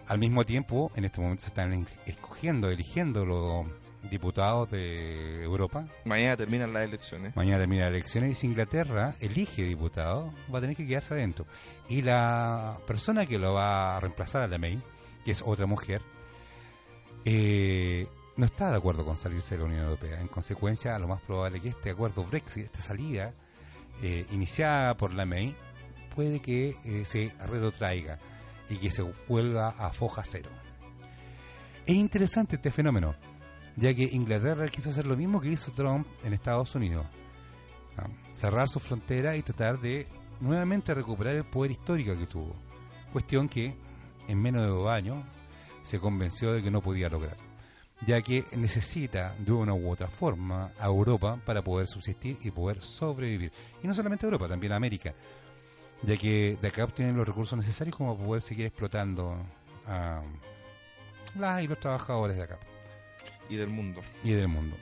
[0.06, 3.66] Al mismo tiempo, en este momento se están en- escogiendo, eligiendo los
[4.10, 5.86] diputados de Europa.
[6.04, 7.34] Mañana terminan las elecciones.
[7.34, 11.46] Mañana termina las elecciones y si Inglaterra elige diputados, va a tener que quedarse adentro.
[11.88, 14.78] Y la persona que lo va a reemplazar a la May,
[15.24, 16.02] que es otra mujer,
[17.24, 20.20] eh, no está de acuerdo con salirse de la Unión Europea.
[20.20, 23.32] En consecuencia, lo más probable es que este acuerdo Brexit, esta salida
[24.02, 25.56] eh, iniciada por la May,
[26.14, 28.18] puede que eh, se retrotraiga
[28.68, 30.50] y que se vuelva a foja cero.
[31.86, 33.14] Es interesante este fenómeno,
[33.76, 37.06] ya que Inglaterra quiso hacer lo mismo que hizo Trump en Estados Unidos.
[38.32, 40.06] Cerrar su frontera y tratar de
[40.40, 42.54] nuevamente recuperar el poder histórico que tuvo.
[43.12, 43.74] Cuestión que
[44.26, 45.24] en menos de dos años
[45.82, 47.36] se convenció de que no podía lograr,
[48.06, 52.82] ya que necesita de una u otra forma a Europa para poder subsistir y poder
[52.82, 53.52] sobrevivir.
[53.82, 55.14] Y no solamente Europa, también América,
[56.06, 59.36] ya que de acá obtienen los recursos necesarios como para poder seguir explotando
[59.86, 60.22] a
[61.36, 62.58] las y los trabajadores de acá
[63.48, 64.02] y del mundo.
[64.22, 64.76] y del mundo.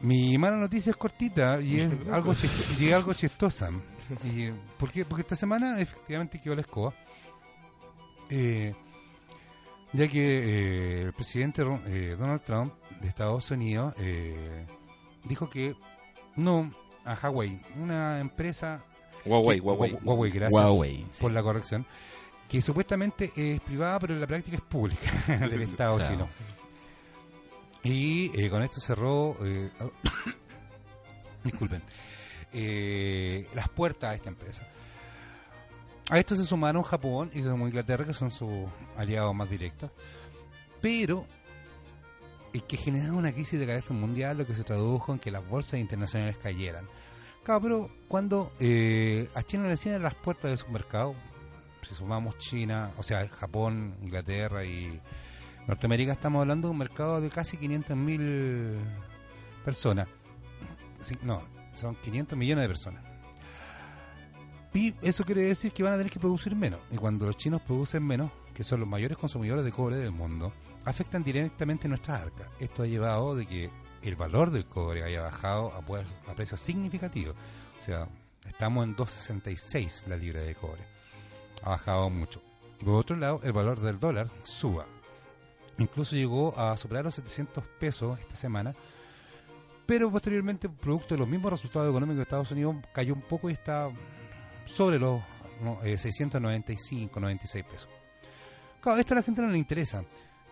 [0.00, 3.70] Mi mala noticia es cortita y es algo, chist- y es algo chistosa.
[4.24, 5.04] Y, ¿por qué?
[5.04, 6.92] Porque esta semana efectivamente quedó la escoba.
[8.28, 8.74] Eh,
[9.92, 14.66] ya que eh, el presidente eh, Donald Trump de Estados Unidos eh,
[15.24, 15.74] dijo que
[16.36, 16.72] no
[17.04, 18.82] a Huawei, una empresa
[19.24, 19.92] Huawei, que- Huawei.
[19.92, 20.96] Hu- Huawei, gracias Huawei.
[21.12, 21.20] sí.
[21.20, 21.86] por la corrección,
[22.48, 25.12] que supuestamente es privada, pero en la práctica es pública
[25.48, 26.10] del Estado Claro.
[26.12, 26.28] chino.
[27.82, 29.70] Y eh, con esto cerró, eh,
[31.44, 31.82] disculpen,
[32.52, 34.66] eh, las puertas a esta empresa.
[36.10, 38.50] A esto se sumaron Japón y se sumó Inglaterra, que son sus
[38.96, 39.90] aliados más directos.
[40.80, 41.24] Pero
[42.52, 45.46] es que generaba una crisis de carácter mundial, lo que se tradujo en que las
[45.48, 46.86] bolsas internacionales cayeran.
[47.42, 51.14] Claro, pero cuando eh, a China le cierran las puertas de su mercado,
[51.82, 55.00] si sumamos China, o sea, Japón, Inglaterra y
[55.66, 58.76] Norteamérica, estamos hablando de un mercado de casi 500.000
[59.64, 60.08] personas.
[61.22, 61.42] No,
[61.74, 63.04] son 500 millones de personas.
[64.72, 66.78] Y eso quiere decir que van a tener que producir menos.
[66.92, 70.52] Y cuando los chinos producen menos, que son los mayores consumidores de cobre del mundo,
[70.84, 72.46] afectan directamente nuestras arcas.
[72.60, 73.70] Esto ha llevado de que
[74.02, 77.34] el valor del cobre haya bajado a, pues- precios significativos.
[77.80, 78.08] O sea,
[78.46, 80.82] estamos en 2.66 la libra de cobre.
[81.62, 82.40] Ha bajado mucho.
[82.80, 84.86] Y por otro lado, el valor del dólar suba.
[85.78, 88.74] Incluso llegó a superar los 700 pesos esta semana.
[89.86, 93.54] Pero posteriormente, producto de los mismos resultados económicos de Estados Unidos, cayó un poco y
[93.54, 93.90] está
[94.64, 95.20] sobre los
[95.62, 97.88] no, eh, 695, 96 pesos.
[98.80, 100.04] Claro, esto a la gente no le interesa,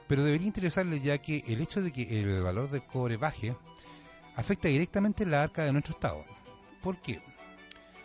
[0.09, 3.55] pero debería interesarle ya que el hecho de que el valor del cobre baje
[4.35, 6.25] afecta directamente la arca de nuestro Estado.
[6.83, 7.21] ¿Por qué?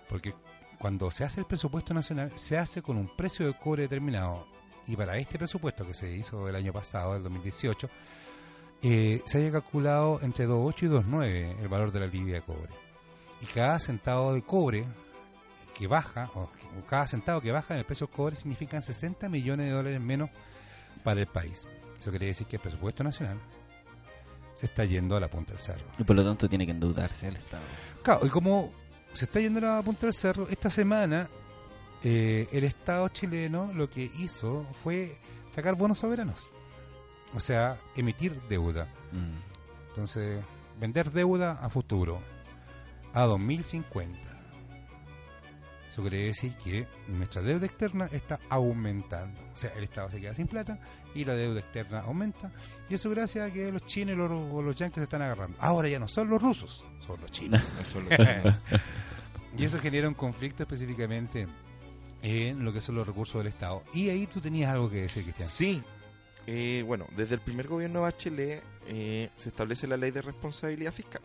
[0.09, 0.35] Porque
[0.77, 4.45] cuando se hace el presupuesto nacional, se hace con un precio de cobre determinado.
[4.85, 7.89] Y para este presupuesto que se hizo el año pasado, el 2018,
[8.81, 12.73] eh, se haya calculado entre 2.8 y 2.9 el valor de la libra de cobre.
[13.41, 14.83] Y cada centavo de cobre
[15.73, 16.49] que baja, o
[16.89, 20.29] cada centavo que baja en el precio del cobre significan 60 millones de dólares menos
[21.03, 21.65] para el país.
[22.03, 23.39] Eso quiere decir que el presupuesto nacional
[24.55, 25.85] se está yendo a la punta del cerro.
[25.97, 27.63] Y por lo tanto tiene que endeudarse el Estado.
[28.01, 28.73] Claro, y como
[29.13, 31.29] se está yendo a la punta del cerro, esta semana
[32.03, 35.17] eh, el Estado chileno lo que hizo fue
[35.47, 36.49] sacar bonos soberanos.
[37.33, 38.83] O sea, emitir deuda.
[39.13, 39.87] Mm.
[39.91, 40.43] Entonces,
[40.81, 42.19] vender deuda a futuro,
[43.13, 44.19] a 2050.
[45.93, 49.39] Eso quiere decir que nuestra deuda externa está aumentando.
[49.53, 50.79] O sea, el Estado se queda sin plata
[51.13, 52.51] y la deuda externa aumenta.
[52.89, 55.55] Y eso gracias a que los chinos y los, o los yankees se están agarrando.
[55.59, 57.61] Ahora ya no son los rusos, son los chinos.
[57.91, 58.59] Son los chinos.
[59.55, 61.47] y eso genera un conflicto específicamente
[62.23, 63.83] en lo que son los recursos del Estado.
[63.93, 65.47] Y ahí tú tenías algo que decir, Cristian.
[65.47, 65.83] Sí.
[66.47, 70.91] Eh, bueno, desde el primer gobierno de Bachelet eh, se establece la ley de responsabilidad
[70.91, 71.21] fiscal.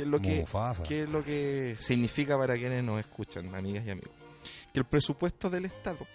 [0.00, 0.46] ¿Qué es lo que,
[0.88, 4.14] qué es lo que significa para quienes nos escuchan, amigas y amigos?
[4.72, 6.06] Que el presupuesto del Estado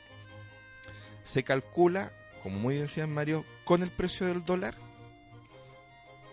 [1.23, 4.75] se calcula, como muy bien decía Mario, con el precio del dólar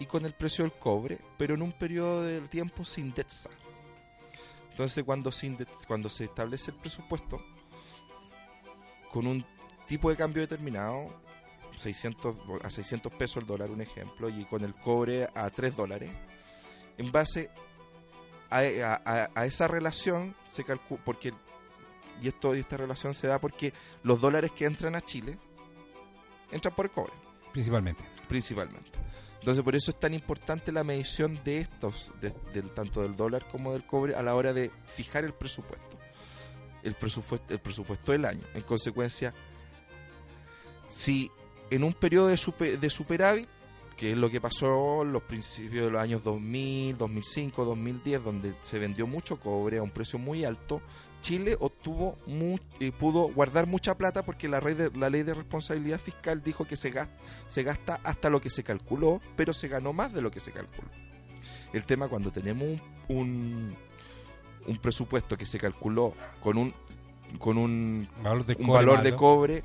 [0.00, 3.50] y con el precio del cobre, pero en un periodo de tiempo sin DETSA.
[4.70, 5.54] Entonces, cuando se,
[5.86, 7.38] cuando se establece el presupuesto
[9.12, 9.44] con un
[9.86, 11.20] tipo de cambio determinado,
[11.76, 16.10] 600, a 600 pesos el dólar, un ejemplo, y con el cobre a 3 dólares,
[16.98, 17.50] en base
[18.50, 21.32] a, a- a- a esa relación se calcula, porque,
[22.20, 25.38] y, esto, y esta relación se da porque los dólares que entran a Chile
[26.50, 27.12] entran por el cobre
[27.52, 28.04] Principalmente.
[28.28, 28.90] principalmente.
[29.40, 33.44] Entonces, por eso es tan importante la medición de estos, de- del, tanto del dólar
[33.50, 35.98] como del cobre, a la hora de fijar el presupuesto.
[36.84, 38.42] El presupuesto, el presupuesto del año.
[38.54, 39.32] En consecuencia,
[40.88, 41.30] si
[41.70, 43.48] en un periodo de, super- de superávit,
[43.96, 48.54] que es lo que pasó en los principios de los años 2000, 2005, 2010, donde
[48.62, 50.80] se vendió mucho cobre a un precio muy alto,
[51.20, 55.34] Chile obtuvo mu- eh, pudo guardar mucha plata porque la, ley de, la ley de
[55.34, 57.14] responsabilidad fiscal dijo que se gasta,
[57.46, 60.50] se gasta hasta lo que se calculó, pero se ganó más de lo que se
[60.50, 60.88] calculó.
[61.72, 62.64] El tema cuando tenemos
[63.08, 63.76] un, un,
[64.66, 66.74] un presupuesto que se calculó con un
[67.38, 69.18] con un, Valor de un cobre valor más de alto.
[69.20, 69.62] cobre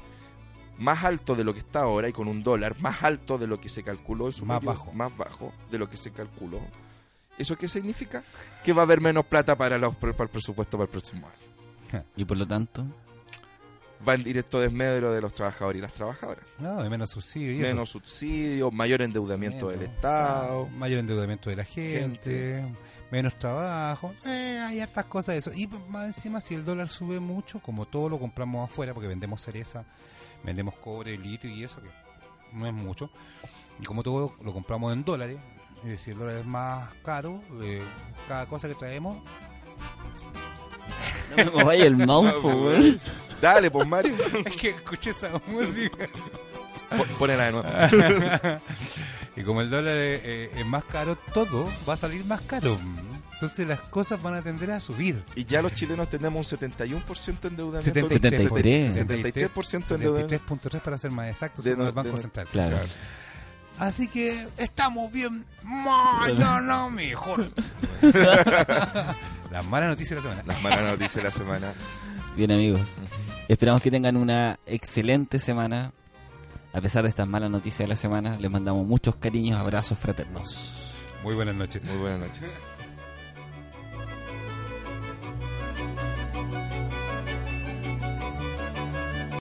[0.77, 3.59] más alto de lo que está ahora y con un dólar más alto de lo
[3.59, 4.91] que se calculó en su Más bajo.
[4.93, 6.59] más bajo de lo que se calculó.
[7.37, 8.23] ¿Eso qué significa?
[8.63, 12.03] Que va a haber menos plata para, los, para el presupuesto para el próximo año.
[12.15, 12.85] Y por lo tanto,
[14.07, 16.45] Va en directo desmedro de los trabajadores y las trabajadoras.
[16.59, 17.67] No, de menos subsidio y eso.
[17.73, 19.81] Menos subsidios, mayor endeudamiento del.
[19.81, 20.67] Estado.
[20.77, 22.63] Mayor endeudamiento de la gente,
[23.11, 25.51] menos trabajo, eh, hay hartas cosas de eso.
[25.55, 29.07] Y pues, más encima, si el dólar sube mucho, como todo lo compramos afuera, porque
[29.07, 29.83] vendemos cereza,
[30.43, 31.89] vendemos cobre, litio y eso, que
[32.53, 33.09] no es mucho,
[33.79, 35.37] y como todo lo compramos en dólares,
[35.83, 37.83] es decir, el dólar es más caro, eh,
[38.27, 39.21] cada cosa que traemos,
[41.31, 42.99] no me mováis el mouse, po, weón.
[43.41, 44.15] Dale, pues Mario.
[44.45, 46.07] es que escuché esa música.
[46.89, 47.69] Pon- Ponela de nuevo.
[49.35, 52.79] y como el dólar es, eh, es más caro, todo va a salir más caro.
[53.39, 55.23] Entonces las cosas van a tender a subir.
[55.35, 58.09] Y ya los chilenos tenemos un 71% de endeudamiento.
[58.09, 58.97] 73.
[58.97, 60.35] 73% de endeudamiento.
[60.55, 62.47] 73.3 para ser más exactos De según no- el Banco de Central.
[62.51, 62.77] Claro.
[63.77, 65.45] Así que estamos bien.
[65.63, 67.51] No, no, mejor.
[69.51, 70.43] Las malas noticias de la semana.
[70.53, 71.73] Las malas noticias de la semana.
[72.35, 72.81] Bien, amigos.
[73.47, 75.93] Esperamos que tengan una excelente semana.
[76.73, 80.93] A pesar de estas malas noticias de la semana, les mandamos muchos cariños, abrazos fraternos.
[81.23, 81.83] Muy buenas noches.
[81.83, 82.51] Muy buenas noches.